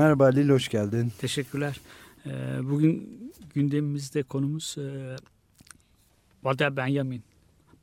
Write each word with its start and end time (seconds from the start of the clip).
Merhaba 0.00 0.26
Lil 0.26 0.48
hoş 0.48 0.68
geldin. 0.68 1.12
Teşekkürler. 1.18 1.80
Ee, 2.26 2.30
Bugün 2.62 3.20
gündemimizde 3.54 4.22
konumuz 4.22 4.76
e, 4.78 5.16
Walter 6.34 6.76
Benjamin. 6.76 7.22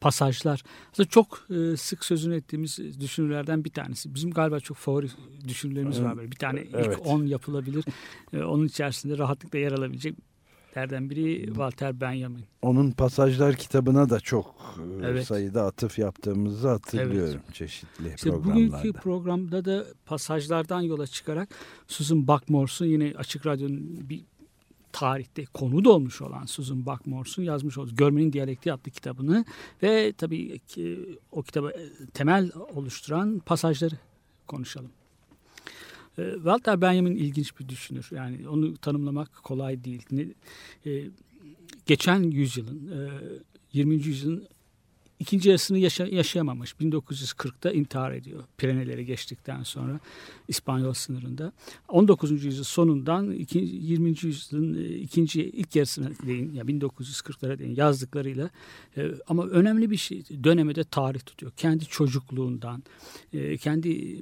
Pasajlar. 0.02 0.64
Aslında 0.92 1.10
çok 1.10 1.46
e, 1.50 1.78
sık 1.78 2.06
sözünü 2.06 2.36
ettiğimiz 2.36 3.00
düşünürlerden 3.02 3.64
bir 3.66 3.70
tanesi. 3.70 4.16
Bizim 4.16 4.32
galiba 4.32 4.60
çok 4.60 4.78
favori 4.78 5.08
düşünürlerimiz 5.48 6.02
var 6.02 6.18
böyle. 6.18 6.32
Bir 6.32 6.36
tane 6.36 6.60
Evet. 6.74 6.86
ilk 7.00 7.06
10 7.08 7.26
yapılabilir. 7.26 7.86
E, 8.34 8.44
Onun 8.44 8.66
içerisinde 8.66 9.18
rahatlıkla 9.18 9.60
yer 9.60 9.72
alabilecek 9.72 10.16
lerden 10.78 11.10
biri 11.10 11.46
Walter 11.46 12.02
Benjamin. 12.02 12.44
Onun 12.62 12.92
pasajlar 12.92 13.56
kitabına 13.56 14.10
da 14.10 14.20
çok 14.20 14.56
e, 15.02 15.06
Evet. 15.06 15.28
sayıda 15.28 15.66
atıf 15.66 16.00
yaptığımızı 16.00 16.68
hatırlıyorum 16.70 17.42
çeşitli 17.54 18.14
İşte 18.16 18.30
programlarda. 18.30 18.78
bugünkü 18.78 18.94
programda 18.94 19.66
da 19.66 19.86
pasajlardan 20.06 20.82
yola 20.82 21.08
çıkarak 21.08 21.50
Susan 21.88 22.28
Buckmorse'un 22.28 22.90
yine 22.90 23.14
Açık 23.18 23.46
Radyo'nun 23.46 24.10
bir 24.10 24.22
tarihte 24.92 25.46
konu 25.46 25.86
da 25.86 25.90
olmuş 25.92 26.22
olan 26.22 26.46
Susan 26.46 26.86
Buckmorse'un 26.86 27.46
yazmış 27.46 27.78
olduğu 27.78 27.96
Görmenin 27.96 28.34
Diyalekti 28.34 28.74
adlı 28.74 28.92
kitabını 28.92 29.46
ve 29.84 30.14
tabii 30.18 30.60
ki 30.60 31.18
o 31.32 31.42
kitaba 31.44 31.72
e, 31.72 31.90
temel 32.14 32.52
oluşturan 32.74 33.40
pasajları 33.40 33.96
konuşalım. 34.48 34.92
E, 36.18 36.34
Walter 36.34 36.82
Benjamin 36.82 37.16
ilginç 37.16 37.60
bir 37.60 37.70
düşünür. 37.70 38.10
Yani 38.12 38.50
onu 38.50 38.78
tanımlamak 38.78 39.44
kolay 39.44 39.84
değil. 39.84 40.06
E, 40.86 41.04
geçen 41.86 42.24
yüzyılın, 42.24 42.92
e, 42.92 43.10
20. 43.74 43.96
yüzyılın 43.96 44.48
ikinci 45.20 45.50
yarısını 45.50 45.78
yaşa- 45.78 46.08
yaşayamamış. 46.08 46.74
1940'ta 46.80 47.72
intihar 47.72 48.12
ediyor. 48.12 48.44
Pireneleri 48.58 49.06
geçtikten 49.06 49.64
sonra 49.64 50.00
İspanyol 50.48 50.94
sınırında. 50.94 51.52
19. 51.88 52.46
yüzyıl 52.46 52.64
sonundan 52.64 53.32
iki- 53.32 53.60
20. 53.60 54.28
yüzyılın 54.28 54.84
e, 54.84 54.88
ikinci 54.88 55.42
ilk 55.44 55.76
yarısına 55.76 56.10
değin 56.26 56.54
ya 56.54 56.64
1940'lara 56.68 57.60
değin 57.60 57.76
yazdıklarıyla 57.76 58.50
e, 58.98 59.12
ama 59.28 59.48
önemli 59.48 59.90
bir 59.92 59.98
şey 59.98 60.24
döneme 60.44 60.76
de 60.76 60.84
tarih 60.84 61.20
tutuyor. 61.26 61.52
Kendi 61.58 61.86
çocukluğundan, 61.86 62.84
e, 63.34 63.58
kendi 63.58 64.22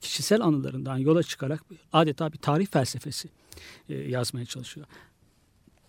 kişisel 0.00 0.40
anılarından 0.40 0.98
yola 0.98 1.22
çıkarak 1.22 1.64
adeta 1.92 2.32
bir 2.32 2.38
tarih 2.38 2.66
felsefesi 2.66 3.28
yazmaya 3.88 4.46
çalışıyor. 4.46 4.86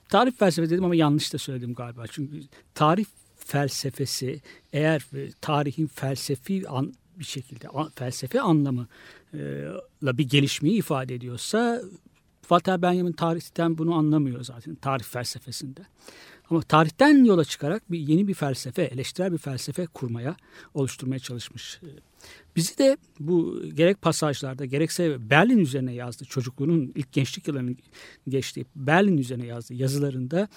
Tarih 0.09 0.31
felsefe 0.31 0.69
dedim 0.69 0.83
ama 0.83 0.95
yanlış 0.95 1.33
da 1.33 1.37
söyledim 1.37 1.73
galiba. 1.73 2.05
Çünkü 2.11 2.41
tarih 2.75 3.05
felsefesi 3.45 4.41
eğer 4.73 5.05
e, 5.15 5.31
tarihin 5.41 5.87
felsefi 5.87 6.69
an, 6.69 6.93
bir 7.19 7.25
şekilde 7.25 7.67
an- 7.67 7.91
felsefe 7.95 8.41
anlamı 8.41 8.87
e, 9.33 9.37
bir 10.03 10.29
gelişmeyi 10.29 10.77
ifade 10.77 11.15
ediyorsa 11.15 11.81
Walter 12.41 12.81
Benjamin 12.81 13.11
tarihten 13.11 13.77
bunu 13.77 13.93
anlamıyor 13.95 14.43
zaten 14.43 14.75
tarih 14.75 15.03
felsefesinde. 15.03 15.81
Ama 16.49 16.61
tarihten 16.61 17.25
yola 17.25 17.45
çıkarak 17.45 17.91
bir 17.91 17.99
yeni 17.99 18.27
bir 18.27 18.33
felsefe, 18.33 18.81
eleştirel 18.83 19.31
bir 19.33 19.37
felsefe 19.37 19.85
kurmaya, 19.85 20.35
oluşturmaya 20.73 21.19
çalışmış. 21.19 21.79
E, 21.83 21.89
Bizi 22.55 22.77
de 22.77 22.97
bu 23.19 23.63
gerek 23.73 24.01
pasajlarda 24.01 24.65
gerekse 24.65 25.29
Berlin 25.29 25.57
üzerine 25.57 25.93
yazdığı 25.93 26.25
çocukluğunun 26.25 26.91
ilk 26.95 27.11
gençlik 27.11 27.47
yıllarının 27.47 27.77
geçtiği 28.29 28.65
Berlin 28.75 29.17
üzerine 29.17 29.45
yazdığı 29.45 29.73
yazılarında 29.73 30.47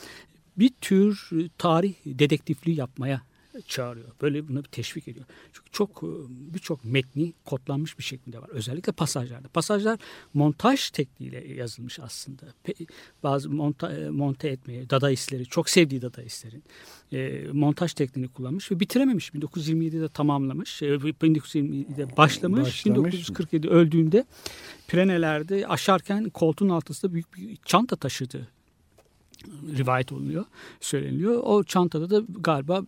bir 0.58 0.70
tür 0.80 1.30
e, 1.32 1.48
tarih 1.58 1.94
dedektifliği 2.06 2.76
yapmaya 2.76 3.22
çağırıyor. 3.66 4.08
Böyle 4.22 4.48
bir 4.48 4.62
teşvik 4.62 5.08
ediyor. 5.08 5.26
Çünkü 5.52 5.70
çok 5.70 6.02
e, 6.02 6.08
birçok 6.54 6.84
metni 6.84 7.32
kodlanmış 7.44 7.98
bir 7.98 8.04
şekilde 8.04 8.42
var. 8.42 8.48
Özellikle 8.48 8.92
pasajlarda. 8.92 9.48
Pasajlar 9.48 9.98
montaj 10.34 10.90
tekniğiyle 10.90 11.52
yazılmış 11.54 12.00
aslında. 12.00 12.42
Bazı 13.22 13.50
monta, 13.50 13.92
e, 13.92 14.10
monte 14.10 14.48
etmeye, 14.48 14.90
dadaistleri, 14.90 15.46
çok 15.46 15.70
sevdiği 15.70 16.02
dadaistlerin 16.02 16.62
e, 17.12 17.48
montaj 17.52 17.94
tekniğini 17.94 18.28
kullanmış 18.28 18.70
ve 18.70 18.80
bitirememiş. 18.80 19.30
1927'de 19.30 20.08
tamamlamış. 20.08 20.82
E, 20.82 20.86
1927'de 20.86 22.16
başlamış. 22.16 22.60
Başlamış. 22.60 22.86
1947 22.86 23.68
öldüğünde 23.68 24.24
Pirenelerde 24.88 25.66
aşarken 25.66 26.30
koltuğun 26.30 26.68
altında 26.68 27.12
büyük 27.12 27.34
bir 27.34 27.56
çanta 27.64 27.96
taşıdı 27.96 28.48
rivayet 29.78 30.12
olunuyor, 30.12 30.44
söyleniliyor. 30.80 31.42
O 31.44 31.64
çantada 31.64 32.10
da 32.10 32.22
galiba 32.40 32.82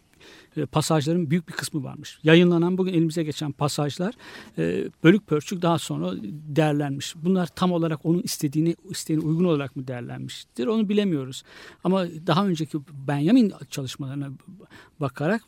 e, 0.56 0.66
pasajların 0.66 1.30
büyük 1.30 1.48
bir 1.48 1.52
kısmı 1.52 1.84
varmış. 1.84 2.18
Yayınlanan 2.22 2.78
bugün 2.78 2.92
elimize 2.92 3.22
geçen 3.22 3.52
pasajlar 3.52 4.14
e, 4.58 4.90
bölük 5.04 5.26
pörçük 5.26 5.62
daha 5.62 5.78
sonra 5.78 6.12
değerlenmiş. 6.22 7.14
Bunlar 7.16 7.46
tam 7.46 7.72
olarak 7.72 8.06
onun 8.06 8.22
istediğini 8.22 8.76
isteğine 8.90 9.22
uygun 9.22 9.44
olarak 9.44 9.76
mı 9.76 9.88
değerlenmiştir 9.88 10.66
onu 10.66 10.88
bilemiyoruz. 10.88 11.42
Ama 11.84 12.06
daha 12.26 12.46
önceki 12.46 12.78
Benjamin 13.08 13.52
çalışmalarına 13.70 14.30
bakarak 15.00 15.42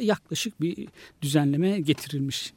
yaklaşık 0.00 0.60
bir 0.60 0.88
düzenleme 1.22 1.80
getirilmiş. 1.80 2.52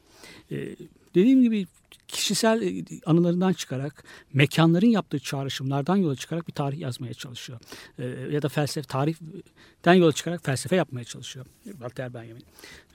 E, 0.50 0.76
dediğim 1.14 1.42
gibi 1.42 1.66
kişisel 2.12 2.62
e, 2.62 2.84
anılarından 3.06 3.52
çıkarak, 3.52 4.04
mekanların 4.32 4.86
yaptığı 4.86 5.18
çağrışımlardan 5.18 5.96
yola 5.96 6.16
çıkarak 6.16 6.48
bir 6.48 6.52
tarih 6.52 6.78
yazmaya 6.78 7.14
çalışıyor. 7.14 7.60
E, 7.98 8.04
ya 8.06 8.42
da 8.42 8.48
felsefe, 8.48 8.86
tarihten 8.86 9.94
yola 9.94 10.12
çıkarak 10.12 10.44
felsefe 10.44 10.76
yapmaya 10.76 11.04
çalışıyor 11.04 11.46
Walter 11.64 12.14
Benjamin. 12.14 12.42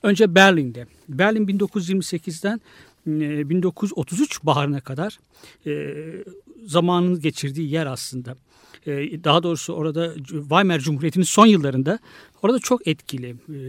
Önce 0.03 0.35
Berlin'de. 0.35 0.87
Berlin 1.09 1.47
1928'den 1.47 2.61
e, 3.07 3.49
1933 3.49 4.43
baharına 4.43 4.79
kadar 4.79 5.19
e, 5.65 5.93
zamanını 6.65 7.19
geçirdiği 7.19 7.71
yer 7.71 7.85
aslında. 7.85 8.35
E, 8.85 9.23
daha 9.23 9.43
doğrusu 9.43 9.73
orada 9.73 10.15
Weimar 10.15 10.79
Cumhuriyeti'nin 10.79 11.25
son 11.25 11.45
yıllarında 11.45 11.99
orada 12.41 12.59
çok 12.59 12.87
etkili 12.87 13.29
e, 13.29 13.59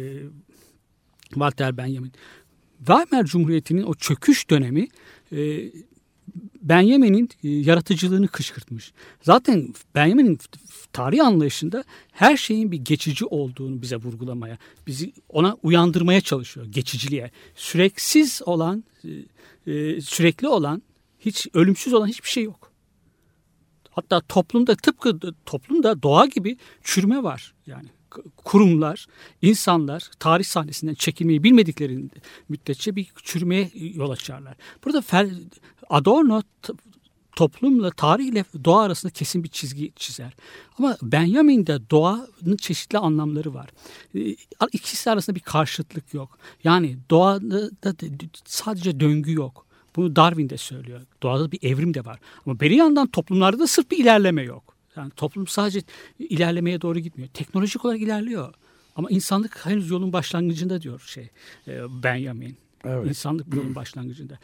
Walter 1.28 1.76
Benjamin. 1.76 2.12
Weimar 2.78 3.24
Cumhuriyeti'nin 3.24 3.82
o 3.82 3.94
çöküş 3.94 4.50
dönemi 4.50 4.80
e, 4.80 4.88
Benjamin'in 6.62 7.28
e, 7.44 7.48
yaratıcılığını 7.48 8.28
kışkırtmış. 8.28 8.92
Zaten 9.22 9.74
Benjamin'in 9.94 10.38
tarih 10.92 11.26
anlayışında 11.26 11.84
her 12.12 12.36
şeyin 12.36 12.72
bir 12.72 12.78
geçici 12.78 13.24
olduğunu 13.24 13.82
bize 13.82 13.96
vurgulamaya, 13.96 14.58
bizi 14.86 15.12
ona 15.28 15.56
uyandırmaya 15.62 16.20
çalışıyor 16.20 16.66
geçiciliğe. 16.66 17.30
Süreksiz 17.54 18.42
olan, 18.46 18.84
e, 19.04 19.72
e, 19.72 20.00
sürekli 20.00 20.48
olan, 20.48 20.82
hiç 21.20 21.46
ölümsüz 21.54 21.92
olan 21.92 22.06
hiçbir 22.06 22.28
şey 22.28 22.44
yok. 22.44 22.72
Hatta 23.90 24.20
toplumda 24.20 24.76
tıpkı 24.76 25.20
toplumda 25.46 26.02
doğa 26.02 26.26
gibi 26.26 26.56
çürüme 26.82 27.22
var. 27.22 27.54
Yani 27.66 27.88
kurumlar, 28.36 29.06
insanlar 29.42 30.10
tarih 30.18 30.44
sahnesinden 30.44 30.94
çekilmeyi 30.94 31.42
bilmedikleri 31.42 32.08
müddetçe 32.48 32.96
bir 32.96 33.12
çürümeye 33.22 33.70
yol 33.74 34.10
açarlar. 34.10 34.56
Burada 34.84 35.02
Adorno 35.90 36.42
toplumla 37.38 37.90
tarihle 37.90 38.44
doğa 38.64 38.82
arasında 38.82 39.12
kesin 39.12 39.44
bir 39.44 39.48
çizgi 39.48 39.92
çizer. 39.96 40.32
Ama 40.78 40.96
Benjamin'de 41.02 41.90
doğanın 41.90 42.56
çeşitli 42.58 42.98
anlamları 42.98 43.54
var. 43.54 43.68
Ee, 44.14 44.36
İkisi 44.72 45.10
arasında 45.10 45.36
bir 45.36 45.40
karşıtlık 45.40 46.14
yok. 46.14 46.38
Yani 46.64 46.98
doğada 47.10 47.70
da 47.84 47.94
sadece 48.44 49.00
döngü 49.00 49.32
yok. 49.32 49.66
Bunu 49.96 50.16
Darwin 50.16 50.50
de 50.50 50.56
söylüyor. 50.56 51.00
Doğada 51.22 51.52
bir 51.52 51.58
evrim 51.62 51.94
de 51.94 52.04
var. 52.04 52.20
Ama 52.46 52.60
bir 52.60 52.70
yandan 52.70 53.06
toplumlarda 53.06 53.58
da 53.58 53.66
sırf 53.66 53.90
bir 53.90 53.98
ilerleme 53.98 54.42
yok. 54.42 54.77
Yani 54.98 55.10
toplum 55.10 55.46
sadece 55.46 55.80
ilerlemeye 56.18 56.80
doğru 56.80 56.98
gitmiyor. 56.98 57.30
Teknolojik 57.34 57.84
olarak 57.84 58.00
ilerliyor. 58.00 58.54
Ama 58.96 59.10
insanlık 59.10 59.66
henüz 59.66 59.90
yolun 59.90 60.12
başlangıcında 60.12 60.82
diyor 60.82 61.02
şey 61.06 61.30
e, 61.68 62.02
Benjamin. 62.02 62.56
Evet. 62.84 63.06
İnsanlık 63.06 63.54
yolun 63.54 63.74
başlangıcında. 63.74 64.38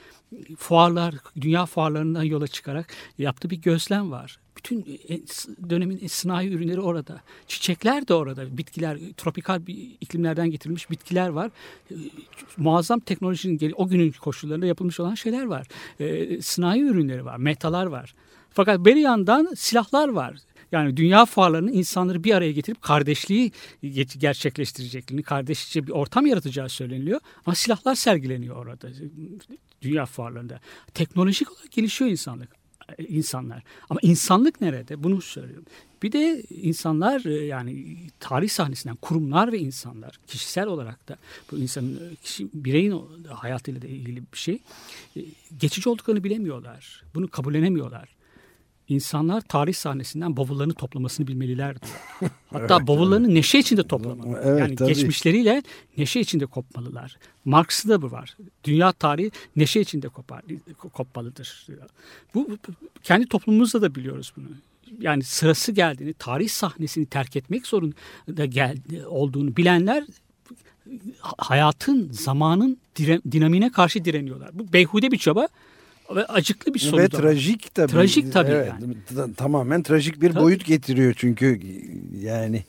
Fuarlar, 0.58 1.14
dünya 1.40 1.66
fuarlarından 1.66 2.22
yola 2.22 2.46
çıkarak 2.46 2.86
yaptığı 3.18 3.50
bir 3.50 3.56
gözlem 3.56 4.10
var. 4.10 4.38
Bütün 4.56 5.00
e, 5.08 5.20
dönemin 5.70 6.06
sanayi 6.06 6.50
ürünleri 6.50 6.80
orada. 6.80 7.20
Çiçekler 7.46 8.08
de 8.08 8.14
orada. 8.14 8.58
Bitkiler, 8.58 8.98
tropikal 9.16 9.66
bir 9.66 9.96
iklimlerden 10.00 10.50
getirilmiş 10.50 10.90
bitkiler 10.90 11.28
var. 11.28 11.50
E, 11.90 11.94
Muazzam 12.56 13.00
teknolojinin 13.00 13.72
o 13.76 13.88
günün 13.88 14.12
koşullarında 14.12 14.66
yapılmış 14.66 15.00
olan 15.00 15.14
şeyler 15.14 15.44
var. 15.44 15.66
Sanayi 16.42 16.82
ürünleri 16.82 17.24
var, 17.24 17.36
metalar 17.36 17.86
var. 17.86 18.14
Fakat 18.54 18.84
bir 18.84 18.96
yandan 18.96 19.48
silahlar 19.56 20.08
var. 20.08 20.36
Yani 20.72 20.96
dünya 20.96 21.26
fuarlarının 21.26 21.72
insanları 21.72 22.24
bir 22.24 22.34
araya 22.34 22.52
getirip 22.52 22.82
kardeşliği 22.82 23.52
ge- 23.84 24.18
gerçekleştireceklerini, 24.18 25.22
kardeşçe 25.22 25.86
bir 25.86 25.92
ortam 25.92 26.26
yaratacağı 26.26 26.68
söyleniliyor. 26.68 27.20
Ama 27.46 27.54
silahlar 27.54 27.94
sergileniyor 27.94 28.56
orada 28.56 28.88
dünya 29.82 30.06
fuarlarında. 30.06 30.60
Teknolojik 30.94 31.52
olarak 31.52 31.72
gelişiyor 31.72 32.10
insanlık 32.10 32.48
insanlar. 33.08 33.62
Ama 33.90 34.00
insanlık 34.02 34.60
nerede? 34.60 35.02
Bunu 35.04 35.20
söylüyorum. 35.20 35.64
Bir 36.02 36.12
de 36.12 36.42
insanlar 36.50 37.24
e, 37.24 37.46
yani 37.46 37.96
tarih 38.20 38.48
sahnesinden 38.48 38.96
kurumlar 38.96 39.52
ve 39.52 39.58
insanlar 39.58 40.18
kişisel 40.26 40.66
olarak 40.66 41.08
da 41.08 41.16
bu 41.52 41.58
insanın 41.58 41.94
e, 42.12 42.14
kişi, 42.16 42.48
bireyin 42.54 43.02
hayatıyla 43.28 43.82
da 43.82 43.86
ilgili 43.86 44.22
bir 44.32 44.38
şey. 44.38 44.58
e, 45.16 45.20
Geçici 45.58 45.88
olduklarını 45.88 46.24
bilemiyorlar. 46.24 47.04
Bunu 47.14 47.28
kabullenemiyorlar. 47.28 48.13
İnsanlar 48.88 49.40
tarih 49.40 49.74
sahnesinden 49.74 50.36
bavullarını 50.36 50.74
toplamasını 50.74 51.26
bilmeliler. 51.26 51.76
Hatta 52.52 52.86
bavullarını 52.86 53.34
neşe 53.34 53.58
içinde 53.58 53.82
toplamalı. 53.82 54.40
Evet, 54.44 54.60
yani 54.60 54.76
tabii. 54.76 54.88
geçmişleriyle 54.88 55.62
neşe 55.96 56.20
içinde 56.20 56.46
kopmalılar. 56.46 57.16
Marx'ta 57.44 57.88
da 57.88 58.02
bu 58.02 58.10
var. 58.10 58.36
Dünya 58.64 58.92
tarihi 58.92 59.30
neşe 59.56 59.80
içinde 59.80 60.08
kopar, 60.08 60.42
kopmalıdır. 60.92 61.64
diyor. 61.68 61.78
Bu 62.34 62.48
bu- 62.50 62.58
kendi 63.02 63.26
toplumumuzda 63.26 63.82
da 63.82 63.94
biliyoruz 63.94 64.32
bunu. 64.36 64.46
Yani 65.00 65.22
sırası 65.22 65.72
geldiğini, 65.72 66.12
tarih 66.12 66.48
sahnesini 66.48 67.06
terk 67.06 67.36
etmek 67.36 67.66
zorunda 67.66 68.44
geldi, 68.44 69.06
olduğunu 69.06 69.56
bilenler 69.56 70.04
ha- 71.18 71.34
hayatın, 71.38 72.12
zamanın 72.12 72.78
dinamine 73.30 73.72
karşı 73.72 74.04
direniyorlar. 74.04 74.50
Bu 74.58 74.72
beyhude 74.72 75.10
bir 75.10 75.18
çaba 75.18 75.48
ve 76.10 76.24
acıklı 76.26 76.74
bir 76.74 76.78
sonuç. 76.78 77.00
Ve 77.00 77.08
trajik 77.08 77.74
tabii. 77.74 77.92
Trajik 77.92 78.32
tabii 78.32 78.50
Evet, 78.50 78.72
yani. 78.80 78.94
ta- 79.16 79.32
Tamamen 79.32 79.82
trajik 79.82 80.22
bir 80.22 80.30
Tabii. 80.32 80.42
boyut 80.42 80.64
getiriyor 80.64 81.14
çünkü 81.16 81.60
yani 82.20 82.64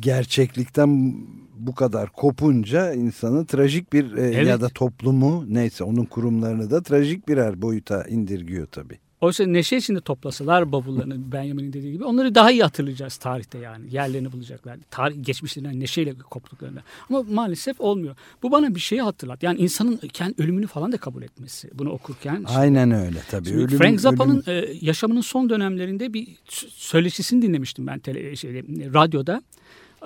gerçeklikten 0.00 1.14
bu 1.58 1.74
kadar 1.74 2.10
kopunca 2.12 2.92
insanı 2.92 3.46
trajik 3.46 3.92
bir 3.92 4.16
e, 4.16 4.22
Evet. 4.22 4.46
ya 4.46 4.60
da 4.60 4.68
toplumu 4.68 5.44
neyse 5.48 5.84
onun 5.84 6.04
kurumlarını 6.04 6.70
da 6.70 6.82
trajik 6.82 7.28
birer 7.28 7.62
boyuta 7.62 8.04
indirgiyor 8.04 8.66
tabii. 8.66 8.98
Oysa 9.20 9.46
neşe 9.46 9.76
içinde 9.76 10.00
toplasalar 10.00 10.72
bavullarını 10.72 11.32
Benjamin'in 11.32 11.72
dediği 11.72 11.92
gibi 11.92 12.04
onları 12.04 12.34
daha 12.34 12.50
iyi 12.50 12.62
hatırlayacağız 12.62 13.16
tarihte 13.16 13.58
yani. 13.58 13.94
Yerlerini 13.94 14.32
bulacaklar. 14.32 14.78
Tarih 14.90 15.16
geçmişlerinden 15.20 15.80
neşeyle 15.80 16.14
koptuklarında. 16.18 16.82
Ama 17.08 17.22
maalesef 17.22 17.80
olmuyor. 17.80 18.16
Bu 18.42 18.52
bana 18.52 18.74
bir 18.74 18.80
şeyi 18.80 19.02
hatırlat. 19.02 19.42
Yani 19.42 19.58
insanın 19.60 19.96
kendi 19.96 20.42
ölümünü 20.42 20.66
falan 20.66 20.92
da 20.92 20.96
kabul 20.96 21.22
etmesi. 21.22 21.70
Bunu 21.74 21.90
okurken. 21.90 22.44
Aynen 22.48 22.90
öyle 22.90 23.18
tabii. 23.30 23.48
Şimdi 23.48 23.62
Ölüm- 23.64 23.78
Frank 23.78 24.00
Zappa'nın 24.00 24.42
ölüm- 24.46 24.70
e, 24.70 24.78
yaşamının 24.80 25.20
son 25.20 25.50
dönemlerinde 25.50 26.12
bir 26.12 26.28
söyleşisini 26.68 27.42
dinlemiştim 27.42 27.86
ben 27.86 27.98
tele, 27.98 28.36
şeyde, 28.36 28.58
radyoda. 28.94 29.42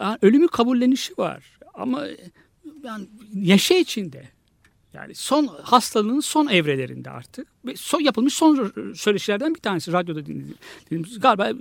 Yani 0.01 0.19
ölümü 0.23 0.49
kabullenişi 0.49 1.13
var 1.19 1.59
ama 1.75 2.07
e, 2.09 2.17
yani 2.85 3.07
neşe 3.35 3.79
içinde. 3.81 4.23
Yani 4.95 5.15
son 5.15 5.47
hastalığının 5.47 6.21
son 6.21 6.47
evrelerinde 6.47 7.11
artık. 7.11 7.49
Ve 7.65 7.77
son, 7.77 8.01
yapılmış 8.01 8.35
son 8.35 8.73
söyleşilerden 8.95 9.55
bir 9.55 9.61
tanesi 9.61 9.93
radyoda 9.93 10.27
dinlediğimiz. 10.27 11.21
Galiba 11.21 11.53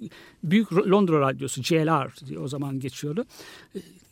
Büyük 0.44 0.74
Londra 0.74 1.22
Radyosu 1.22 1.64
JLR 1.64 2.26
diye 2.26 2.40
o 2.40 2.48
zaman 2.48 2.80
geçiyordu. 2.80 3.26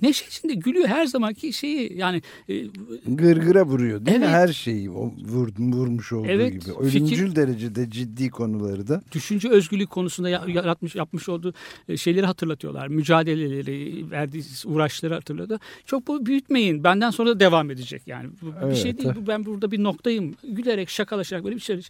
Neşe 0.02 0.26
içinde 0.26 0.54
gülüyor 0.54 0.88
her 0.88 1.06
zamanki 1.06 1.54
şeyi 1.54 1.98
yani 1.98 2.22
e, 2.50 2.64
gırgıra 3.08 3.66
vuruyor 3.66 4.06
değil 4.06 4.18
mi? 4.18 4.24
Evet. 4.26 4.34
Her 4.36 4.48
şeyi 4.48 4.92
o 4.92 5.14
vur, 5.26 5.50
vurmuş 5.60 6.14
olduğu 6.14 6.28
Evet, 6.28 6.52
gibi. 6.54 6.62
fikir- 6.62 6.80
Ölümcül 6.82 7.36
derecede 7.36 7.90
ciddi 7.90 8.30
konuları 8.30 8.88
da. 8.88 9.02
düşünce 9.12 9.50
özgürlüğü 9.50 9.86
konusunda 9.88 10.30
ya- 10.30 10.46
yaratmış 10.48 10.96
yapmış 10.96 11.30
olduğu 11.30 11.54
e, 11.90 11.98
şeyleri 11.98 12.26
hatırlatıyorlar. 12.26 12.88
Mücadeleleri, 12.88 14.12
verdiği 14.12 14.44
uğraşları 14.66 15.14
hatırladı. 15.14 15.60
Çok 15.86 16.08
bu 16.08 16.26
büyütmeyin. 16.26 16.84
Benden 16.84 17.10
sonra 17.10 17.30
da 17.30 17.40
devam 17.40 17.72
edecek 17.72 18.02
yani. 18.08 18.30
Bu 18.42 18.46
bu 18.46 18.52
bir 18.52 18.66
Evet, 18.66 18.78
şey 18.78 18.98
değil. 18.98 19.10
Ben 19.28 19.46
burada 19.46 19.72
bir 19.72 19.84
noktayım. 19.84 20.36
Gülerek, 20.44 20.90
şakalaşarak 20.90 21.44
böyle 21.44 21.56
bir 21.56 21.62
şey. 21.62 21.82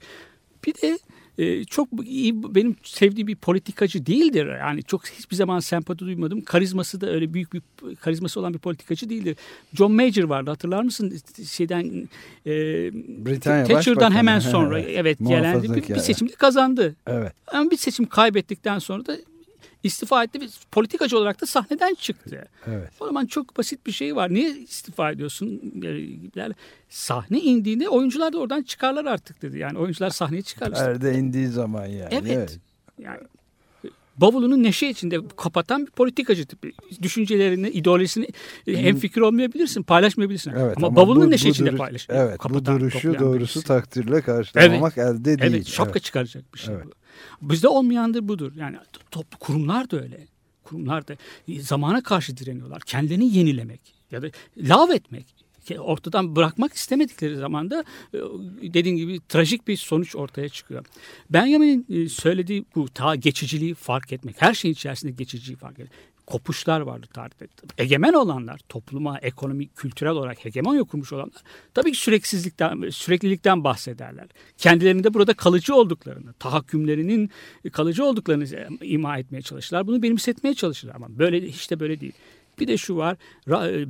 Bir 0.65 0.73
de 0.73 0.99
e, 1.37 1.63
çok 1.63 1.87
iyi 2.05 2.43
benim 2.55 2.75
sevdiğim 2.83 3.27
bir 3.27 3.35
politikacı 3.35 4.05
değildir. 4.05 4.47
Yani 4.59 4.83
çok 4.83 5.07
hiçbir 5.07 5.35
zaman 5.35 5.59
sempati 5.59 5.99
duymadım. 5.99 6.41
Karizması 6.41 7.01
da 7.01 7.09
öyle 7.09 7.33
büyük 7.33 7.53
bir 7.53 7.61
karizması 8.01 8.39
olan 8.39 8.53
bir 8.53 8.59
politikacı 8.59 9.09
değildir. 9.09 9.37
John 9.73 9.91
Major 9.91 10.23
vardı 10.23 10.49
hatırlar 10.49 10.83
mısın? 10.83 11.17
Şeyden 11.49 12.09
e, 12.45 12.51
Britanya 13.25 13.63
Thatcher'dan 13.63 14.11
hemen 14.11 14.39
sonra 14.39 14.79
evet 14.79 15.19
gelen 15.19 15.57
bir, 15.57 15.63
bir 15.63 15.67
Muhafazakar. 15.69 16.01
seçimde 16.01 16.33
kazandı. 16.33 16.95
Evet. 17.07 17.33
Ama 17.47 17.71
bir 17.71 17.77
seçim 17.77 18.05
kaybettikten 18.05 18.79
sonra 18.79 19.05
da 19.05 19.17
istifa 19.83 20.23
etti 20.23 20.41
ve 20.41 20.45
politikacı 20.71 21.17
olarak 21.17 21.41
da 21.41 21.45
sahneden 21.45 21.93
çıktı. 21.93 22.47
Evet. 22.67 22.89
O 22.99 23.05
zaman 23.05 23.25
çok 23.25 23.57
basit 23.57 23.85
bir 23.87 23.91
şey 23.91 24.15
var. 24.15 24.33
Niye 24.33 24.49
istifa 24.49 25.11
ediyorsun? 25.11 25.61
Yani 26.35 26.53
sahne 26.89 27.39
indiğinde 27.39 27.89
oyuncular 27.89 28.33
da 28.33 28.37
oradan 28.37 28.63
çıkarlar 28.63 29.05
artık 29.05 29.41
dedi. 29.41 29.57
Yani 29.59 29.77
oyuncular 29.77 30.09
sahneye 30.09 30.41
çıkarlar. 30.41 30.79
Perde 30.79 31.13
indiği 31.13 31.47
zaman 31.47 31.85
yani. 31.85 32.09
Evet. 32.27 32.59
Yani 32.99 33.19
bavulunu 34.17 34.63
neşe 34.63 34.87
içinde 34.87 35.17
kapatan 35.37 35.85
bir 35.85 35.91
politikacı 35.91 36.45
tipi. 36.45 36.71
Düşüncelerini, 37.01 37.69
ideolojisini 37.69 38.27
hem 38.65 38.97
fikir 38.97 39.21
olmayabilirsin, 39.21 39.83
paylaşmayabilirsin. 39.83 40.51
Evet, 40.51 40.77
ama, 40.77 40.95
bavulunu 40.95 41.25
bu- 41.25 41.31
neşe 41.31 41.45
bu 41.47 41.51
içinde 41.51 41.69
duruş- 41.69 41.77
paylaş. 41.79 42.07
Evet 42.09 42.33
bu 42.33 42.37
kapatan, 42.37 42.79
duruşu 42.79 43.01
toplayan 43.01 43.19
doğrusu 43.19 43.39
birisi. 43.59 43.63
takdirle 43.67 44.21
karşılamamak 44.21 44.97
elde 44.97 45.25
değil. 45.25 45.39
Evet 45.41 45.67
şapka 45.67 45.91
Evet. 45.91 46.03
çıkaracak 46.03 46.53
bir 46.53 46.59
şey 46.59 46.75
Evet. 46.75 46.85
bu. 46.85 46.91
Bizde 47.41 47.67
olmayandır 47.67 48.27
budur. 48.27 48.51
Yani 48.55 48.77
top, 49.11 49.39
kurumlar 49.39 49.91
da 49.91 50.01
öyle. 50.01 50.27
Kurumlar 50.63 51.07
da 51.07 51.15
zamana 51.59 52.03
karşı 52.03 52.37
direniyorlar. 52.37 52.81
Kendilerini 52.81 53.37
yenilemek 53.37 53.81
ya 54.11 54.21
da 54.21 54.27
lav 54.57 54.89
etmek. 54.89 55.41
Ortadan 55.79 56.35
bırakmak 56.35 56.73
istemedikleri 56.73 57.35
zaman 57.35 57.71
da 57.71 57.83
e, 58.13 58.17
dediğim 58.73 58.97
gibi 58.97 59.19
trajik 59.29 59.67
bir 59.67 59.77
sonuç 59.77 60.15
ortaya 60.15 60.49
çıkıyor. 60.49 60.85
Benjamin'in 61.29 61.85
e, 61.89 62.09
söylediği 62.09 62.65
bu 62.75 62.89
ta 62.89 63.15
geçiciliği 63.15 63.73
fark 63.73 64.13
etmek. 64.13 64.41
Her 64.41 64.53
şeyin 64.53 64.73
içerisinde 64.73 65.11
geçiciliği 65.11 65.57
fark 65.57 65.79
etmek. 65.79 65.91
Kopuşlar 66.31 66.81
vardı 66.81 67.07
tarihte. 67.13 67.47
Egemen 67.77 68.13
olanlar, 68.13 68.59
topluma, 68.69 69.19
ekonomi, 69.19 69.67
kültürel 69.67 70.11
olarak 70.11 70.45
hegemonya 70.45 70.83
kurmuş 70.83 71.13
olanlar 71.13 71.41
tabii 71.73 71.91
ki 71.91 71.97
süreksizlikten, 71.97 72.89
süreklilikten 72.89 73.63
bahsederler. 73.63 74.27
Kendilerinde 74.57 75.13
burada 75.13 75.33
kalıcı 75.33 75.75
olduklarını, 75.75 76.33
tahakkümlerinin 76.33 77.31
kalıcı 77.71 78.05
olduklarını 78.05 78.77
ima 78.81 79.17
etmeye 79.17 79.41
çalışırlar. 79.41 79.87
Bunu 79.87 80.03
benimsetmeye 80.03 80.55
çalışırlar 80.55 80.95
ama 80.95 81.07
böyle 81.09 81.41
hiç 81.41 81.71
de 81.71 81.79
böyle 81.79 81.99
değil. 81.99 82.13
Bir 82.59 82.67
de 82.67 82.77
şu 82.77 82.95
var, 82.95 83.17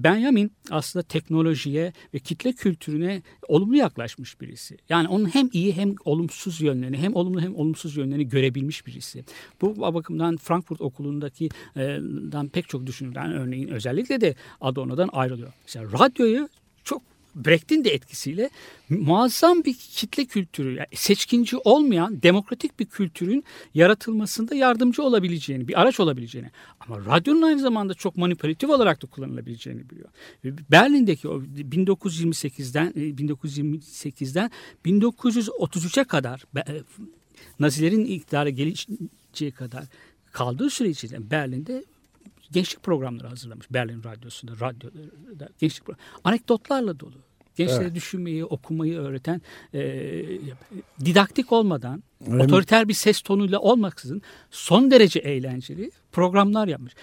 Benjamin 0.04 0.52
aslında 0.70 1.04
teknolojiye 1.04 1.94
ve 2.14 2.20
kitle 2.20 2.54
kültürüne 2.54 3.22
olumlu 3.48 3.76
yaklaşmış 3.76 4.42
birisi. 4.42 4.78
Yani 4.90 5.08
onun 5.08 5.26
hem 5.26 5.50
iyi 5.54 5.76
hem 5.76 5.96
olumsuz 6.06 6.62
yönlerini, 6.62 6.98
hem 6.98 7.16
olumlu 7.16 7.42
hem 7.42 7.56
olumsuz 7.56 7.98
yönlerini 7.98 8.30
görebilmiş 8.30 8.88
birisi. 8.88 9.26
Bu 9.62 9.82
bakımdan 9.82 10.38
Frankfurt 10.38 10.82
Okulu'ndaki 10.82 11.50
dan 12.32 12.50
pek 12.50 12.70
çok 12.70 12.86
düşünülen 12.86 13.32
örneğin 13.32 13.68
özellikle 13.68 14.22
de 14.22 14.36
Adorno'dan 14.62 15.10
ayrılıyor. 15.14 15.54
Mesela 15.64 15.92
radyoyu 16.00 16.50
çok 16.84 17.02
Brecht'in 17.36 17.84
de 17.84 17.90
etkisiyle 17.90 18.50
muazzam 18.90 19.64
bir 19.64 19.74
kitle 19.74 20.26
kültürü, 20.26 20.76
yani 20.76 20.88
seçkinci 20.96 21.58
olmayan 21.58 22.22
demokratik 22.22 22.80
bir 22.80 22.86
kültürün 22.86 23.44
yaratılmasında 23.74 24.56
yardımcı 24.56 25.04
olabileceğini, 25.04 25.68
bir 25.68 25.82
araç 25.82 26.00
olabileceğini 26.00 26.52
ama 26.80 27.06
radyonun 27.06 27.42
aynı 27.42 27.60
zamanda 27.60 27.94
çok 27.94 28.18
manipülatif 28.18 28.70
olarak 28.70 29.04
da 29.04 29.08
kullanılabileceğini 29.08 29.90
biliyor. 29.90 30.10
Berlin'deki 30.44 31.28
o 31.28 31.42
1928'den 31.42 32.92
1928'den 32.92 34.52
1933'e 34.86 36.04
kadar 36.04 36.46
Nazilerin 37.60 38.06
iktidara 38.06 38.50
geleceği 38.50 39.52
kadar 39.52 39.84
kaldığı 40.32 40.70
süre 40.70 40.90
içinde 40.90 41.32
Berlin'de 41.32 41.86
gençlik 42.52 42.84
programları 42.84 43.28
hazırlamış 43.28 43.72
Berlin 43.72 44.04
Radyosu'nda, 44.04 44.54
radyoda 44.54 45.50
gençlik. 45.60 45.88
Anekdotlarla 46.24 47.00
dolu. 47.00 47.16
Gençlere 47.56 47.84
evet. 47.84 47.96
düşünmeyi, 47.96 48.46
okumayı 48.46 48.98
öğreten 48.98 49.42
e, 49.74 49.82
didaktik 51.06 51.52
olmadan, 51.52 52.04
evet. 52.28 52.46
otoriter 52.46 52.88
bir 52.88 52.94
ses 52.94 53.22
tonuyla 53.22 53.60
olmaksızın 53.60 54.22
son 54.52 54.92
derece 54.92 55.20
eğlenceli 55.20 55.92
programlar 56.12 56.68
yapmış. 56.68 56.94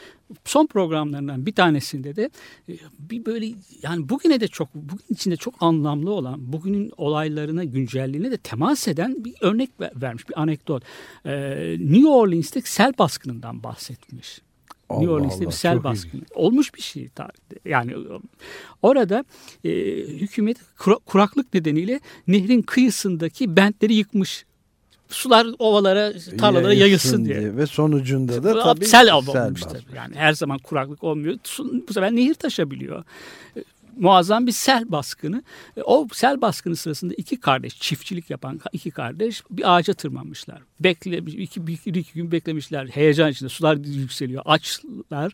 Son 0.44 0.66
programlarından 0.66 1.46
bir 1.46 1.54
tanesinde 1.54 2.16
de 2.16 2.30
bir 2.98 3.26
böyle 3.26 3.46
yani 3.82 4.08
bugüne 4.08 4.40
de 4.40 4.48
çok 4.48 4.74
bugün 4.74 5.04
içinde 5.10 5.36
çok 5.36 5.54
anlamlı 5.60 6.10
olan 6.10 6.52
bugünün 6.52 6.92
olaylarına 6.96 7.64
güncelliğine 7.64 8.30
de 8.30 8.36
temas 8.36 8.88
eden 8.88 9.24
bir 9.24 9.34
örnek 9.40 9.70
vermiş 9.80 10.28
bir 10.28 10.40
anekdot. 10.40 10.82
Ee, 11.24 11.76
New 11.80 12.08
Orleans'te 12.08 12.60
sel 12.60 12.92
baskınından 12.98 13.62
bahsetmiş. 13.62 14.40
Allah 14.88 14.98
New 15.00 15.14
Orleans'te 15.14 15.44
Allah, 15.44 15.50
bir 15.50 15.54
sel 15.56 15.84
baskını. 15.84 16.20
Olmuş 16.34 16.74
bir 16.74 16.82
şey 16.82 17.08
tarihte. 17.08 17.56
Yani 17.64 17.94
orada 18.82 19.24
e, 19.64 19.70
hükümet 19.96 20.56
kura, 20.78 20.94
kuraklık 20.94 21.54
nedeniyle 21.54 22.00
nehrin 22.26 22.62
kıyısındaki 22.62 23.56
bentleri 23.56 23.94
yıkmış. 23.94 24.44
sular 25.08 25.46
ovalara, 25.58 26.12
tarlalara 26.38 26.74
yayılsın 26.74 27.24
diye. 27.24 27.56
Ve 27.56 27.66
sonucunda 27.66 28.44
da 28.44 28.62
tabii 28.62 28.86
sel 28.86 29.12
olmuş 29.12 29.34
basmış. 29.34 29.62
tabii. 29.62 29.96
Yani 29.96 30.14
her 30.14 30.32
zaman 30.32 30.58
kuraklık 30.58 31.04
olmuyor. 31.04 31.38
Bu 31.88 31.92
sefer 31.92 32.16
nehir 32.16 32.34
taşabiliyor. 32.34 33.04
Muazzam 33.98 34.46
bir 34.46 34.52
sel 34.52 34.92
baskını. 34.92 35.42
E, 35.76 35.82
O 35.82 36.08
sel 36.12 36.40
baskını 36.40 36.76
sırasında 36.76 37.14
iki 37.14 37.40
kardeş, 37.40 37.80
çiftçilik 37.80 38.30
yapan 38.30 38.60
iki 38.72 38.90
kardeş 38.90 39.42
bir 39.50 39.76
ağaca 39.76 39.94
tırmanmışlar. 39.94 40.62
Bekle, 40.80 41.18
iki, 41.18 41.66
bir, 41.66 41.78
bir 41.86 41.94
iki 41.94 42.14
gün 42.14 42.32
beklemişler. 42.32 42.86
Heyecan 42.86 43.30
içinde 43.30 43.48
sular 43.48 43.76
yükseliyor. 43.76 44.42
Açlar. 44.44 45.32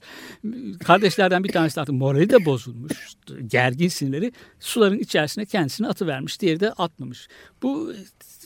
Kardeşlerden 0.85 1.45
bir 1.45 1.53
tanesi 1.53 1.81
artık 1.81 1.95
morali 1.95 2.31
de 2.31 2.45
bozulmuş. 2.45 3.15
Gergin 3.47 3.89
sinirleri 3.89 4.33
suların 4.61 4.99
içerisine 4.99 5.47
kendisini 5.47 5.89
atıvermiş. 5.89 6.41
Diğeri 6.41 6.61
de 6.61 6.73
atmamış. 6.73 7.29
Bu 7.63 7.93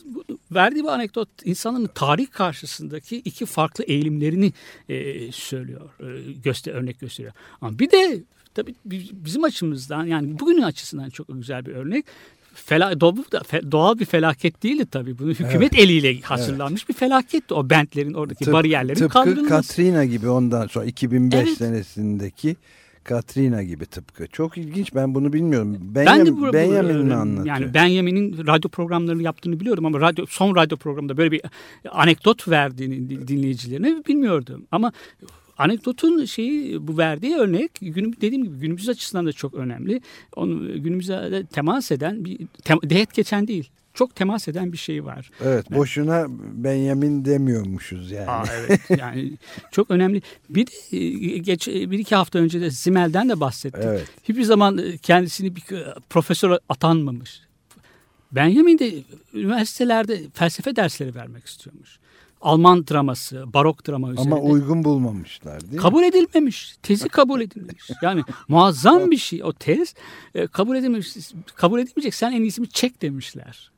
bu 0.05 0.25
verdiği 0.51 0.85
bu 0.85 0.91
anekdot 0.91 1.29
insanın 1.45 1.87
tarih 1.87 2.31
karşısındaki 2.31 3.17
iki 3.17 3.47
farklı 3.47 3.85
eğilimlerini 3.85 4.53
e, 4.89 5.33
söylüyor, 5.33 5.91
e, 6.01 6.33
göster 6.33 6.73
örnek 6.75 7.01
gösteriyor. 7.01 7.35
Ama 7.61 7.79
bir 7.79 7.91
de 7.91 8.23
tabii 8.63 8.75
bi- 8.85 9.09
bizim 9.13 9.45
açımızdan 9.45 10.05
yani 10.07 10.39
bugünün 10.39 10.63
açısından 10.63 11.11
çok 11.11 11.27
güzel 11.29 11.67
bir 11.67 11.73
örnek. 11.73 12.05
Fela, 12.55 13.01
doğal, 13.01 13.17
doğal 13.73 13.99
bir 13.99 14.05
felaket 14.05 14.63
değildi 14.63 14.87
tabii. 14.91 15.19
Bunu 15.19 15.31
hükümet 15.31 15.79
eliyle 15.79 16.21
hazırlanmış 16.21 16.89
bir 16.89 16.95
felaketti. 16.95 17.55
O 17.55 17.71
bentlerin 17.71 18.15
oradaki 18.15 18.45
Tıp- 18.45 18.53
bariyerlerin 18.53 18.99
tıpkı 18.99 19.13
kaldırılması. 19.13 19.49
Katrina 19.49 20.05
gibi 20.05 20.29
ondan 20.29 20.67
sonra 20.67 20.85
2005 20.85 21.39
Evet. 21.49 21.59
senesindeki 21.59 22.57
Katrina 23.05 23.63
gibi 23.63 23.87
tıpkı. 23.87 24.27
Çok 24.27 24.59
ilginç 24.59 24.95
ben 24.95 25.15
bunu 25.15 25.33
bilmiyorum. 25.33 25.77
Ben 25.81 26.27
de 26.27 26.33
bu, 26.37 26.41
bu- 26.41 26.53
Benjamin 26.53 27.05
mi 27.07 27.13
e, 27.13 27.15
anlatıyor? 27.17 27.47
Yani 27.57 27.75
Benjamin'in 27.75 28.47
radyo 28.47 28.71
programlarını 28.71 29.23
yaptığını 29.23 29.61
biliyorum 29.61 29.85
ama 29.87 30.01
radyo 30.01 30.27
son 30.29 30.57
radyo 30.57 30.77
programında 30.77 31.17
böyle 31.17 31.33
bir 31.33 31.41
anekdot 31.91 32.49
verdiğini 32.49 33.11
di- 33.11 33.29
dinleyicilerine 33.29 34.03
bilmiyordum. 34.09 34.67
Ama 34.73 34.93
anekdotun 35.59 36.25
şeyi 36.25 36.87
bu 36.87 36.99
verdiği 36.99 37.37
örnek 37.37 37.71
günüm 37.81 38.13
dediğim 38.21 38.45
gibi 38.45 38.57
günümüz 38.59 38.89
açısından 38.89 39.27
da 39.27 39.33
çok 39.33 39.55
önemli. 39.55 40.01
Onu 40.37 40.83
günümüze 40.83 41.13
de 41.13 41.47
temas 41.47 41.93
eden 41.93 42.25
bir 42.25 42.39
tem, 42.65 42.79
deyet 42.83 43.15
geçen 43.15 43.49
değil. 43.49 43.71
Çok 43.95 44.15
temas 44.15 44.49
eden 44.49 44.73
bir 44.73 44.77
şey 44.77 45.05
var. 45.05 45.31
Evet 45.45 45.71
boşuna 45.71 46.27
Benjamin 46.53 47.25
demiyormuşuz 47.25 48.11
yani. 48.11 48.31
Aa, 48.31 48.45
evet 48.59 48.81
yani 49.01 49.33
çok 49.73 49.91
önemli. 49.91 50.23
Bir 50.49 50.67
de 50.67 50.97
e, 50.97 51.39
geç 51.39 51.69
bir 51.69 51.99
iki 51.99 52.15
hafta 52.15 52.39
önce 52.39 52.61
de 52.61 52.71
Zimel'den 52.71 53.29
de 53.29 53.41
bahsettik. 53.41 53.85
Evet. 53.85 54.09
Hiçbir 54.25 54.43
zaman 54.43 54.79
e, 54.79 54.99
kendisini 54.99 55.57
bir 55.57 55.77
e, 55.77 55.95
profesör 56.11 56.59
atanmamış. 56.69 57.41
Benjamin 58.33 58.79
de 58.79 58.95
üniversitelerde 59.35 60.21
felsefe 60.35 60.77
dersleri 60.77 61.15
vermek 61.15 61.47
istiyormuş. 61.47 61.99
Alman 62.41 62.87
draması, 62.87 63.45
barok 63.55 63.89
drama 63.89 64.11
üzerine. 64.11 64.35
Ama 64.35 64.43
uygun 64.43 64.85
bulmamışlar 64.85 65.61
değil 65.61 65.73
mi? 65.73 65.79
Kabul 65.79 66.03
edilmemiş. 66.03 66.77
Tezi 66.83 67.09
kabul 67.09 67.41
edilmemiş. 67.41 67.91
Yani 68.03 68.23
muazzam 68.49 69.11
bir 69.11 69.17
şey. 69.17 69.45
O 69.45 69.53
tez 69.53 69.95
e, 70.35 70.47
kabul 70.47 70.77
edilmemiş. 70.77 71.17
Kabul 71.55 71.79
edilmeyecek. 71.81 72.15
Sen 72.15 72.33
en 72.33 72.43
iyisi 72.43 72.63
bir 72.63 72.69
çek 72.69 73.03
demişler. 73.03 73.71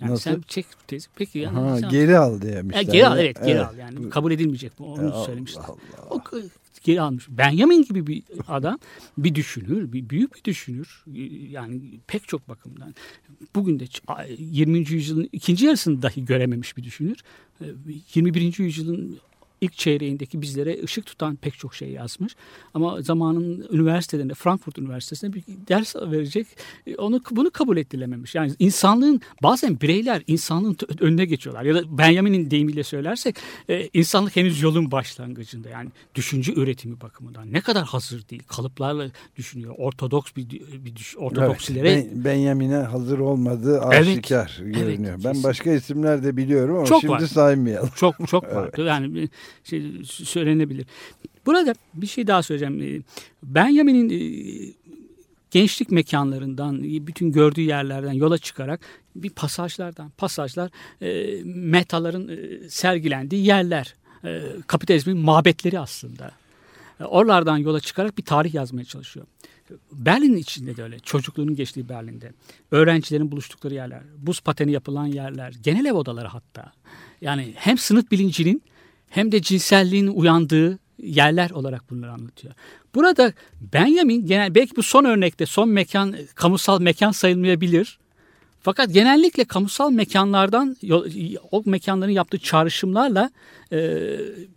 Yani 0.00 0.12
Nasıl? 0.12 0.22
sen 0.30 0.42
çek 0.48 0.66
tezi. 0.86 1.08
Peki 1.16 1.38
yani. 1.38 1.58
Ha, 1.58 1.78
sen- 1.80 1.90
geri 1.90 2.18
al 2.18 2.40
demişler. 2.42 2.80
e, 2.80 2.82
geri 2.82 3.06
al 3.08 3.18
evet 3.18 3.36
geri 3.44 3.50
Evet. 3.50 3.66
al 3.66 3.76
yani 3.78 4.10
kabul 4.10 4.32
edilmeyecek 4.32 4.72
bu 4.78 4.92
onu 4.92 5.14
Allah 5.14 5.24
söylemişler. 5.24 5.62
Allah. 5.62 5.76
O 6.10 6.22
geri 6.84 7.00
almış. 7.00 7.26
Benjamin 7.28 7.82
gibi 7.82 8.06
bir 8.06 8.22
adam 8.48 8.78
bir 9.18 9.34
düşünür, 9.34 9.92
bir 9.92 10.10
büyük 10.10 10.34
bir 10.34 10.44
düşünür. 10.44 11.04
Yani 11.50 12.00
pek 12.06 12.28
çok 12.28 12.48
bakımdan. 12.48 12.94
Bugün 13.54 13.80
de 13.80 13.84
ç- 13.84 14.36
20. 14.38 14.78
yüzyılın 14.78 15.28
ikinci 15.32 15.66
yarısını 15.66 16.02
dahi 16.02 16.24
görememiş 16.24 16.76
bir 16.76 16.84
düşünür. 16.84 17.18
E, 17.60 17.64
21. 18.14 18.58
yüzyılın 18.58 19.18
ilk 19.60 19.72
çeyreğindeki 19.72 20.42
bizlere 20.42 20.82
ışık 20.84 21.06
tutan 21.06 21.36
pek 21.36 21.58
çok 21.58 21.74
şey 21.74 21.88
yazmış. 21.90 22.36
Ama 22.74 23.02
zamanın 23.02 23.66
üniversitelerinde, 23.72 24.34
Frankfurt 24.34 24.78
Üniversitesi'nde 24.78 25.32
bir 25.32 25.42
ders 25.68 25.96
verecek. 25.96 26.46
e, 26.86 26.94
Onu 26.96 27.20
bunu 27.30 27.50
kabul 27.50 27.76
ettirilememiş. 27.76 28.34
Yani 28.34 28.52
insanlığın 28.58 29.20
bazen 29.42 29.80
bireyler 29.80 30.22
insanlığın 30.26 30.76
önüne 31.00 31.24
geçiyorlar. 31.24 31.64
Ya 31.64 31.74
da 31.74 31.98
Benjamin'in 31.98 32.50
deyimiyle 32.50 32.82
söylersek 32.82 33.36
e, 33.68 33.88
insanlık 33.94 34.36
henüz 34.36 34.62
yolun 34.62 34.90
başlangıcında. 34.90 35.68
Yani 35.68 35.90
düşünce 36.14 36.52
üretimi 36.54 37.00
bakımından 37.00 37.52
ne 37.52 37.60
kadar 37.60 37.84
hazır 37.84 38.28
değil. 38.28 38.42
Kalıplarla 38.46 39.10
düşünüyor. 39.36 39.74
Ortodoks 39.78 40.32
bir, 40.36 40.50
bir 40.84 40.96
düş, 40.96 41.16
ortodoksilere 41.18 41.90
Evet, 41.92 42.06
Ben- 42.12 42.24
Benjamin'e 42.24 42.76
hazır 42.76 43.18
olmadığı 43.18 43.80
Evet, 43.84 44.00
aşikar 44.08 44.60
görünüyor. 44.64 45.14
ben 45.24 45.32
kesin. 45.32 45.44
başka 45.44 45.72
isimler 45.72 46.22
de 46.24 46.36
biliyorum 46.36 46.76
ama 46.76 46.86
Çok 46.86 47.00
şimdi 47.00 47.12
var. 47.12 47.20
saymayalım. 47.20 47.90
Çok 47.96 48.14
çok 48.28 48.44
farklı. 48.52 48.82
Yani 48.82 49.28
şey 49.64 49.82
söylenebilir. 50.04 50.86
Burada 51.46 51.74
bir 51.94 52.06
şey 52.06 52.26
daha 52.26 52.42
söyleyeceğim. 52.42 52.82
Ee, 52.82 53.02
Benjamin'in 53.42 54.10
e, 54.10 54.20
gençlik 55.50 55.90
mekanlarından, 55.90 56.82
bütün 56.82 57.32
gördüğü 57.32 57.60
yerlerden 57.60 58.12
yola 58.12 58.38
çıkarak 58.38 58.80
bir 59.16 59.30
pasajlardan, 59.30 60.10
pasajlar 60.10 60.70
e, 61.02 61.40
metaların 61.44 62.28
e, 62.28 62.68
sergilendiği 62.68 63.46
yerler. 63.46 63.94
E, 64.24 64.42
kapitalizmin 64.66 65.16
mabetleri 65.16 65.78
aslında. 65.78 66.32
E, 67.00 67.04
Oralardan 67.04 67.58
yola 67.58 67.80
çıkarak 67.80 68.18
bir 68.18 68.24
tarih 68.24 68.54
yazmaya 68.54 68.84
çalışıyor. 68.84 69.26
Berlin 69.92 70.36
içinde 70.36 70.76
de 70.76 70.82
öyle. 70.82 70.98
Çocukluğunun 70.98 71.54
geçtiği 71.54 71.88
Berlin'de. 71.88 72.32
Öğrencilerin 72.70 73.32
buluştukları 73.32 73.74
yerler. 73.74 74.02
Buz 74.16 74.40
pateni 74.40 74.72
yapılan 74.72 75.06
yerler. 75.06 75.54
Genel 75.62 75.84
ev 75.84 75.92
odaları 75.92 76.28
hatta. 76.28 76.72
Yani 77.20 77.52
hem 77.56 77.78
sınıf 77.78 78.10
bilincinin 78.10 78.62
hem 79.08 79.32
de 79.32 79.42
cinselliğin 79.42 80.06
uyandığı 80.06 80.78
yerler 81.02 81.50
olarak 81.50 81.90
bunları 81.90 82.12
anlatıyor. 82.12 82.54
Burada 82.94 83.32
Benjamin 83.72 84.26
genel 84.26 84.54
belki 84.54 84.76
bu 84.76 84.82
son 84.82 85.04
örnekte 85.04 85.46
son 85.46 85.68
mekan 85.68 86.16
kamusal 86.34 86.80
mekan 86.80 87.10
sayılmayabilir. 87.10 87.98
Fakat 88.60 88.92
genellikle 88.92 89.44
kamusal 89.44 89.90
mekanlardan 89.90 90.76
o 91.50 91.62
mekanların 91.66 92.10
yaptığı 92.10 92.38
çağrışımlarla 92.38 93.30
e, 93.72 94.00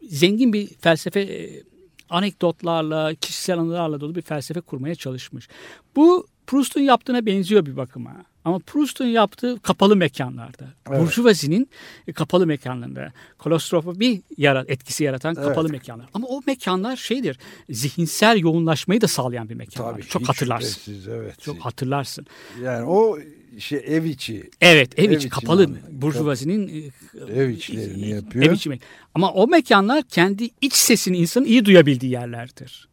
zengin 0.01 0.53
bir 0.53 0.67
felsefe 0.67 1.19
e, 1.19 1.63
anekdotlarla, 2.09 3.15
kişisel 3.15 3.59
anılarla 3.59 4.01
dolu 4.01 4.15
bir 4.15 4.21
felsefe 4.21 4.61
kurmaya 4.61 4.95
çalışmış. 4.95 5.47
Bu 5.95 6.27
Proust'un 6.47 6.81
yaptığına 6.81 7.25
benziyor 7.25 7.65
bir 7.65 7.77
bakıma. 7.77 8.11
Ama 8.45 8.59
Proust'un 8.59 9.05
yaptığı 9.05 9.59
kapalı 9.61 9.95
mekanlarda. 9.95 10.65
Evet. 10.89 11.01
Burjuvazinin 11.01 11.69
kapalı 12.15 12.47
mekanlarında. 12.47 13.11
Kolostrofobi 13.37 14.21
yarat, 14.37 14.69
etkisi 14.69 15.03
yaratan 15.03 15.35
Evet. 15.37 15.47
kapalı 15.47 15.69
mekanlar. 15.69 16.09
Ama 16.13 16.27
o 16.27 16.41
mekanlar 16.47 16.95
şeydir, 16.95 17.37
zihinsel 17.69 18.39
yoğunlaşmayı 18.39 19.01
da 19.01 19.07
sağlayan 19.07 19.49
bir 19.49 19.55
mekanlar. 19.55 19.91
Tabii, 19.91 20.03
Çok 20.03 20.29
hatırlarsın. 20.29 20.67
şüphesiz, 20.67 21.07
evet. 21.07 21.41
Çok 21.41 21.59
hatırlarsın. 21.59 22.25
Yani 22.63 22.85
o 22.85 23.17
şey 23.59 23.83
ev 23.85 24.03
içi 24.03 24.49
Evet, 24.61 24.99
ev, 24.99 25.03
Ev 25.03 25.09
içi 25.09 25.17
içi 25.17 25.29
kapalı 25.29 25.69
burjuvazinin 25.91 26.67
e, 26.67 27.33
ev 27.33 27.49
içlerini 27.49 28.09
yapıyor. 28.09 28.45
Ev 28.45 28.51
içi 28.53 28.79
Ama 29.15 29.31
o 29.31 29.47
mekanlar 29.47 30.03
kendi 30.03 30.49
iç 30.61 30.73
sesini 30.73 31.17
insanın 31.17 31.45
iyi 31.45 31.65
duyabildiği 31.65 32.11
yerlerdir. 32.11 32.90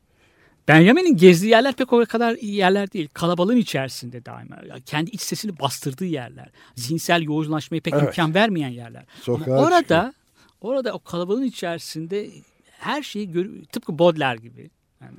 Benjamin'in 0.68 1.16
gezdiği 1.16 1.50
yerler 1.50 1.72
pek 1.72 1.92
o 1.92 2.04
kadar 2.08 2.34
iyi 2.34 2.54
yerler 2.54 2.92
değil. 2.92 3.08
Kalabalığın 3.12 3.56
içerisinde 3.56 4.25
daima. 4.25 4.56
Yani 4.68 4.82
kendi 4.82 5.10
iç 5.10 5.20
sesini 5.20 5.60
bastırdığı 5.60 6.04
yerler. 6.04 6.48
Zihinsel 6.75 7.22
yoğunlaşmayı 7.22 7.80
pek 7.80 7.94
Evet. 7.94 8.04
imkan 8.04 8.34
vermeyen 8.34 8.68
yerler. 8.68 9.04
Sokağa 9.22 9.52
Ama 9.54 9.62
orada 9.62 9.80
çıkıyor. 9.80 10.12
orada 10.60 10.92
o 10.92 10.98
kalabalığın 10.98 11.44
içerisinde 11.44 12.30
her 12.78 13.02
şeyi 13.02 13.30
gör 13.32 13.46
tıpkı 13.72 13.98
Baudelaire 13.98 14.40
gibi. 14.42 14.70
Yani, 15.02 15.14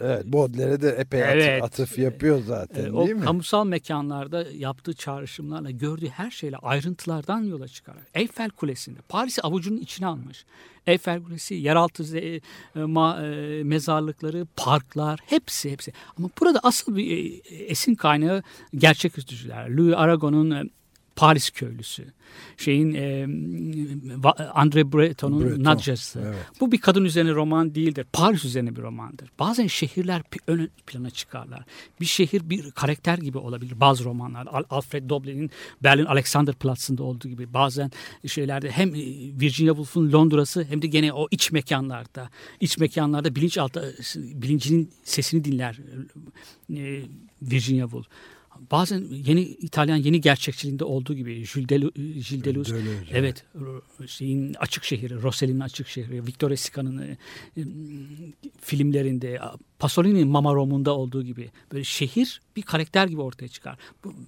Evet, 0.00 0.26
Baudelaire'e 0.26 0.80
de 0.80 0.88
epey 0.88 1.20
Evet. 1.20 1.62
atıf 1.62 1.98
yapıyor 1.98 2.42
zaten 2.46 2.84
e, 2.84 2.92
o 2.92 3.06
değil 3.06 3.16
mi? 3.16 3.24
kamusal 3.24 3.66
mekanlarda 3.66 4.46
yaptığı 4.54 4.92
çağrışımlarla 4.94 5.70
gördüğü 5.70 6.08
her 6.08 6.30
şeyle 6.30 6.56
ayrıntılardan 6.56 7.40
yola 7.40 7.68
çıkarak 7.68 8.02
Eyfel 8.14 8.50
Kulesi'nde 8.50 8.98
Paris'i 9.08 9.42
avucunun 9.42 9.76
içine 9.78 10.06
almış. 10.06 10.44
Eyfel 10.86 11.22
Kulesi, 11.22 11.54
yeraltı 11.54 12.18
e, 12.18 12.40
ma- 12.76 13.58
e, 13.60 13.62
mezarlıkları, 13.64 14.46
parklar 14.56 15.20
hepsi 15.26 15.70
hepsi. 15.70 15.92
Ama 16.18 16.30
burada 16.40 16.60
asıl 16.62 16.96
bir 16.96 17.32
e, 17.44 17.54
esin 17.54 17.94
kaynağı 17.94 18.42
gerçek 18.74 19.18
üstücüler. 19.18 19.68
Louis 19.70 19.94
Aragon'un 19.96 20.50
e, 20.50 20.64
Paris 21.20 21.50
köylüsü. 21.50 22.04
Şeyin 22.56 22.94
e, 22.94 23.00
André 24.54 24.92
Breton'un 24.92 25.40
Breton, 25.44 25.64
Nadjası. 25.64 26.20
evet. 26.26 26.36
Bu 26.60 26.72
bir 26.72 26.78
kadın 26.80 27.04
üzerine 27.04 27.32
roman 27.32 27.74
değildir. 27.74 28.06
Paris 28.12 28.44
üzerine 28.44 28.76
bir 28.76 28.82
romandır. 28.82 29.30
Bazen 29.38 29.66
şehirler 29.66 30.22
ön 30.46 30.70
plana 30.86 31.10
çıkarlar. 31.10 31.64
Bir 32.00 32.06
şehir 32.06 32.50
bir 32.50 32.70
karakter 32.70 33.18
gibi 33.18 33.38
olabilir 33.38 33.80
bazı 33.80 34.04
romanlar. 34.04 34.46
Al- 34.46 34.64
Alfred 34.70 35.08
Doblin'in 35.08 35.50
Berlin 35.82 36.04
Alexanderplatz'ında 36.04 37.02
olduğu 37.02 37.28
gibi 37.28 37.54
bazen 37.54 37.90
şeylerde 38.26 38.70
hem 38.70 38.92
Virginia 39.40 39.74
Woolf'un 39.74 40.12
Londra'sı 40.12 40.64
hem 40.64 40.82
de 40.82 40.86
gene 40.86 41.12
o 41.12 41.28
iç 41.30 41.52
mekanlarda. 41.52 42.30
iç 42.60 42.78
mekanlarda 42.78 43.34
bilinçaltı 43.34 43.96
bilincinin 44.16 44.90
sesini 45.04 45.44
dinler 45.44 45.78
Virginia 47.42 47.84
Woolf 47.86 48.06
bazen 48.70 49.04
yeni 49.10 49.40
İtalyan 49.40 49.96
yeni 49.96 50.20
gerçekçiliğinde 50.20 50.84
olduğu 50.84 51.14
gibi 51.14 51.44
Jules 51.44 52.32
e, 52.32 52.44
Deleuze, 52.44 52.76
evet 53.10 53.44
şeyin 54.06 54.54
açık 54.54 54.84
şehri, 54.84 55.22
Rossellini'nin 55.22 55.60
açık 55.60 55.88
şehri, 55.88 56.26
Victor 56.26 56.56
Sica'nın 56.56 56.98
e, 56.98 57.16
e, 57.56 57.62
filmlerinde, 58.60 59.40
Pasolini'nin 59.78 60.28
Mama 60.28 60.54
Romu'nda 60.54 60.96
olduğu 60.96 61.22
gibi 61.22 61.50
böyle 61.72 61.84
şehir 61.84 62.40
bir 62.56 62.62
karakter 62.62 63.06
gibi 63.06 63.20
ortaya 63.20 63.48
çıkar. 63.48 63.78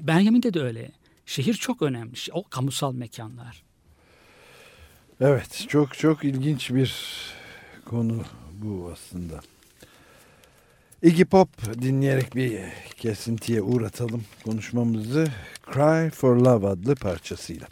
Benjamin'de 0.01 0.55
de 0.55 0.61
öyle. 0.61 0.93
Şehir 1.27 1.55
çok 1.55 1.83
önemli. 1.83 2.13
O 2.33 2.45
kamusal 2.45 2.95
mekanlar. 2.95 3.63
Evet, 5.21 5.65
çok 5.69 5.99
çok 5.99 6.25
ilginç 6.25 6.71
bir 6.71 6.95
konu 7.85 8.23
bu 8.53 8.91
aslında. 8.93 9.41
Iggy 11.03 11.25
Pop 11.25 11.49
dinleyerek 11.83 12.37
bir 12.37 12.61
kesintiye 12.97 13.63
uğratalım 13.63 14.25
konuşmamızı 14.45 15.27
Cry 15.73 16.11
for 16.11 16.37
Love 16.37 16.67
adlı 16.67 16.95
parçasıyla. 16.95 17.67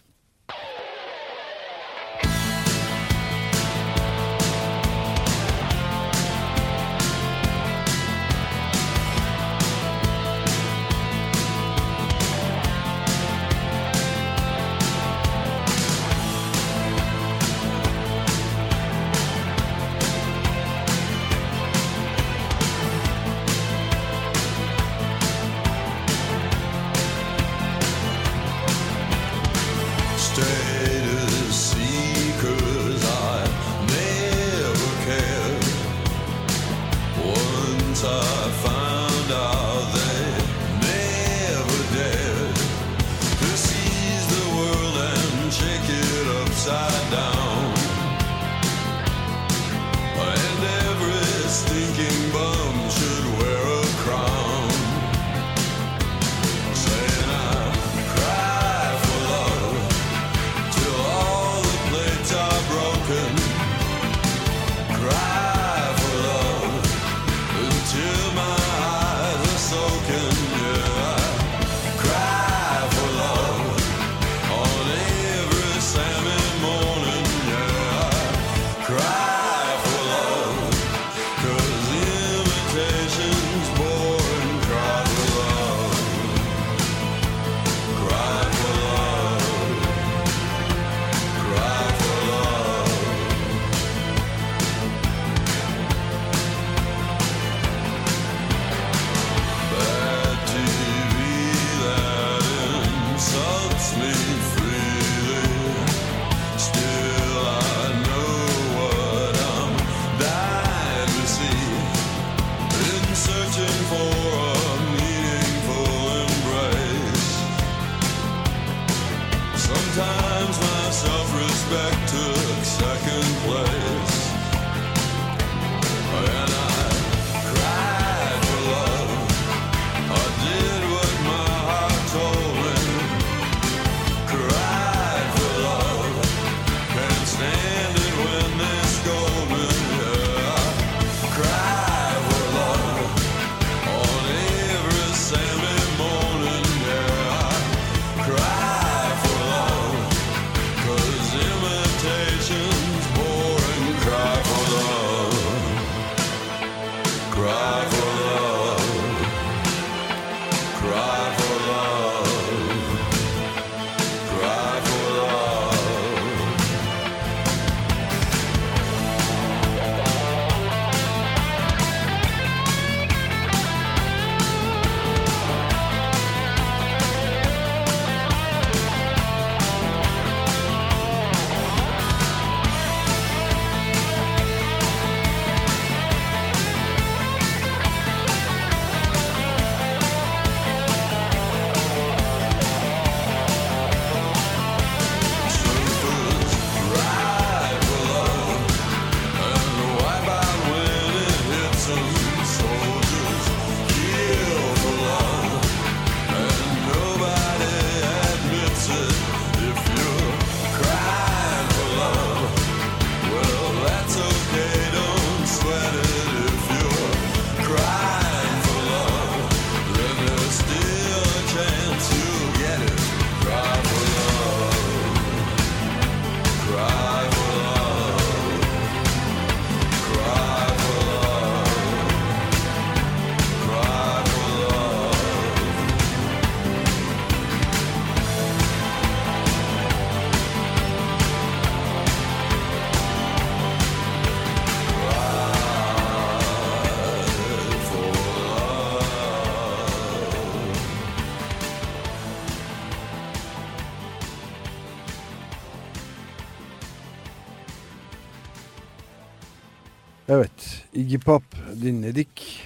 Iggy 261.01 261.19
Pop 261.19 261.43
dinledik. 261.83 262.61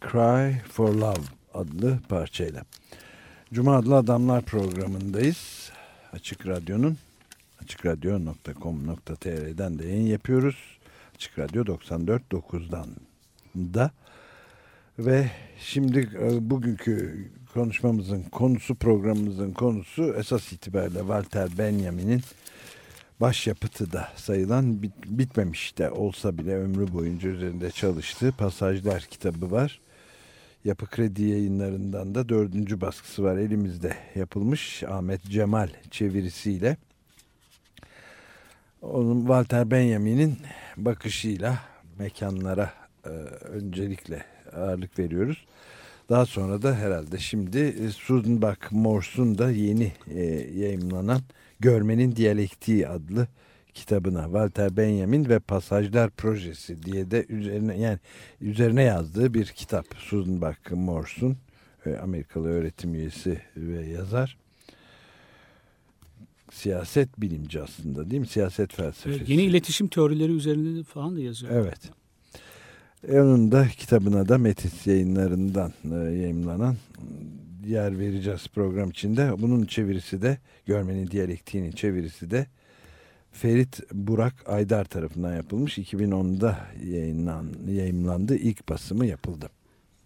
Cry 0.00 0.54
for 0.72 0.94
Love 0.94 1.22
adlı 1.54 1.98
parçayla. 2.08 2.62
Cuma 3.52 3.76
adlı 3.76 3.96
adamlar 3.96 4.42
programındayız. 4.42 5.72
Açık 6.12 6.46
Radyo'nun 6.46 6.98
açıkradyo.com.tr'den 7.62 9.78
de 9.78 9.86
yayın 9.86 10.06
yapıyoruz. 10.06 10.56
Açık 11.14 11.38
Radyo 11.38 11.64
94.9'dan 11.64 12.86
da 13.56 13.90
ve 14.98 15.30
şimdi 15.58 16.10
e, 16.20 16.50
bugünkü 16.50 17.28
konuşmamızın 17.54 18.22
konusu 18.22 18.74
programımızın 18.74 19.52
konusu 19.52 20.14
esas 20.14 20.52
itibariyle 20.52 20.98
Walter 20.98 21.48
Benjamin'in 21.58 22.22
başyapıtı 23.22 23.92
da 23.92 24.08
sayılan 24.16 24.82
bit, 24.82 24.92
bitmemiş 25.06 25.78
de 25.78 25.90
olsa 25.90 26.38
bile 26.38 26.56
ömrü 26.56 26.92
boyunca 26.92 27.28
üzerinde 27.28 27.70
çalıştığı 27.70 28.32
Pasajlar 28.32 29.02
kitabı 29.02 29.50
var. 29.50 29.80
Yapı 30.64 30.86
Kredi 30.86 31.22
yayınlarından 31.22 32.14
da 32.14 32.28
dördüncü 32.28 32.80
baskısı 32.80 33.24
var 33.24 33.36
elimizde 33.36 33.96
yapılmış 34.14 34.82
Ahmet 34.82 35.24
Cemal 35.24 35.68
çevirisiyle. 35.90 36.76
Onun 38.82 39.20
Walter 39.20 39.70
Benjamin'in 39.70 40.38
bakışıyla 40.76 41.58
mekanlara 41.98 42.72
e, 43.04 43.08
öncelikle 43.08 44.24
ağırlık 44.56 44.98
veriyoruz. 44.98 45.46
Daha 46.08 46.26
sonra 46.26 46.62
da 46.62 46.74
herhalde 46.74 47.18
şimdi 47.18 47.58
e, 47.58 47.88
Susan 47.90 48.42
Buck 48.42 48.72
Morse'un 48.72 49.38
da 49.38 49.50
yeni 49.50 49.92
e, 50.14 50.20
yayımlanan 50.58 51.20
Görmenin 51.62 52.16
Diyalektiği 52.16 52.88
adlı 52.88 53.26
kitabına 53.74 54.22
Walter 54.24 54.76
Benjamin 54.76 55.28
ve 55.28 55.38
Pasajlar 55.38 56.10
Projesi 56.10 56.82
diye 56.82 57.10
de 57.10 57.26
üzerine 57.28 57.78
yani 57.80 57.98
üzerine 58.40 58.82
yazdığı 58.82 59.34
bir 59.34 59.46
kitap. 59.46 59.86
Susan 59.98 60.42
Buck 60.42 60.70
Morse'un 60.72 61.36
e, 61.86 61.96
Amerikalı 61.96 62.48
öğretim 62.48 62.94
üyesi 62.94 63.40
ve 63.56 63.86
yazar. 63.86 64.38
Siyaset 66.52 67.20
bilimci 67.20 67.62
aslında 67.62 68.10
değil 68.10 68.20
mi? 68.20 68.26
Siyaset 68.26 68.72
felsefesi. 68.74 69.18
Evet, 69.18 69.28
yeni 69.28 69.42
iletişim 69.42 69.88
teorileri 69.88 70.32
üzerinde 70.32 70.78
de 70.78 70.82
falan 70.82 71.16
da 71.16 71.20
yazıyor. 71.20 71.52
Evet. 71.52 71.90
E, 73.08 73.20
Onun 73.20 73.52
da 73.52 73.68
kitabına 73.68 74.28
da 74.28 74.38
Metis 74.38 74.86
yayınlarından 74.86 75.72
e, 75.84 75.94
yayımlanan 75.94 76.76
yer 77.64 77.98
vereceğiz 77.98 78.46
program 78.54 78.90
içinde. 78.90 79.32
Bunun 79.38 79.64
çevirisi 79.64 80.22
de 80.22 80.38
Görmenin 80.66 81.06
Diyalektiğinin 81.06 81.70
çevirisi 81.72 82.30
de 82.30 82.46
Ferit 83.32 83.80
Burak 83.92 84.34
Aydar 84.46 84.84
tarafından 84.84 85.36
yapılmış. 85.36 85.78
2010'da 85.78 86.58
yayınlan, 86.84 87.46
yayımlandı. 87.68 88.36
İlk 88.36 88.68
basımı 88.68 89.06
yapıldı. 89.06 89.50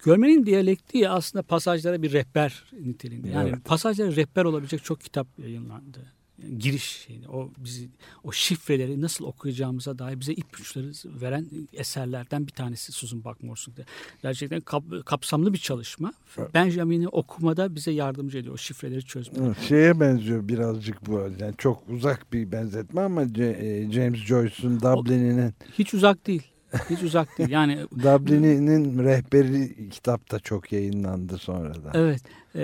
Görmenin 0.05 0.47
diyalektiği 0.47 1.09
aslında 1.09 1.43
pasajlara 1.43 2.03
bir 2.03 2.13
rehber 2.13 2.65
niteliğinde. 2.85 3.29
Yani 3.29 3.49
Evet. 3.49 3.65
pasajlara 3.65 4.17
rehber 4.17 4.45
olabilecek 4.45 4.85
çok 4.85 5.01
kitap 5.01 5.27
yayınlandı. 5.39 6.16
Yani 6.43 6.59
giriş 6.59 6.83
şeyini, 6.85 7.29
o 7.29 7.51
bizi 7.59 7.89
o 8.25 8.33
şifreleri 8.33 9.01
nasıl 9.01 9.25
okuyacağımıza 9.25 9.99
dair 9.99 10.21
bize 10.21 10.33
ipuçları 10.33 10.93
veren 11.05 11.47
eserlerden 11.73 12.47
bir 12.47 12.53
tanesi 12.53 12.93
Susan 12.93 13.25
Buck 13.25 13.43
Morse'un. 13.43 13.75
Gerçekten 14.23 14.61
kap- 14.61 15.07
kapsamlı 15.07 15.53
bir 15.53 15.59
çalışma. 15.59 16.13
Benjamin'i 16.55 17.09
okumada 17.09 17.75
bize 17.75 17.91
yardımcı 17.91 18.39
ediyor 18.39 18.55
o 18.55 18.59
şifreleri 18.59 19.05
çözmeye. 19.05 19.47
Evet, 19.47 19.57
Şeye 19.69 20.01
benziyor 20.01 20.49
birazcık 20.49 21.07
bu. 21.07 21.31
Yani 21.39 21.55
çok 21.59 21.83
uzak 21.89 22.33
bir 22.33 22.53
benzetme 22.53 23.01
ama 23.01 23.23
e, 23.23 23.89
James 23.93 24.19
Joyce'un 24.19 24.81
Dublin'inin 24.81 25.55
Hiç 25.79 25.95
uzak 25.95 26.27
değil. 26.27 26.43
Hiç 26.91 27.03
uzak 27.03 27.39
değil. 27.39 27.51
Yani 27.51 27.79
Dublin'inin 27.99 29.05
rehberi 29.05 29.89
kitap 29.91 30.31
da 30.31 30.39
çok 30.39 30.73
yayınlandı 30.73 31.39
sonradan. 31.39 31.91
Evet. 31.95 32.23
e, 32.55 32.61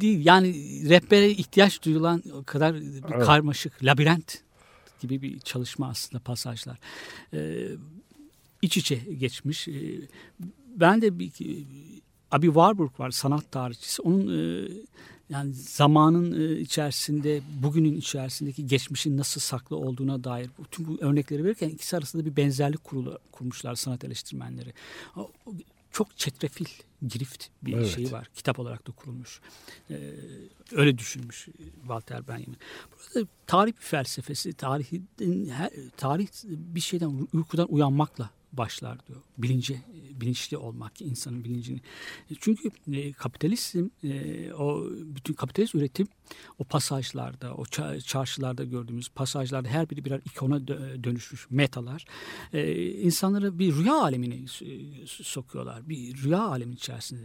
değil. 0.00 0.26
Yani 0.26 0.48
rehbere 0.88 1.30
ihtiyaç 1.30 1.82
duyulan 1.84 2.22
kadar 2.46 2.74
bir 2.74 3.14
Evet. 3.14 3.26
karmaşık, 3.26 3.84
labirent 3.84 4.38
gibi 5.00 5.22
bir 5.22 5.40
çalışma 5.40 5.88
aslında 5.88 6.22
pasajlar. 6.22 6.78
E, 7.34 7.68
iç 8.62 8.76
içe 8.76 8.94
geçmiş. 8.96 9.68
E, 9.68 9.72
ben 10.76 11.02
de 11.02 11.18
bir 11.18 11.32
Abi 12.30 12.46
Warburg 12.46 13.00
var 13.00 13.10
sanat 13.10 13.52
tarihçisi. 13.52 14.02
Onun 14.02 14.38
e, 14.38 14.68
yani 15.30 15.54
zamanın 15.54 16.40
e, 16.40 16.60
içerisinde, 16.60 17.40
bugünün 17.62 17.94
içerisindeki 17.96 18.66
geçmişin 18.66 19.16
nasıl 19.16 19.40
saklı 19.40 19.76
olduğuna 19.76 20.24
dair 20.24 20.50
tüm 20.70 20.86
bu 20.88 20.98
örnekleri 21.00 21.44
verirken 21.44 21.68
ikisi 21.68 21.96
arasında 21.96 22.24
bir 22.24 22.36
benzerlik 22.36 22.84
kurulu, 22.84 23.18
kurmuşlar 23.32 23.74
sanat 23.74 24.04
eleştirmenleri. 24.04 24.72
Çok 25.92 26.18
çetrefil, 26.18 26.64
girift 27.08 27.46
bir 27.62 27.72
Evet. 27.74 27.86
şey 27.86 28.12
var. 28.12 28.28
Kitap 28.34 28.58
olarak 28.58 28.86
da 28.88 28.92
kurulmuş. 28.92 29.40
E, 29.90 29.96
öyle 30.72 30.98
düşünmüş 30.98 31.48
Walter 31.80 32.28
Benjamin. 32.28 32.56
Burada 32.92 33.28
tarih 33.46 33.72
felsefesi, 33.78 34.52
tarihin, 34.52 35.08
her- 35.50 35.70
tarih 35.96 36.28
bir 36.44 36.80
şeyden 36.80 37.28
uykudan 37.32 37.66
uyanmakla 37.72 38.30
başlar 38.52 39.06
diyor. 39.06 39.20
Bilince, 39.38 39.80
bilinçli 40.20 40.56
olmak, 40.56 41.00
insanın 41.00 41.44
bilincini. 41.44 41.80
Çünkü 42.40 42.70
e, 42.92 43.12
kapitalizm, 43.12 43.88
e, 44.04 44.52
o 44.52 44.86
bütün 44.90 45.34
kapitalist 45.34 45.74
üretim 45.74 46.08
o 46.58 46.64
pasajlarda, 46.64 47.54
o 47.54 47.62
ça- 47.62 48.00
çarşılarda 48.00 48.64
gördüğümüz 48.64 49.08
pasajlarda 49.08 49.68
her 49.68 49.90
biri 49.90 50.04
birer 50.04 50.20
ikona 50.24 50.56
dö- 50.56 51.04
dönüşmüş 51.04 51.46
metalar. 51.50 52.04
E, 52.52 52.90
insanları 52.92 53.58
bir 53.58 53.74
rüya 53.74 53.94
alemine 53.94 54.34
e, 54.34 55.06
sokuyorlar. 55.06 55.88
Bir 55.88 56.16
rüya 56.22 56.42
alemin 56.42 56.76
içerisinde. 56.76 57.20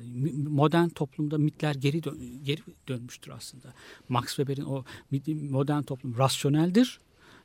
Modern 0.49 0.89
toplumda 0.89 1.37
mitler 1.37 1.75
geri 1.75 2.03
dön- 2.03 2.43
geri 2.43 2.61
dönmüştür 2.87 3.31
aslında. 3.31 3.73
Max 4.09 4.27
Weber'in 4.27 4.65
o 4.65 4.83
modern 5.51 5.81
toplum 5.81 6.17
rasyoneldir 6.17 6.99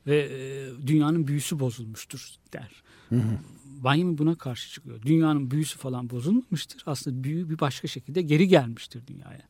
ve 0.07 0.17
e, 0.17 0.87
dünyanın 0.87 1.27
büyüsü 1.27 1.59
bozulmuştur 1.59 2.29
der. 2.53 2.83
Benjamin 3.83 4.17
buna 4.17 4.35
karşı 4.35 4.71
çıkıyor. 4.71 5.01
Dünyanın 5.01 5.51
büyüsü 5.51 5.77
falan 5.77 6.09
bozulmamıştır. 6.09 6.83
Aslında 6.85 7.23
büyü 7.23 7.49
bir 7.49 7.59
başka 7.59 7.87
şekilde 7.87 8.21
geri 8.21 8.47
gelmiştir 8.47 9.07
dünyaya. 9.07 9.47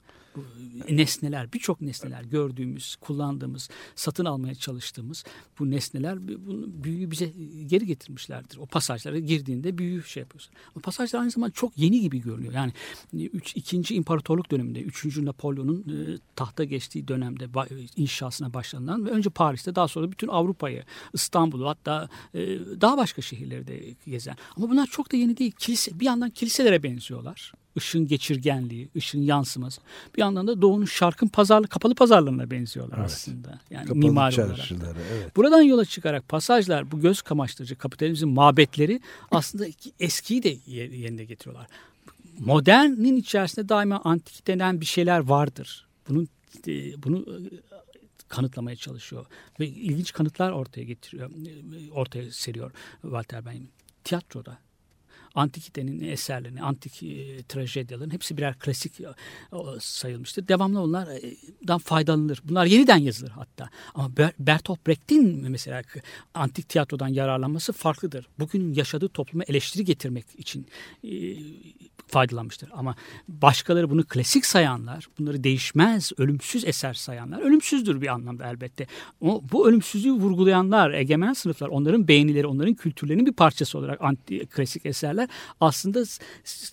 Nesneler, 0.89 1.53
birçok 1.53 1.81
nesneler 1.81 2.23
gördüğümüz, 2.23 2.95
kullandığımız, 2.95 3.69
satın 3.95 4.25
almaya 4.25 4.55
çalıştığımız 4.55 5.23
bu 5.59 5.71
nesneler 5.71 6.27
bu 6.27 6.83
büyüyü 6.83 7.11
bize 7.11 7.33
geri 7.65 7.85
getirmişlerdir. 7.85 8.57
O 8.57 8.65
pasajlara 8.65 9.19
girdiğinde 9.19 9.77
büyü 9.77 10.03
şey 10.03 10.21
yapıyorsun. 10.21 10.53
Ama 10.75 10.81
pasajlar 10.81 11.19
aynı 11.19 11.31
zamanda 11.31 11.53
çok 11.53 11.77
yeni 11.77 12.01
gibi 12.01 12.21
görünüyor. 12.21 12.53
Yani 12.53 12.73
3 13.13 13.55
2. 13.55 13.95
imparatorluk 13.95 14.51
döneminde 14.51 14.81
3. 14.81 15.17
Napolyon'un 15.17 15.79
e, 15.81 16.17
tahta 16.35 16.63
geçtiği 16.63 17.07
dönemde 17.07 17.49
inşasına 17.95 18.53
başlanılan 18.53 19.05
ve 19.05 19.09
önce 19.09 19.29
Paris'te 19.29 19.75
daha 19.75 19.87
sonra 19.87 20.11
bütün 20.11 20.27
Avrupa'yı, 20.27 20.83
İstanbul'u 21.13 21.67
hatta 21.67 22.09
e, 22.33 22.39
daha 22.81 22.97
başka 22.97 23.21
şehirleri 23.21 23.67
de 23.67 23.95
gezen. 24.07 24.35
Ama 24.57 24.69
bunlar 24.69 24.87
çok 24.87 25.11
da 25.11 25.17
yeni 25.17 25.37
değil. 25.37 25.51
Kilise, 25.51 25.99
bir 25.99 26.05
yandan 26.05 26.29
kiliselere 26.29 26.83
benziyorlar. 26.83 27.53
Işığın 27.75 28.07
geçirgenliği, 28.07 28.89
ışığın 28.95 29.21
yansıması. 29.21 29.81
Bir 30.15 30.21
yandan 30.21 30.47
da 30.47 30.61
doğunun 30.61 30.85
şarkın 30.85 31.27
pazarlı, 31.27 31.67
kapalı 31.67 31.95
pazarlarına 31.95 32.51
benziyorlar 32.51 32.97
Evet. 32.97 33.05
aslında. 33.11 33.59
Yani 33.69 33.85
Kapalı 33.87 33.99
mimari 33.99 34.41
olarak. 34.43 34.57
da. 34.69 34.93
Evet. 35.13 35.35
Buradan 35.35 35.61
yola 35.61 35.85
çıkarak 35.85 36.29
pasajlar, 36.29 36.91
bu 36.91 36.99
göz 37.01 37.21
kamaştırıcı 37.21 37.75
kapitalizmin 37.75 38.33
mabetleri 38.33 39.01
aslında 39.31 39.65
eskiyi 39.99 40.43
de 40.43 40.57
ye- 40.67 40.95
yerine 40.97 41.23
getiriyorlar. 41.23 41.67
Modernin 42.39 43.15
içerisinde 43.15 43.69
daima 43.69 44.01
antik 44.03 44.47
denen 44.47 44.81
bir 44.81 44.85
şeyler 44.85 45.19
vardır. 45.19 45.87
Bunun 46.09 46.27
e, 46.67 47.03
bunu 47.03 47.19
e, 47.19 47.37
kanıtlamaya 48.27 48.75
çalışıyor 48.75 49.25
ve 49.59 49.67
ilginç 49.67 50.13
kanıtlar 50.13 50.51
ortaya 50.51 50.83
getiriyor, 50.83 51.29
e, 51.31 51.91
ortaya 51.91 52.31
seriyor 52.31 52.71
Walter 53.01 53.45
Benjamin. 53.45 53.69
Tiyatroda 54.03 54.57
antikitenin 55.35 56.01
eserlerini, 56.01 56.61
antik 56.61 57.03
e, 57.03 57.43
trajedyaların 57.43 58.13
hepsi 58.13 58.37
birer 58.37 58.59
klasik 58.59 59.01
e, 59.01 59.05
sayılmıştır. 59.79 60.47
Devamlı 60.47 60.81
onlardan 60.81 61.77
faydalanılır. 61.77 62.41
Bunlar 62.43 62.65
yeniden 62.65 62.97
yazılır 62.97 63.31
hatta. 63.31 63.69
Ama 63.95 64.07
Ber- 64.07 64.33
Bertolt 64.39 64.87
Brecht'in 64.87 65.51
mesela 65.51 65.81
antik 66.33 66.69
tiyatrodan 66.69 67.07
yararlanması 67.07 67.73
farklıdır. 67.73 68.27
Bugünün 68.39 68.73
yaşadığı 68.73 69.09
topluma 69.09 69.43
eleştiri 69.43 69.85
getirmek 69.85 70.25
için 70.37 70.67
e, 71.03 71.11
faydalanmıştır. 72.11 72.69
Ama 72.73 72.95
başkaları 73.27 73.89
bunu 73.89 74.03
klasik 74.03 74.45
sayanlar, 74.45 75.07
bunları 75.19 75.43
değişmez, 75.43 76.11
ölümsüz 76.17 76.65
eser 76.65 76.93
sayanlar, 76.93 77.41
ölümsüzdür 77.41 78.01
bir 78.01 78.07
anlamda 78.07 78.49
elbette. 78.49 78.87
Ama 79.21 79.39
bu 79.51 79.69
ölümsüzlüğü 79.69 80.11
vurgulayanlar, 80.11 80.91
egemen 80.91 81.33
sınıflar, 81.33 81.67
onların 81.67 82.07
beğenileri, 82.07 82.47
onların 82.47 82.73
kültürlerinin 82.73 83.25
bir 83.25 83.33
parçası 83.33 83.77
olarak 83.77 84.01
anti 84.01 84.45
klasik 84.45 84.85
eserler 84.85 85.20
aslında 85.61 86.05
s- 86.05 86.23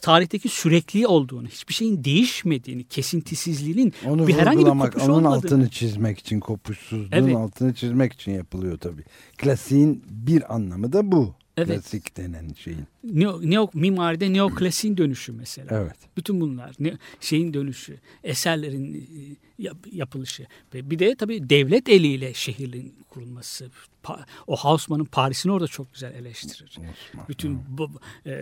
tarihteki 0.00 0.48
sürekli 0.48 1.06
olduğunu, 1.06 1.48
hiçbir 1.48 1.74
şeyin 1.74 2.04
değişmediğini, 2.04 2.84
kesintisizliğinin 2.84 3.92
Onu 4.06 4.26
bir 4.26 4.34
herhangi 4.34 4.66
bir 4.66 4.70
kopuş 4.70 5.02
onun 5.02 5.12
olmadığını. 5.12 5.34
altını 5.34 5.68
çizmek 5.70 6.18
için, 6.18 6.40
kopuşsuzluğun 6.40 7.08
Evet. 7.12 7.36
altını 7.36 7.74
çizmek 7.74 8.12
için 8.12 8.32
yapılıyor 8.32 8.78
tabii. 8.78 9.04
Klasiğin 9.38 10.04
bir 10.10 10.54
anlamı 10.54 10.92
da 10.92 11.12
bu. 11.12 11.34
Evet. 11.58 11.68
Klasik 11.82 12.16
denen 12.16 12.48
şeyin. 12.52 12.84
Neo, 13.04 13.40
neo, 13.42 13.70
mimaride 13.74 14.32
neoklasiğin 14.32 14.96
dönüşü 14.96 15.32
mesela. 15.32 15.68
Evet. 15.82 15.96
Bütün 16.16 16.40
bunlar 16.40 16.74
ne, 16.78 16.98
şeyin 17.20 17.54
dönüşü, 17.54 17.98
eserlerin 18.24 18.94
e, 18.94 19.36
yap- 19.62 19.86
yapılışı 19.92 20.46
ve 20.74 20.90
bir 20.90 20.98
de 20.98 21.14
tabii 21.16 21.50
devlet 21.50 21.88
eliyle 21.88 22.34
şehrin 22.34 22.94
kurulması. 23.08 23.70
Pa- 24.04 24.24
o 24.46 24.56
Haussmann'ın 24.56 25.04
Paris'ini 25.04 25.52
orada 25.52 25.66
çok 25.66 25.92
güzel 25.94 26.14
eleştirir. 26.14 26.70
Osman. 26.70 27.28
Bütün 27.28 27.60
bu, 27.68 27.90
e, 28.26 28.32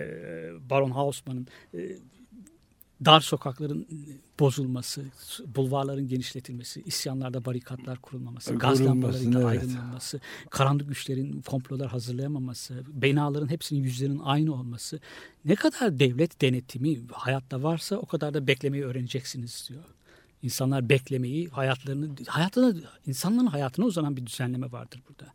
Baron 0.70 0.90
Haussmann'ın 0.90 1.46
e, 1.74 1.79
dar 3.04 3.20
sokakların 3.20 3.87
bozulması, 4.40 5.04
bulvarların 5.56 6.09
genişletilmesi, 6.09 6.82
isyanlarda 6.87 7.44
barikatlar 7.44 7.98
kurulmaması, 7.98 8.54
gaz 8.54 8.85
lambalarıyla 8.85 9.40
evet. 9.40 9.62
aydınlanması, 9.62 10.20
karanlık 10.50 10.88
güçlerin 10.88 11.42
komplolar 11.42 11.90
hazırlayamaması, 11.90 12.82
binaların 12.88 13.50
hepsinin 13.50 13.82
yüzlerinin 13.82 14.20
aynı 14.24 14.54
olması. 14.54 15.00
Ne 15.44 15.54
kadar 15.54 15.98
devlet 15.98 16.40
denetimi 16.40 16.98
hayatta 17.12 17.62
varsa 17.62 17.96
o 17.96 18.06
kadar 18.06 18.35
da 18.35 18.46
beklemeyi 18.46 18.85
öğreneceksiniz 18.85 19.66
diyor. 19.68 19.85
İnsanlar 20.42 20.88
beklemeyi, 20.88 21.48
hayatlarını, 21.48 22.11
hayatına, 22.26 22.74
insanların 23.06 23.46
hayatına 23.46 23.87
uzanan 23.87 24.16
bir 24.16 24.26
düzenleme 24.26 24.72
vardır 24.72 25.02
burada. 25.09 25.32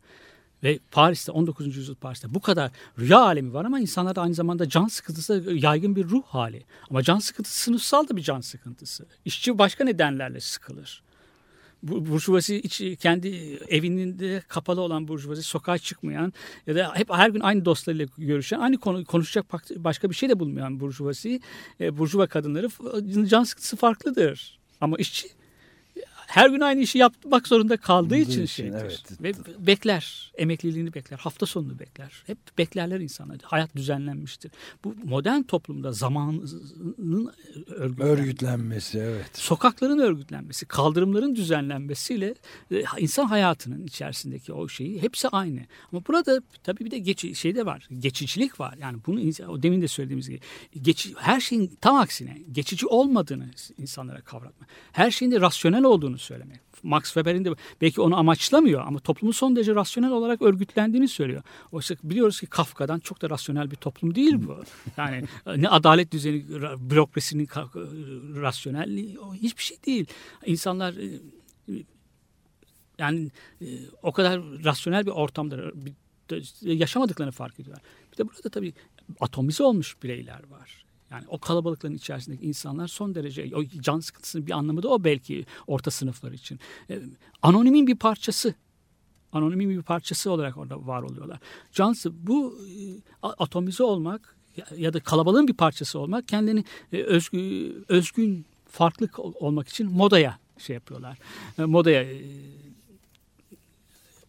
Ve 0.62 0.78
Paris'te 0.90 1.32
19. 1.32 1.76
yüzyıl 1.76 1.94
Paris'te 1.94 2.34
bu 2.34 2.40
kadar 2.40 2.70
rüya 2.98 3.20
alemi 3.20 3.52
var 3.52 3.64
ama 3.64 3.80
insanlarda 3.80 4.22
aynı 4.22 4.34
zamanda 4.34 4.68
can 4.68 4.86
sıkıntısı 4.86 5.44
yaygın 5.52 5.96
bir 5.96 6.04
ruh 6.04 6.22
hali. 6.22 6.64
Ama 6.90 7.02
can 7.02 7.18
sıkıntısı 7.18 7.62
sınıfsal 7.62 8.08
da 8.08 8.16
bir 8.16 8.22
can 8.22 8.40
sıkıntısı. 8.40 9.06
İşçi 9.24 9.58
başka 9.58 9.84
nedenlerle 9.84 10.40
sıkılır. 10.40 11.02
Bu 11.82 12.06
burjuvazi 12.06 12.56
iç, 12.56 12.82
kendi 13.00 13.28
evinde 13.68 14.42
kapalı 14.48 14.80
olan 14.80 15.08
burjuvazi 15.08 15.42
sokağa 15.42 15.78
çıkmayan 15.78 16.32
ya 16.66 16.74
da 16.74 16.94
hep 16.94 17.10
her 17.10 17.30
gün 17.30 17.40
aynı 17.40 17.64
dostlarıyla 17.64 18.06
görüşen 18.18 18.60
aynı 18.60 18.78
konu 18.78 19.04
konuşacak 19.04 19.46
başka 19.76 20.10
bir 20.10 20.14
şey 20.14 20.28
de 20.28 20.38
bulmayan 20.38 20.80
burjuvazi 20.80 21.40
e, 21.80 21.98
burjuva 21.98 22.26
kadınları 22.26 22.68
can 23.28 23.44
sıkıntısı 23.44 23.76
farklıdır. 23.76 24.58
Ama 24.80 24.96
işçi 24.96 25.28
her 26.32 26.50
gün 26.50 26.60
aynı 26.60 26.80
işi 26.80 26.98
yapmak 26.98 27.48
zorunda 27.48 27.76
kaldığı 27.76 28.02
Kaldığı 28.02 28.16
için 28.16 28.30
için, 28.30 28.46
şeydir. 28.46 28.78
evet. 28.80 29.02
Ve 29.22 29.32
bekler, 29.66 30.32
emekliliğini 30.34 30.94
bekler, 30.94 31.18
hafta 31.18 31.46
sonunu 31.46 31.78
bekler. 31.78 32.22
Hep 32.26 32.38
beklerler 32.58 33.00
insanlar. 33.00 33.38
Hayat 33.42 33.76
düzenlenmiştir. 33.76 34.50
Bu 34.84 34.94
modern 35.04 35.42
toplumda 35.42 35.92
zamanın 35.92 37.32
örgütlenmesi, 37.98 38.98
evet. 38.98 39.30
sokakların 39.32 39.98
örgütlenmesi, 39.98 40.66
kaldırımların 40.66 41.36
düzenlenmesiyle 41.36 42.34
e, 42.70 42.84
insan 42.98 43.26
hayatının 43.26 43.84
içerisindeki 43.84 44.52
o 44.52 44.68
şeyi 44.68 45.02
hepsi 45.02 45.28
aynı. 45.28 45.60
Ama 45.92 46.02
burada 46.08 46.42
tabii 46.64 46.84
bir 46.84 46.90
de 46.90 46.98
geçi, 46.98 47.34
şey 47.34 47.54
de 47.54 47.66
var. 47.66 47.88
Geçicilik 47.98 48.60
var. 48.60 48.74
Yani 48.80 48.98
bunu 49.06 49.20
o 49.48 49.62
demin 49.62 49.82
de 49.82 49.88
söylediğimiz 49.88 50.28
gibi 50.28 50.40
geçi, 50.82 51.14
her 51.16 51.40
şeyin 51.40 51.78
tam 51.80 51.96
aksine 51.96 52.38
geçici 52.52 52.86
olmadığını 52.86 53.50
insanlara 53.78 54.20
kavratma. 54.20 54.66
Her 54.92 55.10
şeyin 55.10 55.32
de 55.32 55.40
rasyonel 55.40 55.84
olduğunu 55.84 56.18
söylemek. 56.22 56.60
Max 56.82 57.04
Weber'in 57.04 57.44
de 57.44 57.50
belki 57.80 58.00
onu 58.00 58.16
amaçlamıyor 58.16 58.86
ama 58.86 58.98
toplumun 58.98 59.32
son 59.32 59.56
derece 59.56 59.74
rasyonel 59.74 60.10
olarak 60.10 60.42
örgütlendiğini 60.42 61.08
söylüyor. 61.08 61.42
Oysa 61.72 61.94
biliyoruz 62.04 62.40
ki 62.40 62.46
Kafka'dan 62.46 62.98
çok 62.98 63.22
da 63.22 63.30
rasyonel 63.30 63.70
bir 63.70 63.76
toplum 63.76 64.14
değil 64.14 64.34
bu. 64.46 64.62
Yani 64.96 65.24
ne 65.56 65.68
adalet 65.68 66.12
düzeni, 66.12 66.42
ra- 66.42 66.90
bürokrasinin 66.90 67.46
ka- 67.46 68.40
rasyonelliği 68.40 69.18
o 69.18 69.34
hiçbir 69.34 69.62
şey 69.62 69.76
değil. 69.86 70.06
İnsanlar 70.46 70.94
e, 70.94 71.20
yani 72.98 73.30
e, 73.60 73.66
o 74.02 74.12
kadar 74.12 74.40
rasyonel 74.64 75.06
bir 75.06 75.10
ortamda 75.10 75.72
yaşamadıklarını 76.62 77.32
fark 77.32 77.60
ediyorlar. 77.60 77.84
Bir 78.12 78.16
de 78.18 78.28
burada 78.28 78.48
tabii 78.48 78.74
atomize 79.20 79.62
olmuş 79.62 80.02
bireyler 80.02 80.40
var. 80.50 80.81
Yani 81.12 81.24
o 81.28 81.38
kalabalıkların 81.38 81.94
içerisindeki 81.94 82.46
insanlar 82.46 82.88
son 82.88 83.14
derece 83.14 83.56
o 83.56 83.64
can 83.64 84.00
sıkıntısının 84.00 84.46
bir 84.46 84.52
anlamı 84.52 84.82
da 84.82 84.88
o 84.88 85.04
belki 85.04 85.46
orta 85.66 85.90
sınıflar 85.90 86.32
için. 86.32 86.60
E, 86.90 87.00
anonimin 87.42 87.86
bir 87.86 87.96
parçası. 87.96 88.54
Anonimin 89.32 89.70
bir 89.70 89.82
parçası 89.82 90.30
olarak 90.30 90.56
orada 90.56 90.86
var 90.86 91.02
oluyorlar. 91.02 91.38
Cansı 91.72 92.26
bu 92.26 92.58
e, 92.68 92.76
atomize 93.22 93.84
olmak 93.84 94.36
ya, 94.76 94.92
da 94.92 95.00
kalabalığın 95.00 95.48
bir 95.48 95.54
parçası 95.54 95.98
olmak 95.98 96.28
kendini 96.28 96.64
e, 96.92 97.02
özgü, 97.02 97.72
özgün 97.88 98.46
farklı 98.70 99.08
ol- 99.18 99.34
olmak 99.40 99.68
için 99.68 99.92
modaya 99.92 100.38
şey 100.58 100.74
yapıyorlar. 100.74 101.18
E, 101.58 101.64
modaya 101.64 102.06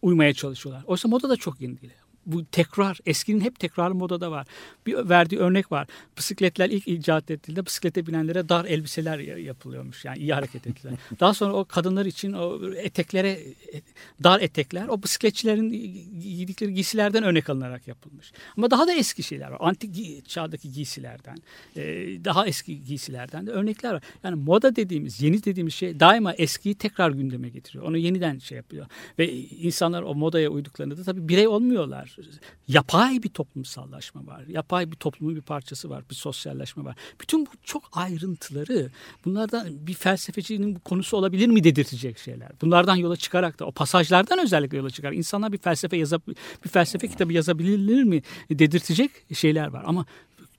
uymaya 0.02 0.34
çalışıyorlar. 0.34 0.84
Oysa 0.86 1.08
moda 1.08 1.28
da 1.28 1.36
çok 1.36 1.60
yeni 1.60 1.80
değil. 1.80 1.92
Bu 2.26 2.44
tekrar, 2.44 2.98
eskinin 3.06 3.40
hep 3.40 3.58
tekrarı 3.58 3.94
modada 3.94 4.30
var. 4.30 4.46
Bir 4.86 5.08
verdiği 5.08 5.38
örnek 5.38 5.72
var. 5.72 5.86
Bisikletler 6.18 6.70
ilk 6.70 6.88
icat 6.88 7.30
edildiğinde 7.30 7.66
bisiklete 7.66 8.06
binenlere 8.06 8.48
dar 8.48 8.64
elbiseler 8.64 9.18
ya- 9.18 9.38
yapılıyormuş. 9.38 10.04
Yani 10.04 10.18
iyi 10.18 10.34
hareket 10.34 10.66
ettiler. 10.66 10.94
Daha 11.20 11.34
sonra 11.34 11.52
o 11.52 11.64
kadınlar 11.64 12.06
için 12.06 12.32
o 12.32 12.60
eteklere, 12.76 13.30
e, 13.30 13.82
dar 14.22 14.40
etekler 14.40 14.88
o 14.88 15.02
bisikletçilerin 15.02 15.70
giydikleri 16.20 16.74
giysilerden 16.74 17.22
örnek 17.22 17.50
alınarak 17.50 17.88
yapılmış. 17.88 18.32
Ama 18.56 18.70
daha 18.70 18.86
da 18.86 18.92
eski 18.92 19.22
şeyler 19.22 19.50
var. 19.50 19.58
Antik 19.60 20.28
çağdaki 20.28 20.72
giysilerden, 20.72 21.36
e, 21.76 21.82
daha 22.24 22.46
eski 22.46 22.84
giysilerden 22.84 23.46
de 23.46 23.50
örnekler 23.50 23.94
var. 23.94 24.02
Yani 24.24 24.34
moda 24.34 24.76
dediğimiz, 24.76 25.22
yeni 25.22 25.44
dediğimiz 25.44 25.74
şey 25.74 26.00
daima 26.00 26.32
eskiyi 26.34 26.74
tekrar 26.74 27.10
gündeme 27.10 27.48
getiriyor. 27.48 27.84
Onu 27.84 27.96
yeniden 27.98 28.38
şey 28.38 28.56
yapıyor. 28.56 28.86
Ve 29.18 29.32
insanlar 29.32 30.02
o 30.02 30.14
modaya 30.14 30.48
uyduklarında 30.50 30.96
da 30.96 31.04
tabii 31.04 31.28
birey 31.28 31.48
olmuyorlar. 31.48 32.13
Yapay 32.68 33.22
bir 33.22 33.28
toplumsallaşma 33.28 34.26
var. 34.26 34.44
Yapay 34.46 34.90
bir 34.90 34.96
toplumun 34.96 35.36
bir 35.36 35.40
parçası 35.40 35.90
var. 35.90 36.04
Bir 36.10 36.14
sosyalleşme 36.14 36.84
var. 36.84 36.96
Bütün 37.20 37.46
bu 37.46 37.50
çok 37.62 37.90
ayrıntıları 37.92 38.90
bunlardan 39.24 39.86
bir 39.86 39.94
felsefecinin 39.94 40.74
konusu 40.74 41.16
olabilir 41.16 41.48
mi 41.48 41.64
dedirtecek 41.64 42.18
şeyler. 42.18 42.52
Bunlardan 42.62 42.96
yola 42.96 43.16
çıkarak 43.16 43.58
da 43.58 43.64
o 43.64 43.72
pasajlardan 43.72 44.38
özellikle 44.38 44.78
yola 44.78 44.90
çıkarak 44.90 45.16
insanlar 45.16 45.52
bir 45.52 45.58
felsefe 45.58 45.96
yazıp 45.96 46.28
bir 46.64 46.68
felsefe 46.68 47.08
kitabı 47.08 47.32
yazabilir 47.32 48.02
mi 48.02 48.22
dedirtecek 48.50 49.10
şeyler 49.34 49.66
var. 49.66 49.82
Ama 49.86 50.06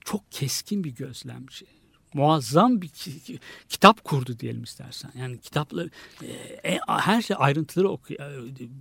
çok 0.04 0.32
keskin 0.32 0.84
bir 0.84 0.90
gözlemci 0.90 1.75
muazzam 2.16 2.82
bir 2.82 2.88
ki- 2.88 3.20
ki- 3.20 3.38
kitap 3.68 4.04
kurdu 4.04 4.38
diyelim 4.38 4.62
istersen. 4.62 5.10
Yani 5.18 5.38
kitapları 5.40 5.90
e, 6.22 6.26
e, 6.72 6.78
her 6.86 7.22
şey 7.22 7.36
ayrıntıları 7.40 7.88
oku, 7.88 8.14
e, 8.14 8.18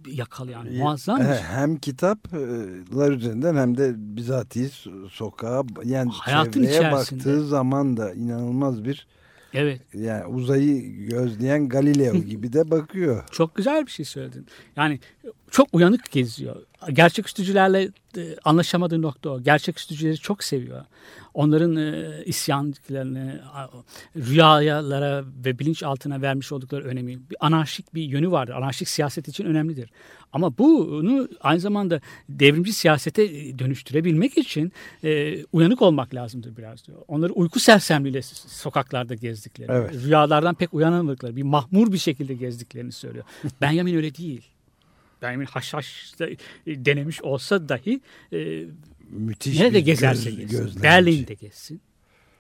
yakalayan 0.08 0.74
muazzam 0.74 1.18
şey. 1.18 1.28
Hem 1.36 1.78
kitaplar 1.78 3.12
üzerinden 3.12 3.56
hem 3.56 3.78
de 3.78 3.94
bizatihi 3.98 4.66
so- 4.68 5.10
sokağa 5.10 5.64
yani 5.84 6.12
Hayatın 6.12 6.52
çevreye 6.52 6.78
içerisinde. 6.80 7.20
baktığı 7.20 7.48
zaman 7.48 7.98
da 7.98 8.14
inanılmaz 8.14 8.86
bir 8.86 9.08
Evet. 9.54 9.82
yani 9.94 10.26
uzayı 10.26 10.98
gözleyen 11.08 11.70
Galileo 11.70 12.18
gibi 12.32 12.54
de 12.54 12.72
bakıyor. 12.72 13.24
Çok 13.32 13.56
güzel 13.56 13.86
bir 13.86 13.92
şey 13.92 14.06
söyledin. 14.06 14.48
Yani 14.76 15.00
çok 15.52 15.68
uyanık 15.74 16.12
geziyor. 16.12 16.56
Gerçeküstücülerle 16.94 17.90
e, 18.18 18.36
anlaşamadığı 18.46 19.02
nokta 19.02 19.30
o. 19.30 19.42
Gerçeküstücüleri 19.42 20.18
çok 20.18 20.44
seviyor. 20.44 20.86
Onların 21.36 21.76
e, 21.76 22.24
isyanlarını, 22.26 23.42
a- 23.54 23.70
rüyalara 24.16 25.24
ve 25.46 25.60
bilinçaltına 25.60 26.22
vermiş 26.22 26.52
oldukları 26.52 26.84
önemi, 26.84 27.30
bir 27.30 27.38
anarşik 27.40 27.94
bir 27.94 28.04
yönü 28.04 28.32
vardır. 28.32 28.54
Anarşik 28.54 28.90
siyaset 28.90 29.28
için 29.28 29.46
önemlidir. 29.46 29.90
Ama 30.34 30.58
bunu 30.58 31.30
aynı 31.42 31.60
zamanda 31.60 32.02
devrimci 32.30 32.74
siyasete 32.74 33.24
e, 33.24 33.60
dönüştürebilmek 33.60 34.38
için 34.38 34.72
e, 35.04 35.38
uyanık 35.54 35.82
olmak 35.82 36.14
lazımdır 36.16 36.58
biraz 36.58 36.88
diyor. 36.88 36.98
Onları 37.08 37.34
uyku 37.34 37.60
sersemliğiyle 37.60 38.22
sokaklarda 38.48 39.16
gezdikleri, 39.16 39.72
Evet. 39.72 39.94
rüyalardan 39.94 40.56
pek 40.56 40.74
uyanamadıkları, 40.74 41.36
bir 41.36 41.44
mahmur 41.44 41.92
bir 41.92 41.98
şekilde 41.98 42.34
gezdiklerini 42.34 42.92
söylüyor. 42.92 43.26
Benjamin 43.62 43.96
öyle 43.96 44.16
değil. 44.16 44.42
Benjamin 45.22 45.46
haşhaşta 45.46 46.26
e, 46.28 46.38
denemiş 46.68 47.22
olsa 47.22 47.70
dahi 47.70 48.02
e, 48.34 48.64
Müthiş 49.10 49.60
nerede 49.60 49.78
bir 49.78 49.86
gezerse 49.86 50.32
göz- 50.32 50.38
gezsin. 50.52 50.84
Berlin'de 50.84 51.34
gezsin. 51.34 51.82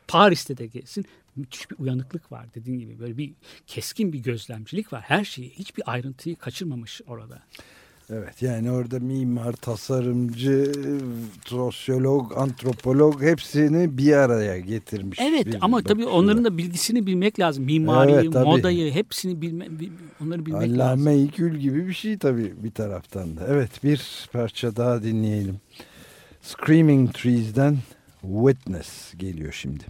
Paris'te 0.08 0.58
de 0.58 0.65
gezsin. 0.67 1.06
Müthiş 1.36 1.71
bir 1.71 1.75
uyanıklık 1.80 2.32
var 2.32 2.45
dediğin 2.56 2.80
gibi. 2.80 2.99
Böyle 2.99 3.17
bir 3.17 3.32
keskin 3.67 4.13
bir 4.13 4.19
gözlemcilik 4.19 4.93
var. 4.93 5.01
Her 5.01 5.25
şeyi, 5.25 5.49
hiçbir 5.49 5.84
ayrıntıyı 5.91 6.36
kaçırmamış 6.36 7.01
orada. 7.08 7.41
Evet 8.10 8.41
yani 8.41 8.71
orada 8.71 8.99
mimar, 8.99 9.54
tasarımcı, 9.54 10.71
sosyolog, 11.45 12.38
antropolog 12.38 13.21
hepsini 13.21 13.97
bir 13.97 14.13
araya 14.13 14.60
getirmiş. 14.60 15.19
Evet 15.21 15.45
bir 15.45 15.58
ama 15.62 15.82
tabii 15.84 16.01
bakışla. 16.01 16.17
onların 16.17 16.43
da 16.45 16.58
bilgisini 16.58 17.06
bilmek 17.06 17.39
lazım. 17.39 17.63
Mimariyi, 17.63 18.15
Evet, 18.15 18.34
tabii. 18.34 18.45
modayı 18.45 18.91
hepsini 18.93 19.41
bilme, 19.41 19.80
bil- 19.80 19.89
onları 20.23 20.45
bilmek 20.45 20.62
lazım. 20.62 20.82
Allame-i 20.82 21.28
Kül 21.32 21.58
gibi 21.60 21.88
bir 21.88 21.93
şey 21.93 22.17
tabii 22.17 22.54
bir 22.63 22.71
taraftan 22.71 23.38
da. 23.38 23.47
Evet 23.49 23.84
bir 23.84 24.28
parça 24.34 24.75
daha 24.75 25.04
dinleyelim. 25.04 25.56
Screaming 26.46 27.14
Trees'den 27.14 27.78
Witness 28.22 29.14
geliyor 29.18 29.54
şimdi. 29.54 29.84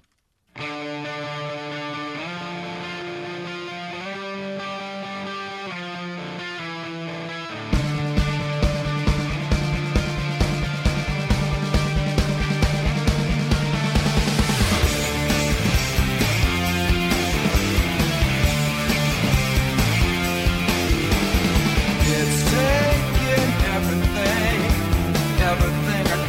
It's. 22.07 22.55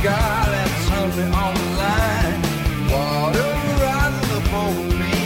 That's 0.07 0.91
on 1.35 1.55
the 1.59 1.69
line. 1.83 2.41
Water 2.93 3.51
up 3.97 4.15
me, 5.01 5.17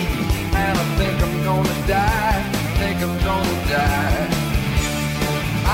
and 0.63 0.75
I 0.79 0.87
think 0.99 1.17
I'm 1.23 1.37
gonna 1.45 1.87
die. 1.87 2.43
Think 2.81 2.99
I'm 3.03 3.17
gonna 3.29 3.69
die. 3.69 4.29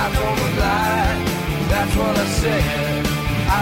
I 0.01 0.05
told 0.17 0.39
a 0.39 0.51
lie, 0.61 1.17
that's 1.71 1.95
what 1.97 2.17
I 2.17 2.27
said. 2.41 3.07
I 3.49 3.61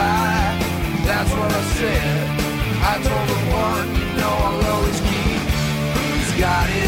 lie, 0.00 0.56
that's 1.08 1.32
what 1.38 1.50
I 1.60 1.62
said. 1.78 2.24
I 2.92 2.94
told 3.06 3.26
the 3.32 3.40
one 3.64 3.86
you 4.00 4.08
know 4.18 4.34
I'll 4.46 4.64
always 4.72 5.00
keep. 5.10 5.42
Who's 5.94 6.30
got 6.40 6.66
his 6.76 6.79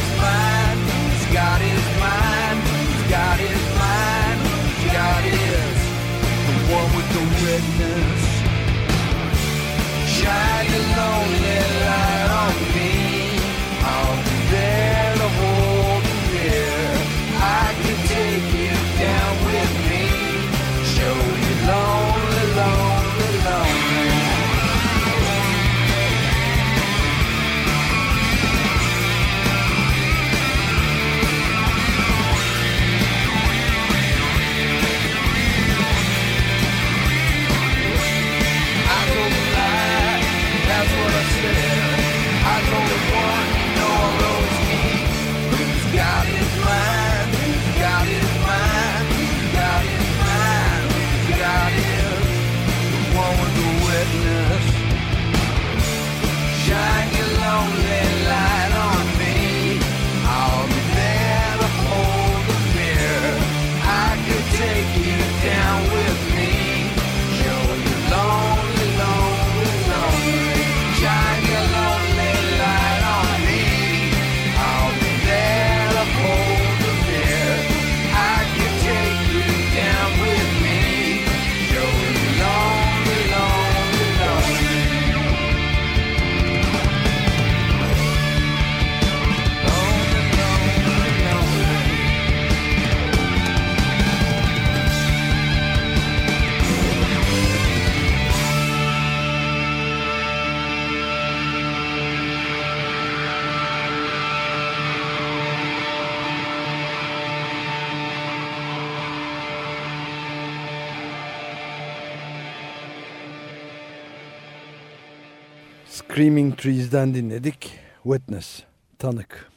Screaming 116.22 116.58
Trees'den 116.58 117.14
dinledik. 117.14 117.78
Witness, 118.02 118.62
tanık. 118.98 119.50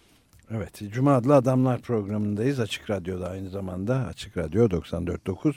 Evet, 0.51 0.81
Cuma 0.91 1.15
adlı 1.15 1.35
Adamlar 1.35 1.81
programındayız. 1.81 2.59
Açık 2.59 2.89
Radyo'da 2.89 3.29
aynı 3.29 3.49
zamanda. 3.49 3.95
Açık 3.95 4.37
Radyo 4.37 4.65
94.9 4.65 5.53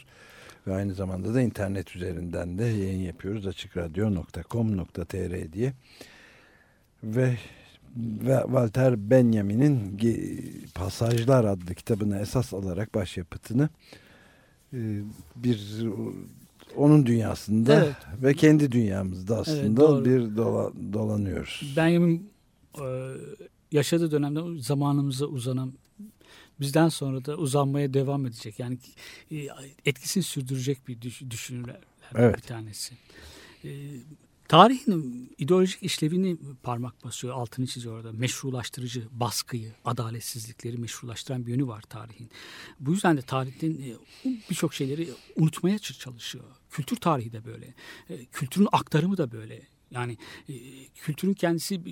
ve 0.66 0.75
aynı 0.75 0.94
zamanda 0.94 1.35
da 1.35 1.40
internet 1.40 1.97
üzerinden 1.97 2.59
de 2.59 2.64
yayın 2.64 3.01
yapıyoruz. 3.01 3.47
açıkradyo.com.tr 3.47 5.53
diye. 5.53 5.73
Ve, 7.03 7.37
Walter 8.25 9.11
Benjamin'in 9.11 9.99
Pasajlar 10.75 11.44
adlı 11.44 11.75
kitabını 11.75 12.18
esas 12.18 12.55
alarak 12.55 12.94
başyapıtını 12.94 13.68
e, 14.73 14.79
bir 15.37 15.85
onun 16.76 17.07
dünyasında 17.07 17.85
Evet. 17.85 17.96
ve 18.22 18.35
kendi 18.35 18.72
dünyamızda 18.72 19.38
aslında 19.38 19.81
doğru. 19.81 20.04
bir 20.04 20.20
dola- 20.20 20.92
dolanıyoruz. 20.92 21.74
Benjamin 21.76 22.31
e, 22.81 22.85
yaşadığı 23.72 24.11
dönemde 24.11 24.62
zamanımıza 24.62 25.26
uzanan 25.26 25.72
bizden 26.61 26.88
sonra 26.88 27.24
da 27.24 27.37
uzanmaya 27.37 27.94
devam 27.94 28.26
edecek. 28.26 28.59
Yani 28.59 28.78
e, 29.33 29.37
etkisini 29.87 30.22
sürdürecek 30.22 30.88
bir 30.88 31.00
düş, 31.00 31.22
düşünürlerden 31.31 31.81
Evet. 32.14 32.37
bir 32.37 32.42
tanesi. 32.42 32.94
E, 33.64 33.68
tarihin 34.49 35.35
ideolojik 35.39 35.83
işlevini 35.83 36.37
parmak 36.63 37.05
basıyor, 37.05 37.35
altını 37.35 37.67
çiziyor 37.67 37.95
orada. 37.97 38.13
Meşrulaştırıcı 38.13 39.09
baskıyı, 39.11 39.73
adaletsizlikleri 39.85 40.77
meşrulaştıran 40.77 41.47
bir 41.47 41.51
yönü 41.51 41.67
var 41.67 41.83
tarihin. 41.83 42.31
Bu 42.81 42.91
yüzden 42.91 43.17
de 43.17 43.23
tarihin 43.23 43.83
e, 43.83 43.97
birçok 44.51 44.75
şeyleri 44.75 45.09
unutmaya 45.37 45.79
çalışıyor. 45.79 46.45
Kültür 46.71 46.96
tarihi 46.96 47.33
de 47.33 47.44
böyle. 47.44 47.75
E, 48.11 48.25
kültürün 48.25 48.69
aktarımı 48.73 49.17
da 49.17 49.33
böyle. 49.33 49.63
Yani 49.90 50.19
e, 50.49 50.55
kültürün 50.94 51.35
kendisi 51.35 51.85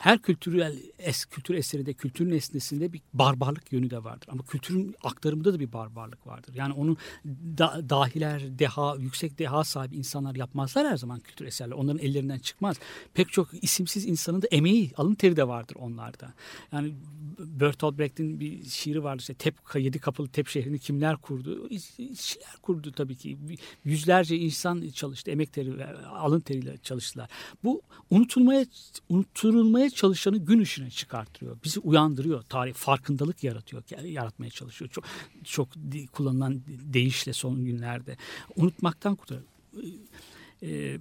her 0.00 0.18
kültürel 0.18 0.76
es, 0.98 1.24
kültür 1.24 1.54
eserinde, 1.54 1.92
kültür 1.92 2.30
nesnesinde 2.30 2.92
bir 2.92 3.00
barbarlık 3.14 3.72
yönü 3.72 3.90
de 3.90 4.04
vardır. 4.04 4.28
Ama 4.32 4.42
kültürün 4.42 4.94
aktarımında 5.04 5.54
da 5.54 5.60
bir 5.60 5.72
barbarlık 5.72 6.26
vardır. 6.26 6.54
Yani 6.54 6.72
onu 6.72 6.96
da, 7.58 7.90
dahiler, 7.90 8.58
deha, 8.58 8.96
yüksek 8.96 9.38
deha 9.38 9.64
sahibi 9.64 9.96
insanlar 9.96 10.34
yapmazlar 10.34 10.86
her 10.86 10.96
zaman 10.96 11.20
kültür 11.20 11.44
eserleri. 11.44 11.74
Onların 11.74 11.98
ellerinden 11.98 12.38
çıkmaz. 12.38 12.76
Pek 13.14 13.28
çok 13.32 13.48
isimsiz 13.64 14.06
insanın 14.06 14.42
da 14.42 14.46
emeği, 14.50 14.92
alın 14.96 15.14
teri 15.14 15.36
de 15.36 15.48
vardır 15.48 15.76
onlarda. 15.80 16.34
Yani 16.72 16.94
Bertolt 17.38 17.98
Brecht'in 17.98 18.40
bir 18.40 18.64
şiiri 18.64 19.04
vardır. 19.04 19.20
İşte 19.20 19.34
tep, 19.34 19.54
yedi 19.74 19.98
kapılı 19.98 20.28
Tep 20.28 20.48
şehrini 20.48 20.78
kimler 20.78 21.16
kurdu? 21.16 21.68
İşçiler 21.68 22.56
kurdu 22.62 22.92
tabii 22.92 23.16
ki. 23.16 23.38
Yüzlerce 23.84 24.36
insan 24.36 24.88
çalıştı. 24.88 25.30
Emek 25.30 25.52
teri, 25.52 25.84
alın 26.06 26.40
teriyle 26.40 26.76
çalıştılar. 26.82 27.30
Bu 27.64 27.82
unutulmaya 28.10 28.66
unutulmaya 29.08 29.89
çalışanı 29.90 30.38
gün 30.38 30.60
ışığına 30.60 30.90
çıkartıyor. 30.90 31.56
Bizi 31.64 31.80
uyandırıyor. 31.80 32.42
Tarih 32.42 32.74
farkındalık 32.74 33.44
yaratıyor. 33.44 33.82
Yaratmaya 34.04 34.50
çalışıyor. 34.50 34.90
Çok 34.90 35.04
çok 35.44 35.68
kullanılan 36.12 36.62
deyişle 36.66 37.32
son 37.32 37.64
günlerde. 37.64 38.16
Unutmaktan 38.56 39.16
kurtarıyor. 39.16 39.46
E, 40.62 40.98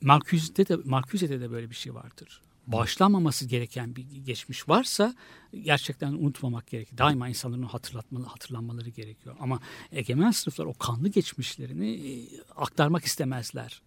Marcuse'de 0.00 0.68
de 0.68 0.76
Marcuse'de 0.84 1.40
de 1.40 1.50
böyle 1.50 1.70
bir 1.70 1.74
şey 1.74 1.94
vardır. 1.94 2.40
bağışlanmaması 2.66 3.46
gereken 3.46 3.96
bir 3.96 4.02
geçmiş 4.02 4.68
varsa 4.68 5.14
gerçekten 5.62 6.12
unutmamak 6.12 6.66
gerekiyor. 6.66 6.98
Daima 6.98 7.28
insanların 7.28 7.62
hatırlatmalı, 7.62 8.24
hatırlanmaları 8.24 8.88
gerekiyor. 8.88 9.36
Ama 9.40 9.60
egemen 9.92 10.30
sınıflar 10.30 10.66
o 10.66 10.74
kanlı 10.74 11.08
geçmişlerini 11.08 11.90
e, 11.90 12.28
aktarmak 12.56 13.04
istemezler. 13.04 13.82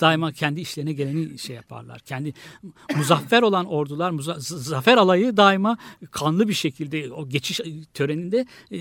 Daima 0.00 0.32
kendi 0.32 0.60
işlerine 0.60 0.92
geleni 0.92 1.38
şey 1.38 1.56
yaparlar. 1.56 2.00
Kendi 2.00 2.34
muzaffer 2.96 3.42
olan 3.42 3.66
ordular, 3.66 4.10
muza- 4.10 4.40
zafer 4.58 4.96
alayı 4.96 5.36
daima 5.36 5.78
kanlı 6.10 6.48
bir 6.48 6.54
şekilde 6.54 7.12
o 7.12 7.28
geçiş 7.28 7.60
töreninde 7.94 8.46
e, 8.72 8.78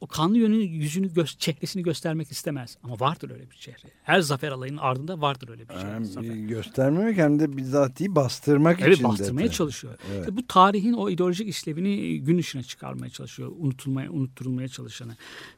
o 0.00 0.06
kanlı 0.06 0.38
yönünü, 0.38 0.62
yüzünü, 0.64 1.06
gö- 1.06 1.38
çehresini 1.38 1.82
göstermek 1.82 2.32
istemez. 2.32 2.78
Ama 2.82 3.00
vardır 3.00 3.30
öyle 3.30 3.50
bir 3.50 3.56
çehre. 3.56 3.88
Her 4.02 4.20
zafer 4.20 4.52
alayının 4.52 4.76
ardında 4.78 5.20
vardır 5.20 5.48
öyle 5.48 5.68
bir 5.68 5.74
çehre. 5.74 5.94
Hem 5.94 6.04
zafer. 6.04 6.28
göstermemek 6.34 7.16
hem 7.16 7.40
de 7.40 7.56
bizatihi 7.56 8.14
bastırmak 8.14 8.80
Evet 8.80 8.92
için 8.94 9.04
de. 9.04 9.08
bastırmaya 9.08 9.50
çalışıyor. 9.50 9.94
İşte 10.20 10.36
bu 10.36 10.46
tarihin 10.46 10.92
o 10.92 11.10
ideolojik 11.10 11.48
işlevini 11.48 12.20
gün 12.20 12.38
ışığına 12.38 12.62
çıkarmaya 12.62 13.10
çalışıyor. 13.10 13.52
Unutulmaya, 13.58 14.10
unutturulmaya 14.12 14.68
çalışanı. 14.68 15.16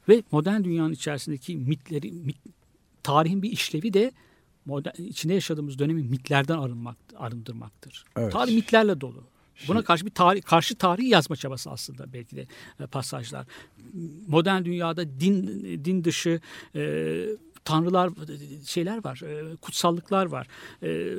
Ve 0.09 0.23
modern 0.33 0.65
dünyanın 0.65 0.93
içerisindeki 0.93 1.57
mitleri, 1.57 2.13
mit, 2.13 2.37
tarihin 3.09 3.43
bir 3.43 3.51
işlevi 3.53 3.93
de 3.93 4.13
modern, 4.67 5.03
içinde 5.03 5.35
yaşadığımız 5.35 5.79
dönemi 5.79 6.03
mitlerden 6.03 6.59
arınmak, 6.59 6.97
arındırmaktır. 7.17 8.05
Evet. 8.17 8.33
Tarih 8.33 8.55
mitlerle 8.55 9.01
dolu. 9.01 9.25
Buna 9.69 9.85
karşı 9.85 10.07
bir 10.07 10.11
tarih, 10.11 10.43
karşı 10.43 10.75
tarihi 10.75 11.09
yazma 11.09 11.37
çabası 11.37 11.71
aslında 11.71 12.13
belki 12.13 12.37
de 12.37 12.47
e, 12.81 12.87
pasajlar. 12.87 13.47
Modern 14.27 14.65
dünyada 14.65 15.21
din 15.21 15.45
din 15.85 16.05
dışı 16.05 16.41
e, 16.75 16.83
tanrılar 17.65 18.11
şeyler 18.67 19.05
var, 19.05 19.23
e, 19.25 19.57
kutsallıklar 19.57 20.27
var. 20.27 20.47
E, 20.83 21.15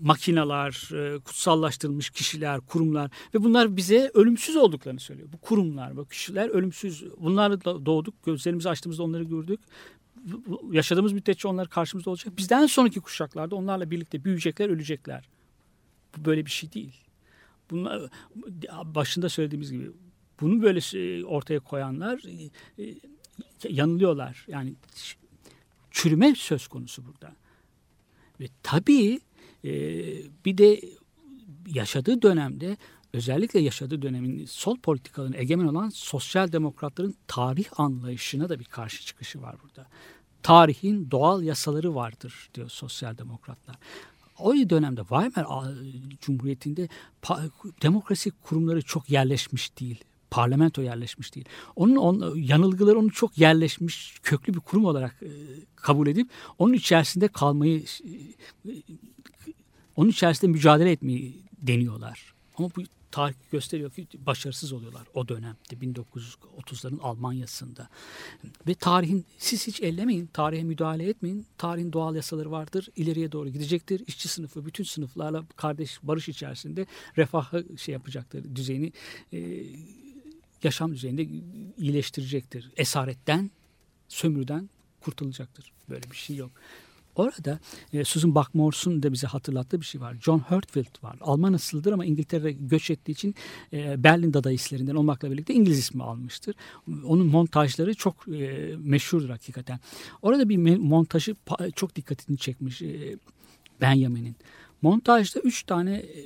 makineler, 0.00 0.90
e, 0.94 1.18
kutsallaştırılmış 1.18 2.10
kişiler, 2.10 2.60
kurumlar 2.60 3.10
ve 3.34 3.42
bunlar 3.44 3.76
bize 3.76 4.10
ölümsüz 4.14 4.56
olduklarını 4.56 5.00
söylüyor. 5.00 5.28
Bu 5.32 5.38
kurumlar, 5.38 5.96
bu 5.96 6.04
kişiler 6.04 6.48
ölümsüz. 6.48 7.04
Bunlarla 7.20 7.86
doğduk, 7.86 8.14
gözlerimizi 8.24 8.68
açtığımızda 8.68 9.02
onları 9.02 9.24
gördük. 9.24 9.60
Yaşadığımız 10.70 11.12
müddetçe 11.12 11.48
onlar 11.48 11.68
karşımızda 11.68 12.10
olacak. 12.10 12.36
Bizden 12.36 12.66
sonraki 12.66 13.00
kuşaklarda 13.00 13.56
onlarla 13.56 13.90
birlikte 13.90 14.24
büyüyecekler, 14.24 14.68
ölecekler. 14.68 15.28
Bu 16.16 16.24
böyle 16.24 16.46
bir 16.46 16.50
şey 16.50 16.72
değil. 16.72 17.00
Bunlar 17.70 18.10
başında 18.84 19.28
söylediğimiz 19.28 19.72
gibi 19.72 19.90
bunu 20.40 20.62
böyle 20.62 20.80
şey 20.80 21.24
ortaya 21.24 21.60
koyanlar 21.60 22.22
e, 22.78 22.84
e, 22.84 22.94
yanılıyorlar. 23.68 24.44
Yani 24.48 24.74
çürüme 25.90 26.34
söz 26.34 26.68
konusu 26.68 27.06
burada. 27.06 27.36
Ve 28.40 28.46
tabii 28.62 29.20
e, 29.64 29.72
bir 30.44 30.58
de 30.58 30.80
yaşadığı 31.66 32.22
dönemde 32.22 32.76
özellikle 33.12 33.60
yaşadığı 33.60 34.02
dönemin 34.02 34.46
sol 34.46 34.76
politikalarının 34.78 35.36
egemen 35.36 35.66
olan 35.66 35.88
sosyal 35.88 36.52
demokratların 36.52 37.14
tarih 37.26 37.80
anlayışına 37.80 38.48
da 38.48 38.58
bir 38.58 38.64
karşı 38.64 39.04
çıkışı 39.04 39.42
var 39.42 39.56
burada. 39.62 39.88
Tarihin 40.42 41.10
doğal 41.10 41.42
yasaları 41.42 41.94
vardır 41.94 42.50
diyor 42.54 42.68
sosyal 42.68 43.18
demokratlar. 43.18 43.76
O 44.38 44.54
dönemde 44.54 45.00
Weimar 45.00 45.74
Cumhuriyeti'nde 46.20 46.88
demokrasi 47.82 48.30
kurumları 48.30 48.82
çok 48.82 49.10
yerleşmiş 49.10 49.78
değil. 49.78 50.04
Parlamento 50.30 50.82
yerleşmiş 50.82 51.34
değil. 51.34 51.46
Onun 51.76 51.96
on, 51.96 52.36
yanılgıları 52.36 52.98
onu 52.98 53.10
çok 53.10 53.38
yerleşmiş, 53.38 54.18
köklü 54.22 54.54
bir 54.54 54.60
kurum 54.60 54.84
olarak 54.84 55.22
e, 55.22 55.30
kabul 55.76 56.06
edip 56.06 56.30
onun 56.58 56.72
içerisinde 56.72 57.28
kalmayı, 57.28 57.84
e, 58.64 58.70
onun 59.96 60.08
içerisinde 60.08 60.50
mücadele 60.50 60.90
etmeyi 60.90 61.42
deniyorlar. 61.62 62.34
Ama 62.58 62.68
bu 62.76 62.82
tarih 63.12 63.34
gösteriyor 63.52 63.90
ki 63.90 64.06
başarısız 64.26 64.72
oluyorlar 64.72 65.06
o 65.14 65.28
dönemde 65.28 65.74
1930'ların 65.82 67.00
Almanya'sında. 67.00 67.88
Ve 68.66 68.74
tarihin 68.74 69.24
siz 69.38 69.66
hiç 69.66 69.80
ellemeyin, 69.80 70.26
tarihe 70.26 70.62
müdahale 70.62 71.08
etmeyin. 71.08 71.46
Tarihin 71.58 71.92
doğal 71.92 72.14
yasaları 72.16 72.50
vardır, 72.50 72.88
ileriye 72.96 73.32
doğru 73.32 73.48
gidecektir. 73.48 74.02
İşçi 74.06 74.28
sınıfı 74.28 74.66
bütün 74.66 74.84
sınıflarla 74.84 75.44
kardeş 75.56 75.98
barış 76.02 76.28
içerisinde 76.28 76.86
refahı 77.16 77.66
şey 77.78 77.92
yapacaktır, 77.92 78.56
düzeyini 78.56 78.92
e, 79.32 79.64
yaşam 80.62 80.92
düzeyinde 80.92 81.22
iyileştirecektir. 81.76 82.70
Esaretten, 82.76 83.50
sömürüden 84.08 84.70
kurtulacaktır. 85.00 85.72
Böyle 85.88 86.10
bir 86.10 86.16
şey 86.16 86.36
yok. 86.36 86.50
Orada 87.16 87.58
e, 87.92 88.04
Susan 88.04 88.34
Buckmorse'un 88.34 89.02
da 89.02 89.12
bize 89.12 89.26
hatırlattığı 89.26 89.80
bir 89.80 89.86
şey 89.86 90.00
var. 90.00 90.16
John 90.20 90.38
Hertfield 90.38 91.02
var. 91.02 91.16
Alman 91.20 91.52
asıllıdır 91.52 91.92
ama 91.92 92.04
İngiltere'ye 92.04 92.52
göç 92.52 92.90
ettiği 92.90 93.12
için 93.12 93.34
e, 93.72 94.04
Berlin 94.04 94.32
Dadaislerinden 94.32 94.94
olmakla 94.94 95.30
birlikte 95.30 95.54
İngiliz 95.54 95.78
ismi 95.78 96.02
almıştır. 96.02 96.54
Onun 97.04 97.26
montajları 97.26 97.94
çok 97.94 98.28
e, 98.28 98.74
meşhurdur 98.78 99.30
hakikaten. 99.30 99.80
Orada 100.22 100.48
bir 100.48 100.76
montajı 100.76 101.36
çok 101.76 101.96
dikkatini 101.96 102.38
çekmiş 102.38 102.82
e, 102.82 103.16
Benjamin'in. 103.80 104.36
Montajda 104.82 105.40
üç 105.40 105.62
tane 105.62 105.96
e, 105.96 106.24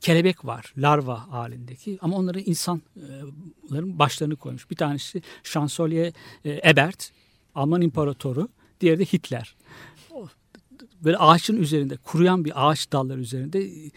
kelebek 0.00 0.44
var 0.44 0.74
larva 0.78 1.32
halindeki 1.32 1.98
ama 2.02 2.16
onları 2.16 2.40
insanların 2.40 3.98
başlarını 3.98 4.36
koymuş. 4.36 4.70
Bir 4.70 4.76
tanesi 4.76 5.22
Şansölye 5.42 6.12
Ebert 6.44 7.12
Alman 7.54 7.80
imparatoru 7.80 8.48
diğeri 8.80 8.98
de 8.98 9.04
Hitler. 9.04 9.56
Böyle 11.04 11.16
ağaçın 11.16 11.56
üzerinde 11.56 11.96
kuruyan 11.96 12.44
bir 12.44 12.68
ağaç 12.70 12.92
dalları 12.92 13.20
üzerinde 13.20 13.64
e, 13.64 13.90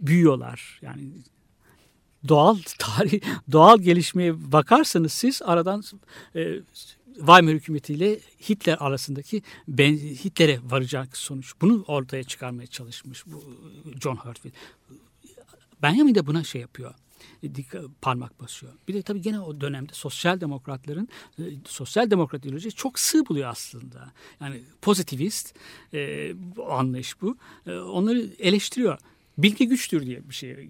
büyüyorlar. 0.00 0.78
Yani 0.82 1.02
doğal 2.28 2.58
tarih 2.78 3.20
doğal 3.52 3.78
gelişmeye 3.78 4.52
bakarsanız 4.52 5.12
siz 5.12 5.42
aradan 5.42 5.82
e, 6.34 6.54
Weimar 7.18 7.54
hükümetiyle 7.54 8.18
Hitler 8.48 8.76
arasındaki 8.80 9.42
ben, 9.68 9.96
Hitler'e 9.96 10.60
varacak 10.64 11.16
sonuç. 11.16 11.52
Bunu 11.60 11.84
ortaya 11.86 12.24
çıkarmaya 12.24 12.66
çalışmış 12.66 13.26
bu 13.26 13.44
John 14.00 14.16
Hertfield. 14.16 14.54
Benjamin 15.82 16.14
de 16.14 16.26
buna 16.26 16.44
şey 16.44 16.60
yapıyor. 16.60 16.94
E, 17.42 17.46
dik- 17.46 17.88
parmak 18.02 18.40
basıyor. 18.40 18.72
Bir 18.88 18.94
de 18.94 19.02
tabii 19.02 19.20
gene 19.22 19.40
o 19.40 19.60
dönemde 19.60 19.92
sosyal 19.92 20.40
demokratların 20.40 21.08
e, 21.38 21.42
sosyal 21.64 22.10
demokrat 22.10 22.44
ideolojisi 22.44 22.76
çok 22.76 22.98
sığ 22.98 23.26
buluyor 23.26 23.48
aslında. 23.48 24.12
Yani 24.40 24.60
pozitivist 24.82 25.54
e, 25.94 26.32
bu 26.56 26.72
anlayış 26.72 27.22
bu. 27.22 27.36
E, 27.66 27.72
onları 27.74 28.30
eleştiriyor. 28.38 28.98
Bilgi 29.38 29.68
güçtür 29.68 30.06
diye 30.06 30.28
bir 30.28 30.34
şey. 30.34 30.68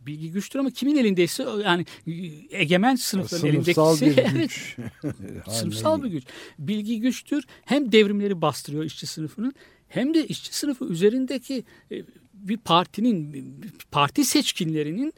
Bilgi 0.00 0.30
güçtür 0.32 0.58
ama 0.58 0.70
kimin 0.70 0.96
elindeyse 0.96 1.46
yani 1.64 1.86
e, 2.06 2.12
egemen 2.50 2.94
sınıfların 2.94 3.62
Sınıfsal 3.62 4.02
elindeki 4.02 4.34
bir 4.34 4.40
güç. 4.40 4.76
sınıfsal 5.48 6.02
bir 6.02 6.08
güç. 6.08 6.24
Bilgi 6.58 7.00
güçtür. 7.00 7.44
Hem 7.64 7.92
devrimleri 7.92 8.42
bastırıyor 8.42 8.84
işçi 8.84 9.06
sınıfının 9.06 9.54
hem 9.88 10.14
de 10.14 10.26
işçi 10.26 10.56
sınıfı 10.56 10.84
üzerindeki 10.84 11.64
e, 11.92 12.02
bir 12.34 12.56
partinin 12.56 13.46
parti 13.90 14.24
seçkinlerinin 14.24 15.08
e, 15.08 15.12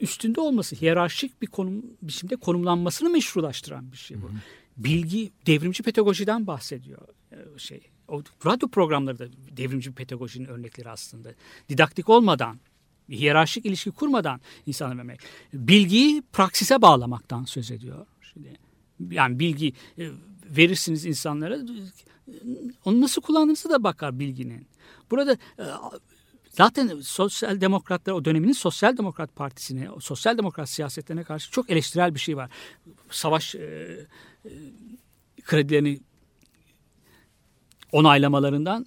üstünde 0.00 0.40
olması, 0.40 0.76
hiyerarşik 0.76 1.42
bir 1.42 1.46
konum 1.46 1.84
biçimde 2.02 2.36
konumlanmasını 2.36 3.10
meşrulaştıran 3.10 3.92
bir 3.92 3.96
şey 3.96 4.22
bu. 4.22 4.30
Bilgi 4.76 5.32
devrimci 5.46 5.82
pedagojiden 5.82 6.46
bahsediyor 6.46 7.08
e, 7.32 7.58
şey. 7.58 7.80
O 8.08 8.22
radyo 8.46 8.68
programları 8.68 9.18
da 9.18 9.28
devrimci 9.56 9.92
pedagojinin 9.92 10.46
örnekleri 10.48 10.90
aslında. 10.90 11.34
Didaktik 11.68 12.08
olmadan 12.08 12.58
hiyerarşik 13.10 13.66
ilişki 13.66 13.90
kurmadan 13.90 14.40
insanı 14.66 14.96
vermek. 14.98 15.20
Bilgiyi 15.52 16.22
praksise 16.22 16.82
bağlamaktan 16.82 17.44
söz 17.44 17.70
ediyor. 17.70 18.06
Şimdi, 18.32 18.52
yani 19.10 19.38
bilgi 19.38 19.72
e, 19.98 20.10
verirsiniz 20.44 21.06
insanlara 21.06 21.56
e, 21.56 21.62
onu 22.84 23.00
nasıl 23.00 23.22
kullandığınızı 23.22 23.70
da 23.70 23.84
bakar 23.84 24.18
bilginin. 24.18 24.66
Burada 25.10 25.32
e, 25.32 25.64
zaten 26.56 27.00
sosyal 27.00 27.60
demokratlar 27.60 28.12
o 28.12 28.24
döneminin 28.24 28.52
sosyal 28.52 28.96
demokrat 28.96 29.36
partisine, 29.36 29.88
sosyal 30.00 30.38
demokrat 30.38 30.68
siyasetlerine 30.68 31.24
karşı 31.24 31.50
çok 31.50 31.70
eleştirel 31.70 32.14
bir 32.14 32.20
şey 32.20 32.36
var. 32.36 32.50
Savaş 33.10 33.54
e, 33.54 33.58
e, 34.44 34.50
kredilerini 35.42 36.00
onaylamalarından 37.92 38.86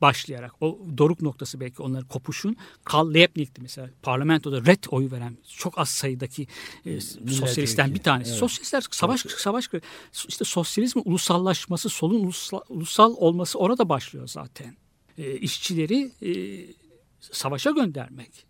başlayarak 0.00 0.62
o 0.62 0.78
doruk 0.98 1.22
noktası 1.22 1.60
belki 1.60 1.82
onların 1.82 2.08
kopuşun 2.08 2.56
Karl 2.84 3.14
Liebknecht'ti 3.14 3.62
mesela 3.62 3.90
parlamentoda 4.02 4.66
red 4.66 4.84
oyu 4.90 5.10
veren 5.10 5.36
çok 5.56 5.78
az 5.78 5.88
sayıdaki 5.88 6.46
e, 6.86 7.00
sosyalistten 7.00 7.94
bir 7.94 7.98
tanesi. 7.98 8.30
evet. 8.30 8.40
Sosyalistler 8.40 8.84
savaş 8.90 9.20
savaş 9.20 9.70
işte 10.28 10.44
sosyalizmin 10.44 11.02
ulusallaşması, 11.06 11.88
solun 11.88 12.24
ulusal, 12.24 12.60
ulusal 12.68 13.14
olması 13.16 13.58
orada 13.58 13.88
başlıyor 13.88 14.28
zaten. 14.28 14.76
E, 15.18 15.36
işçileri 15.36 16.12
e, 16.22 16.30
savaşa 17.32 17.70
göndermek. 17.70 18.46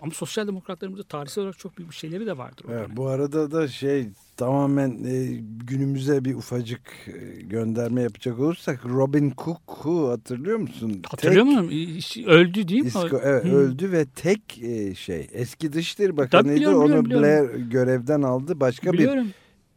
Ama 0.00 0.12
sosyal 0.12 0.46
demokratlarımızda 0.46 1.02
tarihsel 1.04 1.42
olarak 1.42 1.58
çok 1.58 1.78
büyük 1.78 1.90
bir 1.90 1.96
şeyleri 1.96 2.26
de 2.26 2.38
vardır. 2.38 2.66
Evet, 2.68 2.88
bu 2.96 3.06
arada 3.06 3.50
da 3.50 3.68
şey 3.68 4.08
tamamen 4.36 5.04
e, 5.04 5.40
günümüze 5.66 6.24
bir 6.24 6.34
ufacık 6.34 6.80
e, 7.06 7.42
gönderme 7.42 8.02
yapacak 8.02 8.38
olursak 8.38 8.86
Robin 8.86 9.32
Cook'u 9.38 10.08
hatırlıyor 10.08 10.58
musun? 10.58 11.02
Hatırlıyor 11.10 11.44
Tek 11.44 11.54
musun? 11.54 12.24
Öldü 12.26 12.68
değil 12.68 12.82
mi? 12.82 12.88
İsko- 12.88 13.20
evet, 13.24 13.44
Hı. 13.44 13.48
öldü 13.48 13.92
ve 13.92 14.06
tek 14.06 14.62
e, 14.62 14.94
şey 14.94 15.28
eski 15.32 15.72
Dışişleri 15.72 16.16
Bakanı'ydı 16.16 16.56
biliyorum, 16.56 16.78
onu 16.80 17.04
biliyorum, 17.04 17.10
Blair 17.10 17.60
görevden 17.60 18.22
aldı 18.22 18.60
başka 18.60 18.92
Biliyorum. 18.92 19.28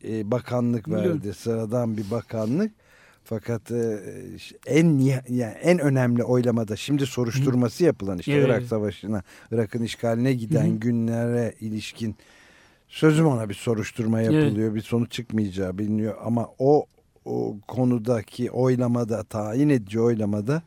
bir 0.03 0.19
e, 0.19 0.31
bakanlık 0.31 0.87
Biliyorum. 0.87 1.11
verdi 1.11 1.33
sıradan 1.33 1.97
bir 1.97 2.11
bakanlık 2.11 2.71
fakat 3.27 3.71
e, 3.71 3.99
en 4.65 4.97
yani 4.97 5.53
en 5.61 5.79
önemli 5.79 6.23
oylamada 6.23 6.75
şimdi 6.75 7.05
soruşturması 7.05 7.83
yapılan 7.83 8.17
işte 8.17 8.31
Evet. 8.31 8.45
Irak 8.47 8.63
Savaşı'na 8.63 9.23
Irak'ın 9.51 9.83
işgaline 9.83 10.33
giden 10.33 10.65
Hı 10.65 10.77
günlere 10.77 11.53
ilişkin 11.59 12.15
sözüm 12.87 13.25
ona 13.27 13.49
bir 13.49 13.53
soruşturma 13.53 14.21
Evet. 14.21 14.33
yapılıyor 14.43 14.75
bir 14.75 14.81
sonuç 14.81 15.11
çıkmayacağı 15.11 15.77
biliniyor 15.77 16.15
ama 16.23 16.49
o 16.59 16.85
o 17.25 17.57
konudaki 17.67 18.51
oylamada 18.51 19.23
tayin 19.23 19.69
edici 19.69 19.99
oylamada 19.99 20.61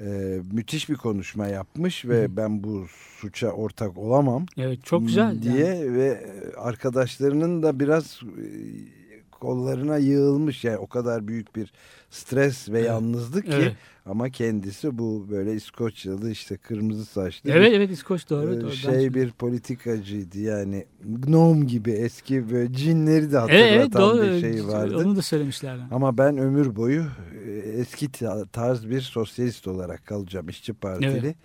e, 0.00 0.38
müthiş 0.52 0.88
bir 0.90 0.94
konuşma 0.96 1.46
yapmış 1.46 2.04
ve 2.04 2.20
Hı 2.20 2.24
hı. 2.24 2.36
ben 2.36 2.64
bu 2.64 2.86
suça 3.20 3.48
ortak 3.50 3.98
olamam 3.98 4.46
Evet 4.56 4.84
çok 4.84 5.06
güzel. 5.06 5.42
diye 5.42 5.66
yani. 5.66 5.94
ve 5.94 6.26
arkadaşlarının 6.56 7.62
da 7.62 7.80
biraz 7.80 8.20
e, 8.22 8.97
kollarına 9.40 9.96
yığılmış 9.96 10.64
yani 10.64 10.76
o 10.78 10.86
kadar 10.86 11.28
büyük 11.28 11.56
bir 11.56 11.72
stres 12.10 12.68
ve 12.70 12.78
Evet. 12.78 12.88
yalnızlık 12.88 13.44
ki 13.44 13.52
Evet. 13.54 13.72
ama 14.06 14.30
kendisi 14.30 14.98
bu 14.98 15.26
böyle 15.30 15.54
İskoçyalı 15.54 16.30
işte 16.30 16.56
kırmızı 16.56 17.04
saçlı 17.04 17.50
Evet 17.50 17.72
bir, 17.72 17.76
evet 17.76 17.90
İskoç 17.90 18.30
doğru. 18.30 18.54
e, 18.54 18.60
doğru. 18.60 18.72
Şey 18.72 19.14
bir 19.14 19.30
politikacıydı 19.30 20.38
yani 20.40 20.86
gnome 21.04 21.64
gibi 21.66 21.90
eski 21.90 22.50
böyle 22.50 22.72
cinleri 22.72 23.32
de 23.32 23.38
hatırlatan 23.38 23.68
evet 23.72 23.92
doğru. 23.92 24.22
bir 24.22 24.40
şey 24.40 24.66
vardı. 24.66 24.96
Onu 24.96 25.16
da 25.16 25.22
söylemişlerdi. 25.22 25.82
Ama 25.90 26.18
ben 26.18 26.38
ömür 26.38 26.76
boyu 26.76 27.04
e, 27.46 27.50
eski 27.52 28.12
ta- 28.12 28.46
tarz 28.46 28.90
bir 28.90 29.00
sosyalist 29.00 29.68
olarak 29.68 30.06
kalacağım 30.06 30.48
işçi 30.48 30.72
partili. 30.72 31.26
Evet. 31.26 31.36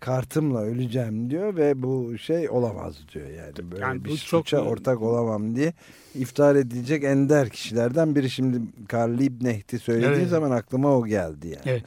Kartımla 0.00 0.62
öleceğim 0.62 1.30
diyor 1.30 1.56
ve 1.56 1.82
bu 1.82 2.18
şey 2.18 2.48
olamaz 2.50 2.94
diyor 3.14 3.26
yani. 3.28 3.70
Böyle 3.72 3.82
Yani 3.82 4.04
bir 4.04 4.10
bu 4.10 4.16
çok- 4.16 4.18
suça 4.48 4.58
ortak 4.60 5.02
olamam 5.02 5.56
diye 5.56 5.72
iftihar 6.14 6.56
edilecek 6.56 7.04
ender 7.04 7.48
kişilerden 7.48 8.14
biri. 8.14 8.30
Şimdi 8.30 8.60
Karl 8.88 9.18
Liebknecht'i 9.18 9.78
söylediği 9.78 10.12
Evet. 10.12 10.28
zaman 10.28 10.50
aklıma 10.50 10.96
o 10.96 11.06
geldi 11.06 11.48
yani. 11.48 11.62
Evet. 11.64 11.84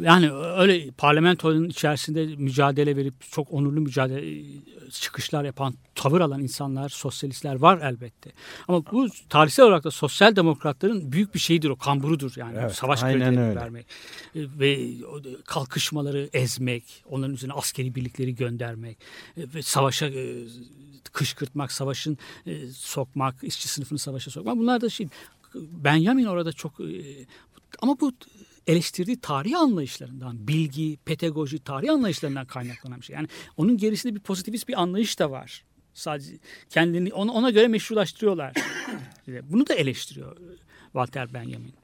Yani 0.00 0.32
öyle 0.32 0.90
parlamentonun 0.90 1.68
içerisinde 1.68 2.26
mücadele 2.26 2.96
verip 2.96 3.14
çok 3.30 3.52
onurlu 3.52 3.80
mücadele 3.80 4.44
çıkışlar 4.90 5.44
yapan, 5.44 5.74
tavır 5.94 6.20
alan 6.20 6.40
insanlar, 6.40 6.88
sosyalistler 6.88 7.54
var 7.54 7.80
elbette. 7.82 8.32
Ama 8.68 8.86
bu 8.92 9.08
tarihsel 9.28 9.66
olarak 9.66 9.84
da 9.84 9.90
sosyal 9.90 10.36
demokratların 10.36 11.12
büyük 11.12 11.34
bir 11.34 11.40
şeyidir 11.40 11.68
o, 11.68 11.76
kamburudur 11.76 12.32
yani. 12.36 12.58
Evet, 12.60 12.74
Savaş 12.74 13.00
kredilerini 13.00 13.56
vermek 13.56 13.86
E, 14.34 14.40
ve 14.58 14.88
kalkışmaları 15.46 16.30
ezmek, 16.32 17.04
onların 17.10 17.34
üzerine 17.34 17.52
askeri 17.52 17.94
birlikleri 17.94 18.34
göndermek 18.34 18.98
e, 19.36 19.40
ve 19.54 19.62
savaşa 19.62 20.06
e, 20.06 20.36
kışkırtmak, 21.12 21.72
savaşın 21.72 22.18
sokmak, 22.74 23.44
işçi 23.62 23.74
sınıfını 23.74 23.98
savaşa 23.98 24.30
sokmak. 24.30 24.56
Bunlar 24.56 24.80
da 24.80 24.90
şey 24.90 25.08
Benjamin 25.54 26.24
orada 26.24 26.52
çok 26.52 26.80
e, 26.80 27.26
ama 27.78 28.00
bu 28.00 28.12
eleştirdiği 28.66 29.20
tarih 29.20 29.58
anlayışlarından, 29.58 30.48
bilgi, 30.48 30.98
pedagoji, 31.04 31.58
tarih 31.58 31.92
anlayışlarından 31.92 32.46
kaynaklanan 32.46 33.00
bir 33.00 33.04
şey. 33.04 33.16
Yani 33.16 33.28
onun 33.56 33.76
gerisinde 33.76 34.14
bir 34.14 34.20
pozitivist 34.20 34.68
bir 34.68 34.82
anlayış 34.82 35.18
da 35.18 35.30
var. 35.30 35.64
Sadece 35.94 36.38
kendini 36.70 37.12
ona, 37.12 37.32
ona 37.32 37.50
göre 37.50 37.68
meşrulaştırıyorlar. 37.68 38.52
Bunu 39.26 39.66
da 39.66 39.74
eleştiriyor 39.74 40.36
Walter 40.84 41.34
Benjamin. 41.34 41.74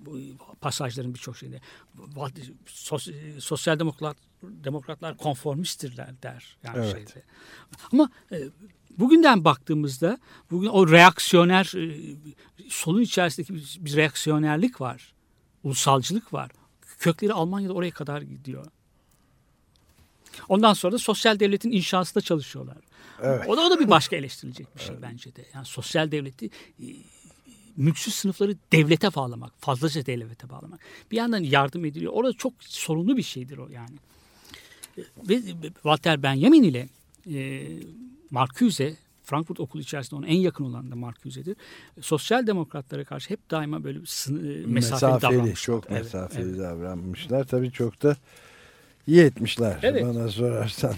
Bu 0.00 0.18
pasajların 0.60 1.14
birçok 1.14 1.36
şeyinde. 1.36 1.60
Sos, 2.66 3.08
sosyal 3.38 3.78
demokrat 3.78 4.16
demokratlar 4.42 5.16
konformisttirler 5.16 6.22
der. 6.22 6.56
Yani 6.64 6.76
Evet. 6.78 6.92
şeyde. 6.92 7.24
Ama 7.92 8.10
e, 8.32 8.42
bugünden 8.98 9.44
baktığımızda 9.44 10.18
bugün 10.50 10.68
o 10.68 10.90
reaksiyoner 10.90 11.72
e, 11.76 12.14
solun 12.68 13.00
içerisindeki 13.00 13.54
bir, 13.54 13.76
bir 13.80 13.96
reaksiyonerlik 13.96 14.80
var. 14.80 15.12
Ulusalcılık 15.64 16.32
var. 16.32 16.50
Kökleri 16.98 17.32
Almanya'da 17.32 17.72
oraya 17.72 17.90
kadar 17.90 18.22
gidiyor. 18.22 18.66
Ondan 20.48 20.72
sonra 20.72 20.92
da 20.92 20.98
sosyal 20.98 21.40
devletin 21.40 21.70
inşasında 21.70 22.20
çalışıyorlar. 22.20 22.76
Evet. 23.22 23.48
O 23.48 23.56
da, 23.56 23.60
o 23.60 23.70
da 23.70 23.80
bir 23.80 23.90
başka 23.90 24.16
eleştirilecek 24.16 24.76
bir 24.76 24.80
şey 24.80 24.96
bence 25.02 25.36
de. 25.36 25.44
Yani 25.54 25.66
sosyal 25.66 26.10
devleti 26.10 26.50
e, 26.80 26.86
mülksüz 27.76 28.14
sınıfları 28.14 28.56
devlete 28.72 29.14
bağlamak, 29.14 29.52
fazlaca 29.60 30.06
devlete 30.06 30.50
bağlamak. 30.50 30.80
Bir 31.10 31.16
yandan 31.16 31.42
yardım 31.42 31.84
ediliyor. 31.84 32.12
Orada 32.12 32.32
çok 32.32 32.52
sorunlu 32.60 33.16
bir 33.16 33.22
şeydir 33.22 33.58
o 33.58 33.68
yani. 33.68 33.96
E, 34.98 35.02
Ve 35.28 35.42
Walter 35.62 36.22
Benjamin 36.22 36.62
ile 36.62 36.88
e, 37.30 37.68
Marcuse, 38.32 38.96
Frankfurt 39.22 39.60
Okulu 39.60 39.82
içerisinde 39.82 40.18
ona 40.18 40.26
en 40.26 40.38
yakın 40.38 40.64
olan 40.64 40.90
da 40.90 40.96
Marcuse'dir. 40.96 41.56
Sosyal 42.00 42.46
demokratlara 42.46 43.04
karşı 43.04 43.30
hep 43.30 43.50
daima 43.50 43.84
böyle 43.84 43.98
sını, 44.04 44.40
mesafeli, 44.42 44.72
mesafeli, 44.72 45.22
davranmışlar. 45.22 45.54
çok 45.54 45.90
mesafeli 45.90 46.48
evet. 46.48 46.58
davranmışlar. 46.58 47.44
Tabii 47.44 47.70
çok 47.70 48.02
da 48.02 48.16
iyi 49.06 49.20
etmişler 49.20 49.78
Evet. 49.82 50.04
bana 50.04 50.28
sorarsan. 50.28 50.94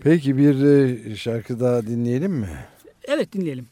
Peki 0.00 0.36
bir 0.36 0.64
e, 0.64 1.16
şarkı 1.16 1.60
daha 1.60 1.86
dinleyelim 1.86 2.32
mi? 2.32 2.66
Evet 3.04 3.32
dinleyelim. 3.32 3.66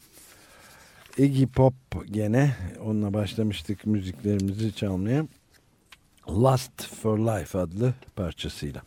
Iggy 1.19 1.45
Pop 1.45 1.75
gene 2.11 2.57
onunla 2.81 3.15
başlamıştık 3.15 3.87
müziklerimizi 3.87 4.75
çalmaya. 4.75 5.27
Last 6.29 6.87
for 7.03 7.19
Life 7.19 7.59
adlı 7.59 7.95
parçasıyla. 8.17 8.83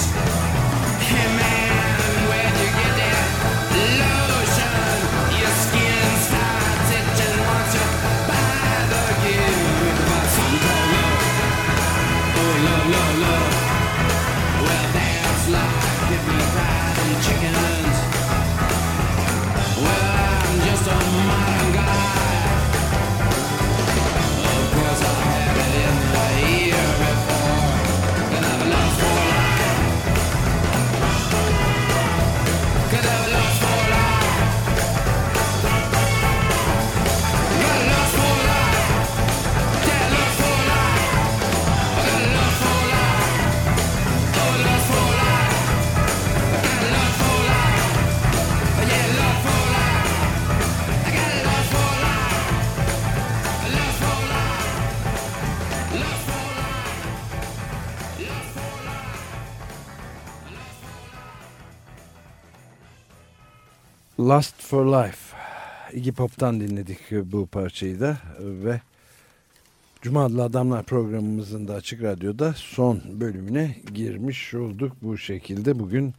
It's 0.00 0.27
for 64.68 64.86
Life. 64.86 65.36
Iggy 65.92 66.10
Pop'tan 66.10 66.60
dinledik 66.60 66.98
bu 67.10 67.46
parçayı 67.46 68.00
da 68.00 68.18
ve 68.40 68.80
Cuma 70.02 70.24
Adlı 70.24 70.42
Adamlar 70.42 70.84
programımızın 70.84 71.68
da 71.68 71.74
Açık 71.74 72.02
Radyo'da 72.02 72.52
son 72.56 73.00
bölümüne 73.20 73.76
girmiş 73.94 74.54
olduk 74.54 74.92
bu 75.02 75.18
şekilde. 75.18 75.78
Bugün 75.78 76.14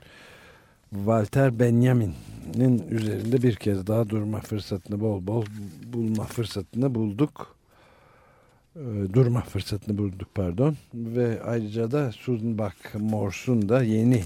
Walter 0.90 1.60
Benjamin'in 1.60 2.88
üzerinde 2.90 3.42
bir 3.42 3.56
kez 3.56 3.88
daha 3.88 4.10
durma 4.10 4.40
fırsatını 4.40 5.00
bol 5.02 5.28
bol 5.28 5.46
bulma 5.94 6.24
fırsatını 6.24 6.96
bulduk. 6.96 7.56
Ee, 8.76 8.80
Durma 9.14 9.42
fırsatını 9.42 9.98
bulduk 9.98 10.28
pardon. 10.36 10.78
Ve 10.94 11.44
ayrıca 11.44 11.92
da 11.92 12.12
Susan 12.12 12.58
Buck 12.58 12.96
Morse'un 13.00 13.70
da 13.70 13.84
yeni 13.84 14.24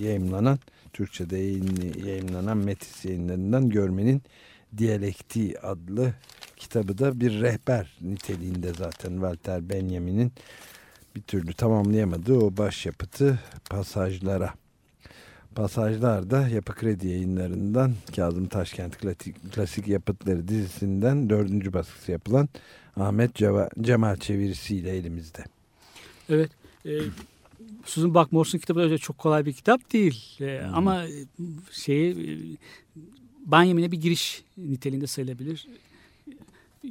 yayımlanan 0.00 0.58
Türkçe'de 0.92 1.38
yayın, 1.38 1.94
yayınlanan 2.06 2.56
Metis 2.56 3.04
yayınlarından 3.04 3.68
Görmenin 3.68 4.22
Diyalektiği 4.76 5.58
adlı 5.58 6.14
kitabı 6.56 6.98
da 6.98 7.20
bir 7.20 7.40
rehber 7.40 7.98
niteliğinde 8.00 8.72
zaten 8.74 9.10
Walter 9.10 9.68
Benjamin'in 9.68 10.32
bir 11.16 11.22
türlü 11.22 11.52
tamamlayamadığı 11.52 12.38
o 12.38 12.56
başyapıtı 12.56 13.38
pasajlara. 13.70 14.54
Pasajlar 15.54 16.30
da 16.30 16.48
Yapı 16.48 16.74
Kredi 16.74 17.08
yayınlarından 17.08 17.94
Kazım 18.16 18.46
Taşkent 18.46 18.98
Klasik, 18.98 19.52
Klasik 19.52 19.88
Yapıtları 19.88 20.48
dizisinden 20.48 21.30
dördüncü 21.30 21.72
baskısı 21.72 22.12
yapılan 22.12 22.48
Ahmet 22.96 23.34
Ceva, 23.34 23.68
Cemal 23.80 24.16
çevirisiyle 24.16 24.90
elimizde. 24.90 25.44
Evet. 26.28 26.50
E, 26.86 26.90
Susan 27.84 28.14
Buck 28.14 28.32
Morse'un 28.32 28.60
kitabı 28.60 28.90
da 28.90 28.98
çok 28.98 29.18
kolay 29.18 29.46
bir 29.46 29.52
kitap 29.52 29.92
değil. 29.92 30.38
E, 30.40 30.60
Ama 30.60 31.04
e, 31.04 31.10
şeyi 31.72 32.10
e, 32.12 32.32
Benjamin'e 33.46 33.92
bir 33.92 34.00
giriş 34.00 34.42
niteliğinde 34.58 35.06
sayılabilir. 35.06 35.66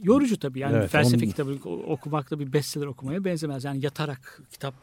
Yorucu 0.04 0.38
tabii 0.40 0.60
yani 0.60 0.78
Evet, 0.78 0.92
felsefe 0.92 1.18
onun- 1.18 1.32
kitabı 1.32 1.70
okumak 1.70 2.32
da 2.32 2.40
bir 2.40 2.54
bestseller 2.54 2.86
okumaya 2.86 3.26
benzemez. 3.26 3.64
Yani 3.64 3.86
yatarak 3.86 4.42
kitap, 4.52 4.74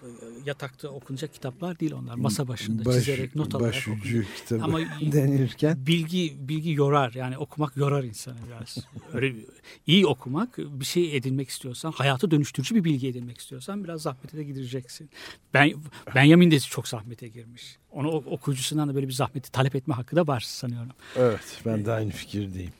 yatakta 0.46 0.88
okunacak 0.88 1.34
kitaplar 1.34 1.80
değil 1.80 1.92
onlar. 1.92 2.14
Masa 2.14 2.48
başında 2.48 2.84
Baş- 2.84 2.94
çizerek 2.94 3.34
not 3.36 3.54
alarak 3.54 3.74
kitabı 4.36 4.64
Ama 4.64 4.78
denirken 5.00 5.86
bilgi 5.86 6.36
bilgi 6.40 6.72
yorar 6.72 7.12
yani 7.12 7.38
okumak 7.38 7.76
yorar 7.76 8.04
insanı 8.04 8.36
biraz. 8.48 8.78
Öyle 9.12 9.34
iyi 9.86 10.06
okumak 10.06 10.58
bir 10.58 10.84
şey 10.84 11.16
edinmek 11.16 11.48
istiyorsan 11.48 11.92
hayatı 11.92 12.30
dönüştürücü 12.30 12.74
bir 12.74 12.84
bilgi 12.84 13.08
edinmek 13.08 13.38
istiyorsan 13.38 13.84
biraz 13.84 14.02
zahmete 14.02 14.36
de 14.36 14.44
gidireceksin. 14.44 15.10
Ben 15.54 15.72
Benjamin 16.14 16.50
de 16.50 16.60
çok 16.60 16.88
zahmete 16.88 17.28
girmiş. 17.28 17.76
Onu 17.92 18.08
okuyucusundan 18.10 18.88
da 18.88 18.94
böyle 18.94 19.08
bir 19.08 19.12
zahmeti 19.12 19.52
talep 19.52 19.74
etme 19.74 19.94
hakkı 19.94 20.16
da 20.16 20.26
var 20.26 20.40
sanıyorum. 20.40 20.92
evet 21.16 21.60
ben 21.66 21.84
de 21.84 21.92
aynı 21.92 22.10
fikirdeyim. 22.10 22.72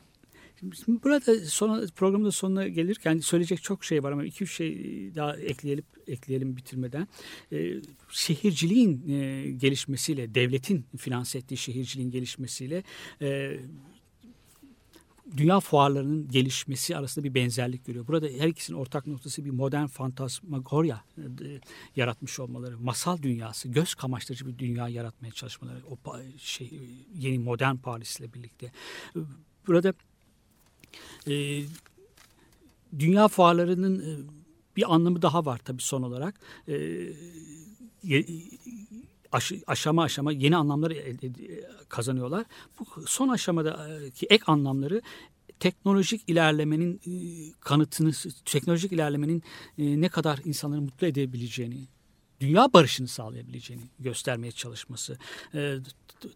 Burada 0.88 1.46
sona, 1.46 1.86
programın 1.96 2.30
sonuna 2.30 2.68
gelirken 2.68 3.18
söyleyecek 3.18 3.62
çok 3.62 3.84
şey 3.84 4.02
var 4.02 4.12
ama 4.12 4.24
iki 4.24 4.44
üç 4.44 4.56
şey 4.56 4.74
daha 5.14 5.36
ekleyelim 5.36 5.84
ekleyelim 6.06 6.56
bitirmeden. 6.56 7.08
Ee, 7.52 7.74
şehirciliğin 8.10 9.08
e, 9.08 9.50
gelişmesiyle, 9.50 10.34
devletin 10.34 10.84
finanse 10.96 11.38
ettiği 11.38 11.56
şehirciliğin 11.56 12.10
gelişmesiyle 12.10 12.82
e, 13.22 13.60
dünya 15.36 15.60
fuarlarının 15.60 16.28
gelişmesi 16.28 16.96
arasında 16.96 17.24
bir 17.24 17.34
benzerlik 17.34 17.86
görüyor. 17.86 18.06
Burada 18.06 18.26
her 18.26 18.48
ikisinin 18.48 18.78
ortak 18.78 19.06
noktası 19.06 19.44
bir 19.44 19.50
modern 19.50 19.86
fantasmagorya 19.86 21.04
e, 21.18 21.22
yaratmış 21.96 22.40
olmaları, 22.40 22.78
masal 22.78 23.22
dünyası, 23.22 23.68
göz 23.68 23.94
kamaştırıcı 23.94 24.46
bir 24.46 24.58
dünya 24.58 24.88
yaratmaya 24.88 25.32
çalışmaları, 25.32 25.78
o 25.90 25.98
şey 26.38 26.70
yeni 27.14 27.38
modern 27.38 27.76
Paris'le 27.76 28.34
birlikte. 28.34 28.72
Burada 29.66 29.94
e, 31.28 31.62
dünya 32.98 33.28
fuarlarının 33.28 33.98
e, 34.00 34.10
bir 34.76 34.94
anlamı 34.94 35.22
daha 35.22 35.44
var 35.44 35.60
tabii 35.64 35.82
son 35.82 36.02
olarak. 36.02 36.40
E, 36.68 36.74
ye- 38.02 38.26
aşı- 39.32 39.62
aşama 39.66 40.02
aşama 40.02 40.32
yeni 40.32 40.56
anlamlar 40.56 40.90
elde- 40.90 41.26
ed- 41.26 41.62
kazanıyorlar. 41.88 42.44
Bu 42.80 43.06
son 43.06 43.28
aşamadaki 43.28 44.26
ek 44.30 44.44
anlamları 44.46 45.02
teknolojik 45.60 46.22
ilerlemenin 46.26 47.00
e, 47.06 47.12
kanıtını, 47.60 48.12
teknolojik 48.44 48.92
ilerlemenin 48.92 49.42
e, 49.78 50.00
ne 50.00 50.08
kadar 50.08 50.40
insanları 50.44 50.80
mutlu 50.80 51.06
edebileceğini, 51.06 51.84
dünya 52.40 52.72
barışını 52.72 53.08
sağlayabileceğini 53.08 53.82
göstermeye 53.98 54.52
çalışması, 54.52 55.18
e, 55.54 55.76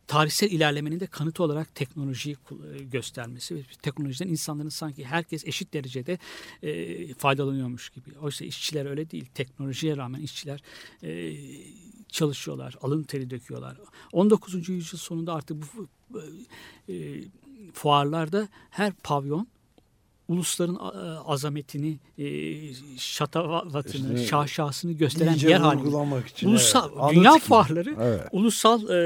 tarihsel 0.06 0.50
ilerlemenin 0.50 1.00
de 1.00 1.06
kanıtı 1.06 1.42
olarak 1.42 1.74
teknolojiyi 1.74 2.36
e, 2.74 2.82
göstermesi 2.82 3.64
teknolojiden 3.82 4.28
insanların 4.28 4.68
sanki 4.68 5.04
herkes 5.04 5.46
eşit 5.46 5.74
derecede 5.74 6.18
e, 6.62 7.14
faydalanıyormuş 7.14 7.90
gibi. 7.90 8.18
Oysa 8.18 8.44
işçiler 8.44 8.86
öyle 8.86 9.10
değil. 9.10 9.26
Teknolojiye 9.34 9.96
rağmen 9.96 10.20
işçiler 10.20 10.62
e, 11.02 11.36
çalışıyorlar, 12.08 12.76
alın 12.82 13.02
teri 13.02 13.30
döküyorlar. 13.30 13.76
19. 14.12 14.68
yüzyıl 14.68 14.98
sonunda 14.98 15.34
artık 15.34 15.56
bu 15.62 15.86
e, 16.88 17.24
fuarlarda 17.72 18.48
her 18.70 18.92
pavyon 18.92 19.48
ulusların 20.28 20.74
a- 20.74 21.24
azametini, 21.26 21.98
e, 22.18 22.26
şatavatını, 22.98 24.14
İşte 24.14 24.26
şaşasını 24.26 24.92
gösteren 24.92 25.34
bir 25.34 25.40
yer 25.40 25.60
haline. 25.60 25.80
vurgulamak 25.82 26.26
için. 26.28 26.48
Ulusal, 26.48 26.90
evet. 27.04 27.14
Dünya 27.16 27.38
fuarları 27.38 27.96
Evet. 28.00 28.28
ulusal 28.32 28.88
e, 28.90 28.96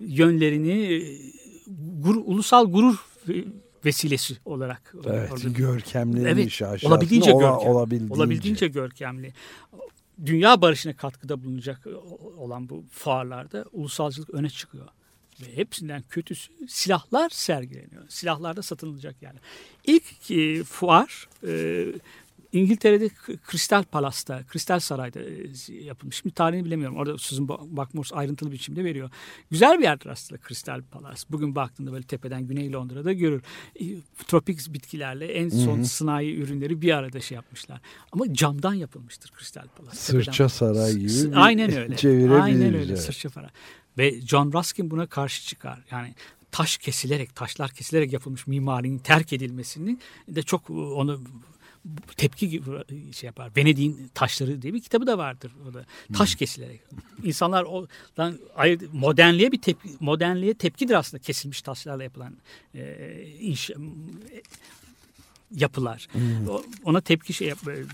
yönlerini 0.00 0.70
e, 0.72 0.98
gur- 2.04 2.22
ulusal 2.24 2.70
gurur 2.72 2.96
ve- 3.28 3.44
vesilesi 3.84 4.36
olarak 4.44 4.94
Evet, 5.06 5.32
orada- 5.32 5.48
görkemlenmiş 5.48 6.32
Evet, 6.32 6.46
aşağısına 6.72 6.90
olabildiğince 6.90 7.32
ola- 7.32 7.40
görkem, 7.50 7.68
olabildiğince. 7.70 8.14
olabildiğince 8.14 8.68
görkemli. 8.68 9.32
Dünya 10.26 10.60
barışına 10.62 10.96
katkıda 10.96 11.44
bulunacak 11.44 11.86
olan 12.38 12.68
bu 12.68 12.84
fuarlarda 12.90 13.64
ulusalcılık 13.72 14.30
öne 14.30 14.50
çıkıyor. 14.50 14.88
Ve 15.40 15.56
hepsinden 15.56 16.02
kötüsü 16.10 16.52
silahlar 16.68 17.30
sergileniyor. 17.30 18.08
Silahlar 18.08 18.56
da 18.56 18.62
satılacak 18.62 19.16
yani. 19.22 19.38
İlk 19.84 20.30
e, 20.30 20.64
fuar 20.64 21.28
e, 21.46 21.84
İngiltere'de 22.52 23.08
K- 23.08 23.32
Crystal 23.50 23.82
Palace'ta, 23.82 24.42
Crystal 24.52 24.80
Saray'da 24.80 25.20
e, 25.20 25.74
yapılmış. 25.84 26.16
Şimdi 26.16 26.34
tarihini 26.34 26.64
bilemiyorum. 26.64 26.96
Orada 26.96 27.18
Susan 27.18 27.48
Buckmore 27.48 28.08
ayrıntılı 28.12 28.48
bir 28.48 28.54
biçimde 28.54 28.84
veriyor. 28.84 29.10
Güzel 29.50 29.78
bir 29.78 29.82
yerdir 29.82 30.06
aslında 30.06 30.40
Crystal 30.48 30.82
Palace. 30.82 31.22
Bugün 31.30 31.54
baktığında 31.54 31.92
böyle 31.92 32.04
tepeden 32.04 32.46
Güney 32.46 32.72
Londra'da 32.72 33.12
görür. 33.12 33.42
Tropik 34.28 34.74
bitkilerle 34.74 35.26
en 35.26 35.48
son 35.48 35.82
sanayi 35.82 36.36
ürünleri 36.36 36.82
bir 36.82 36.92
arada 36.96 37.20
şey 37.20 37.34
yapmışlar. 37.36 37.80
Ama 38.12 38.34
camdan 38.34 38.74
yapılmıştır 38.74 39.30
Crystal 39.38 39.66
Palace. 39.76 39.96
Sırça 39.96 40.32
Tepeden- 40.32 40.48
saray 40.48 40.92
gibi 40.92 41.36
Aynen 41.36 41.76
öyle. 41.76 41.96
Aynen 42.42 42.74
öyle. 42.74 42.96
Sırça 42.96 43.28
para. 43.30 43.50
Ve 43.98 44.20
John 44.20 44.52
Ruskin 44.52 44.90
buna 44.90 45.06
karşı 45.06 45.46
çıkar. 45.46 45.78
Yani 45.90 46.14
taş 46.50 46.76
kesilerek, 46.78 47.34
taşlar 47.36 47.70
kesilerek 47.70 48.12
yapılmış 48.12 48.46
mimarinin 48.46 48.98
terk 48.98 49.32
edilmesini 49.32 49.98
de 50.28 50.42
çok 50.42 50.70
e, 50.70 50.72
onu 50.72 51.20
tepki 52.16 52.62
şey 53.12 53.26
yapar. 53.26 53.50
Venedik'in 53.56 54.10
taşları 54.14 54.62
diye 54.62 54.74
bir 54.74 54.80
kitabı 54.80 55.06
da 55.06 55.18
vardır 55.18 55.52
o 55.70 55.74
da. 55.74 55.84
Taş 56.14 56.34
kesilerek. 56.34 56.80
İnsanlar 57.24 57.62
oradan 57.62 58.38
modernliğe 58.92 59.52
bir 59.52 59.60
tepki, 59.60 59.88
modernliğe 60.00 60.54
tepkidir 60.54 60.94
aslında 60.94 61.22
kesilmiş 61.22 61.62
taşlarla 61.62 62.02
yapılan 62.02 62.36
e, 62.74 63.08
inşa, 63.40 63.74
yapılar. 65.56 66.08
O- 66.50 66.64
Ona 66.84 67.00
tepki 67.00 67.32
şey 67.32 67.48
yap, 67.48 67.58
e, 67.68 67.84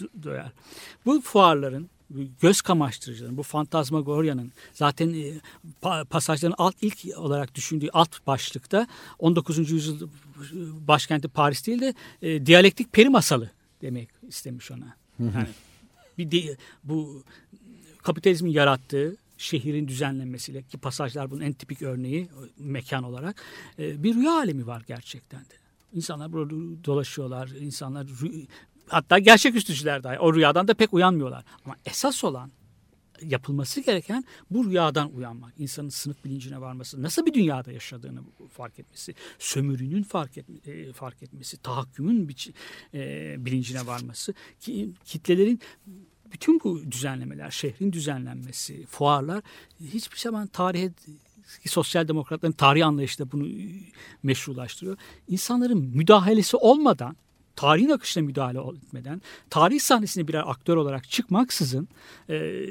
du- 0.00 0.22
duyar. 0.22 0.52
Bu 1.06 1.20
fuarların 1.20 1.90
göz 2.40 2.60
kamaştırıcıların, 2.60 3.36
bu 3.36 3.42
fantazmagoryanın 3.42 4.52
zaten 4.72 5.08
e, 5.08 5.40
pa- 5.82 6.04
pasajların 6.04 6.54
alt 6.58 6.74
ilk 6.82 7.18
olarak 7.18 7.54
düşündüğü 7.54 7.88
alt 7.92 8.26
başlıkta 8.26 8.86
19. 9.18 9.70
yüzyıl 9.70 10.08
başkenti 10.88 11.28
Paris 11.28 11.66
değil 11.66 11.80
de 11.80 11.94
e, 12.22 12.46
diyalektik 12.46 12.92
peri 12.92 13.08
masalı 13.08 13.50
demek 13.82 14.08
istemiş 14.28 14.70
ona. 14.70 14.96
Yani 15.18 15.48
bir 16.18 16.30
de, 16.30 16.56
bu 16.84 17.22
kapitalizmin 18.02 18.50
yarattığı 18.50 19.16
şehrin 19.38 19.88
düzenlenmesiyle 19.88 20.62
ki 20.62 20.78
pasajlar 20.78 21.30
bunun 21.30 21.40
en 21.40 21.52
tipik 21.52 21.82
örneği 21.82 22.28
mekan 22.58 23.04
olarak 23.04 23.42
e, 23.78 24.02
bir 24.02 24.14
rüya 24.14 24.32
alemi 24.32 24.66
var 24.66 24.82
gerçekten 24.86 25.40
de. 25.40 25.54
İnsanlar 25.94 26.32
burada 26.32 26.54
dolaşıyorlar, 26.84 27.48
insanlar 27.48 28.06
hatta 28.88 29.18
gerçeküstücüler 29.18 30.02
dahi 30.04 30.18
o 30.18 30.34
rüyadan 30.34 30.68
da 30.68 30.74
pek 30.74 30.94
uyanmıyorlar. 30.94 31.44
Ama 31.64 31.76
esas 31.86 32.24
olan 32.24 32.50
yapılması 33.22 33.80
gereken 33.80 34.24
bu 34.50 34.70
rüyadan 34.70 35.12
uyanmak. 35.16 35.52
insanın 35.58 35.88
sınıf 35.88 36.24
bilincine 36.24 36.60
varması, 36.60 37.02
nasıl 37.02 37.26
bir 37.26 37.34
dünyada 37.34 37.72
yaşadığını 37.72 38.20
fark 38.52 38.78
etmesi, 38.78 39.14
sömürünün 39.38 40.02
fark, 40.02 40.38
et, 40.38 40.46
e, 40.66 40.92
fark 40.92 41.22
etmesi, 41.22 41.56
tahakkümün 41.56 42.28
biçi- 42.28 42.52
e, 42.94 43.34
bilincine 43.38 43.86
varması 43.86 44.34
ki 44.60 44.90
kitlelerin 45.04 45.60
bütün 46.32 46.60
bu 46.64 46.92
düzenlemeler, 46.92 47.50
şehrin 47.50 47.92
düzenlenmesi, 47.92 48.86
fuarlar 48.86 49.42
hiçbir 49.80 50.18
zaman 50.18 50.46
tarihe 50.46 50.92
sosyal 51.66 52.08
demokratların 52.08 52.52
tarih 52.52 52.86
anlayışı 52.86 53.18
da 53.18 53.32
bunu 53.32 53.48
meşrulaştırıyor. 54.22 54.96
İnsanların 55.28 55.78
müdahalesi 55.78 56.56
olmadan, 56.56 57.16
tarihin 57.56 57.88
akışına 57.90 58.24
müdahale 58.24 58.58
etmeden, 58.76 59.22
tarih 59.50 59.80
sahnesine 59.80 60.28
birer 60.28 60.42
aktör 60.46 60.76
olarak 60.76 61.10
çıkmaksızın 61.10 61.88
e, 62.30 62.64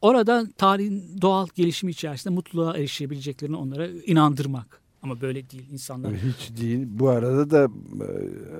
orada 0.00 0.46
tarihin 0.58 1.02
doğal 1.22 1.46
gelişimi 1.54 1.92
içerisinde 1.92 2.34
mutluluğa 2.34 2.76
erişebileceklerini 2.76 3.56
onlara 3.56 3.88
inandırmak. 3.88 4.80
Ama 5.02 5.20
böyle 5.20 5.50
değil 5.50 5.68
insanlar. 5.72 6.12
Hiç 6.14 6.60
değil. 6.60 6.86
Bu 6.90 7.08
arada 7.08 7.50
da 7.50 7.64
e, 7.64 8.08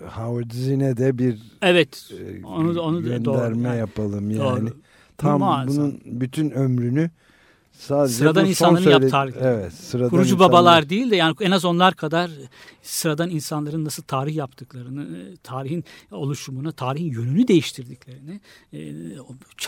Howard 0.07 0.51
Zinn'e 0.51 0.97
de 0.97 1.19
bir 1.19 1.39
Evet. 1.63 2.11
e, 2.43 2.47
Onu 2.47 2.81
onu 2.81 2.97
da 2.97 3.01
gönderme 3.01 3.25
doğru. 3.25 3.61
Yani 3.69 3.79
yapalım 3.79 4.31
doğru. 4.31 4.39
yani. 4.57 4.69
Tam 5.19 5.39
Muazzam. 5.39 5.77
bunun 5.85 6.01
bütün 6.05 6.51
ömrünü 6.51 7.11
sadece 7.79 8.15
Sıradan 8.15 8.47
insanların 8.47 8.85
söyle- 8.85 8.91
yaptığı 9.05 9.17
hareket. 9.17 9.43
Evet, 9.43 9.73
sıradan 9.73 10.11
kurucu 10.11 10.35
insanlar- 10.35 10.49
babalar 10.53 10.89
değil 10.89 11.11
de 11.11 11.17
yani 11.17 11.37
en 11.41 11.51
az 11.51 11.65
onlar 11.65 11.95
kadar 11.95 12.31
sıradan 12.83 13.31
insanların 13.31 13.85
nasıl 13.85 14.03
tarih 14.03 14.35
yaptıklarını, 14.37 15.07
tarihin 15.43 15.85
oluşumunu, 16.11 16.73
tarihin 16.73 17.13
yönünü 17.13 17.49
değiştirdiklerini 17.49 18.41
e, 18.73 18.79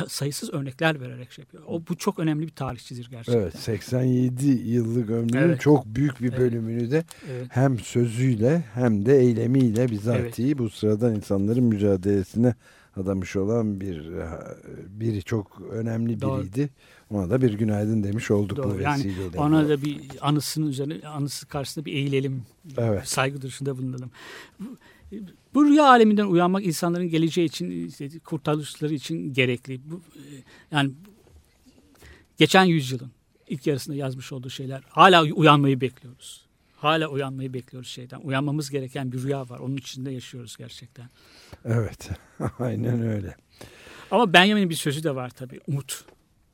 sayısız 0.09 0.51
örnekler 0.55 1.01
vererek 1.01 1.33
şey 1.33 1.43
yapıyor. 1.43 1.63
O 1.69 1.83
bu 1.89 1.97
çok 1.97 2.19
önemli 2.19 2.47
bir 2.47 2.53
tarihçidir 2.53 3.09
gerçekten. 3.11 3.41
Evet 3.41 3.59
87 3.59 4.47
yıllık 4.47 5.11
ömrünün 5.11 5.43
Evet. 5.43 5.61
çok 5.61 5.87
büyük 5.87 6.21
bir 6.23 6.29
Evet. 6.29 6.39
bölümünü 6.39 6.91
de 6.91 7.05
Evet. 7.31 7.47
hem 7.51 7.79
sözüyle 7.79 8.65
hem 8.75 9.07
de 9.07 9.19
eylemiyle 9.19 9.91
bizatihi 9.91 10.59
bu 10.59 10.71
sıradan 10.71 11.15
insanların 11.15 11.65
mücadelesine 11.65 12.55
adamış 12.97 13.37
olan 13.37 13.81
bir 13.81 14.11
biri 14.89 15.23
çok 15.23 15.61
önemli 15.71 16.21
Doğru. 16.21 16.41
biriydi. 16.41 16.69
Ona 17.11 17.31
da 17.31 17.43
bir 17.43 17.53
günaydın 17.55 18.03
demiş 18.05 18.31
olduk 18.31 18.59
bu 18.59 18.63
Doğru. 18.63 18.83
Yani 18.83 19.05
vesileyle. 19.05 19.39
ona 19.39 19.69
da 19.69 19.83
bir 19.83 20.01
anısının 20.21 20.67
üzerine 20.67 21.09
anısı 21.09 21.47
karşısında 21.47 21.85
bir 21.85 21.93
eğilelim. 21.93 22.43
Evet. 22.77 23.09
Saygı 23.09 23.43
duruşunda 23.43 23.79
bulunalım. 23.79 24.11
Bu- 24.61 24.77
Bu 25.55 25.65
rüya 25.65 25.85
aleminden 25.89 26.27
uyanmak 26.27 26.67
insanların 26.67 27.09
geleceği 27.09 27.45
için, 27.47 27.87
işte, 27.89 28.09
için 28.91 29.33
gerekli. 29.35 29.81
Bu, 29.91 29.95
e, 30.17 30.23
yani 30.71 30.91
geçen 32.39 32.65
yüzyılın 32.65 33.11
ilk 33.49 33.67
yarısında 33.67 33.97
yazmış 33.97 34.33
olduğu 34.33 34.51
şeyler 34.51 34.83
hala 34.89 35.23
uyanmayı 35.23 35.81
bekliyoruz. 35.81 36.46
Hala 36.87 37.09
uyanmayı 37.09 37.55
bekliyoruz 37.55 37.89
şeyden. 37.89 38.21
Uyanmamız 38.21 38.71
gereken 38.71 39.13
bir 39.13 39.23
rüya 39.23 39.49
var. 39.49 39.59
Onun 39.59 39.77
içinde 39.77 40.11
yaşıyoruz 40.11 40.57
gerçekten. 40.57 41.09
Evet. 41.65 42.11
Aynen 42.59 43.03
öyle. 43.07 43.37
Ama 44.11 44.33
Benjamin'in 44.33 44.71
bir 44.71 44.75
sözü 44.75 45.03
de 45.05 45.15
var 45.15 45.31
tabii. 45.31 45.61
Umut 45.67 46.05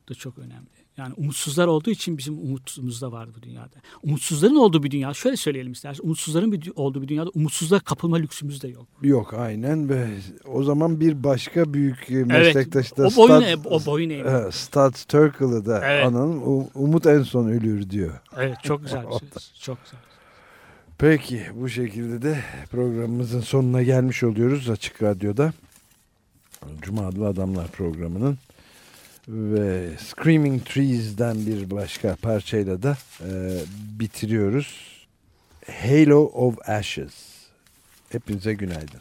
da 0.08 0.14
çok 0.14 0.38
önemli. 0.38 0.68
Yani 0.96 1.14
umutsuzlar 1.16 1.66
olduğu 1.66 1.90
için 1.90 2.18
bizim 2.18 2.38
umutsuzluğumuz 2.38 3.02
da 3.02 3.12
var 3.12 3.28
bu 3.38 3.42
dünyada. 3.42 3.76
Umutsuzların 4.02 4.54
olduğu 4.56 4.82
bir 4.82 4.90
dünya, 4.90 5.14
şöyle 5.14 5.36
söyleyelim 5.36 5.72
istersen. 5.72 6.04
Umutsuzların 6.04 6.52
bir, 6.52 6.72
olduğu 6.76 7.02
bir 7.02 7.08
dünyada 7.08 7.30
umutsuzluğa 7.34 7.80
kapılma 7.80 8.16
lüksümüz 8.16 8.62
de 8.62 8.68
yok. 8.68 8.86
Yok 9.02 9.34
aynen 9.34 9.88
ve 9.88 10.08
o 10.46 10.62
zaman 10.62 11.00
bir 11.00 11.24
başka 11.24 11.74
büyük 11.74 12.10
e, 12.10 12.14
meslektaş 12.24 12.96
da 12.96 13.06
o 13.06 13.16
boyun, 13.16 13.40
Stud- 13.42 13.44
eğ- 13.46 13.68
o 13.68 13.86
boyun. 13.86 14.10
Evet, 14.10 14.54
Studs 14.54 15.04
Terkel'ı 15.04 15.66
da 15.66 15.80
Evet. 15.84 16.06
analım. 16.06 16.42
U- 16.42 16.70
Umut 16.74 17.06
en 17.06 17.22
son 17.22 17.48
ölür 17.48 17.90
diyor. 17.90 18.20
Evet, 18.36 18.56
çok 18.62 18.82
güzel 18.82 19.04
bir 19.06 19.10
söz. 19.34 19.52
Çok 19.60 19.84
güzel. 19.84 20.00
Peki 21.02 21.42
bu 21.54 21.68
şekilde 21.68 22.22
de 22.22 22.38
programımızın 22.70 23.40
sonuna 23.40 23.82
gelmiş 23.82 24.22
oluyoruz 24.22 24.70
Açık 24.70 25.02
Radyo'da. 25.02 25.52
Cuma 26.82 27.06
Adlı 27.06 27.26
Adamlar 27.26 27.68
programının 27.68 28.38
ve 29.28 29.90
Screaming 29.98 30.64
Trees'den 30.64 31.46
bir 31.46 31.70
başka 31.70 32.16
parçayla 32.16 32.82
da 32.82 32.96
e, 33.20 33.58
bitiriyoruz. 33.98 35.06
Halo 35.82 36.24
of 36.24 36.68
Ashes. 36.68 37.14
Hepinize 38.08 38.54
günaydın. 38.54 39.00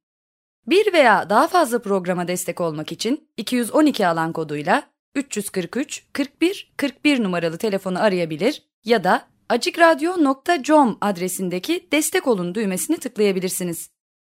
Bir 0.67 0.93
veya 0.93 1.29
daha 1.29 1.47
fazla 1.47 1.81
programa 1.81 2.27
destek 2.27 2.61
olmak 2.61 2.91
için 2.91 3.29
212 3.37 4.07
alan 4.07 4.33
koduyla 4.33 4.83
343 5.15 6.03
41 6.13 6.73
41 6.77 7.23
numaralı 7.23 7.57
telefonu 7.57 8.03
arayabilir 8.03 8.63
ya 8.85 9.03
da 9.03 9.27
açıkradyo.com 9.49 10.97
adresindeki 11.01 11.87
destek 11.91 12.27
olun 12.27 12.55
düğmesini 12.55 12.97
tıklayabilirsiniz. 12.97 13.89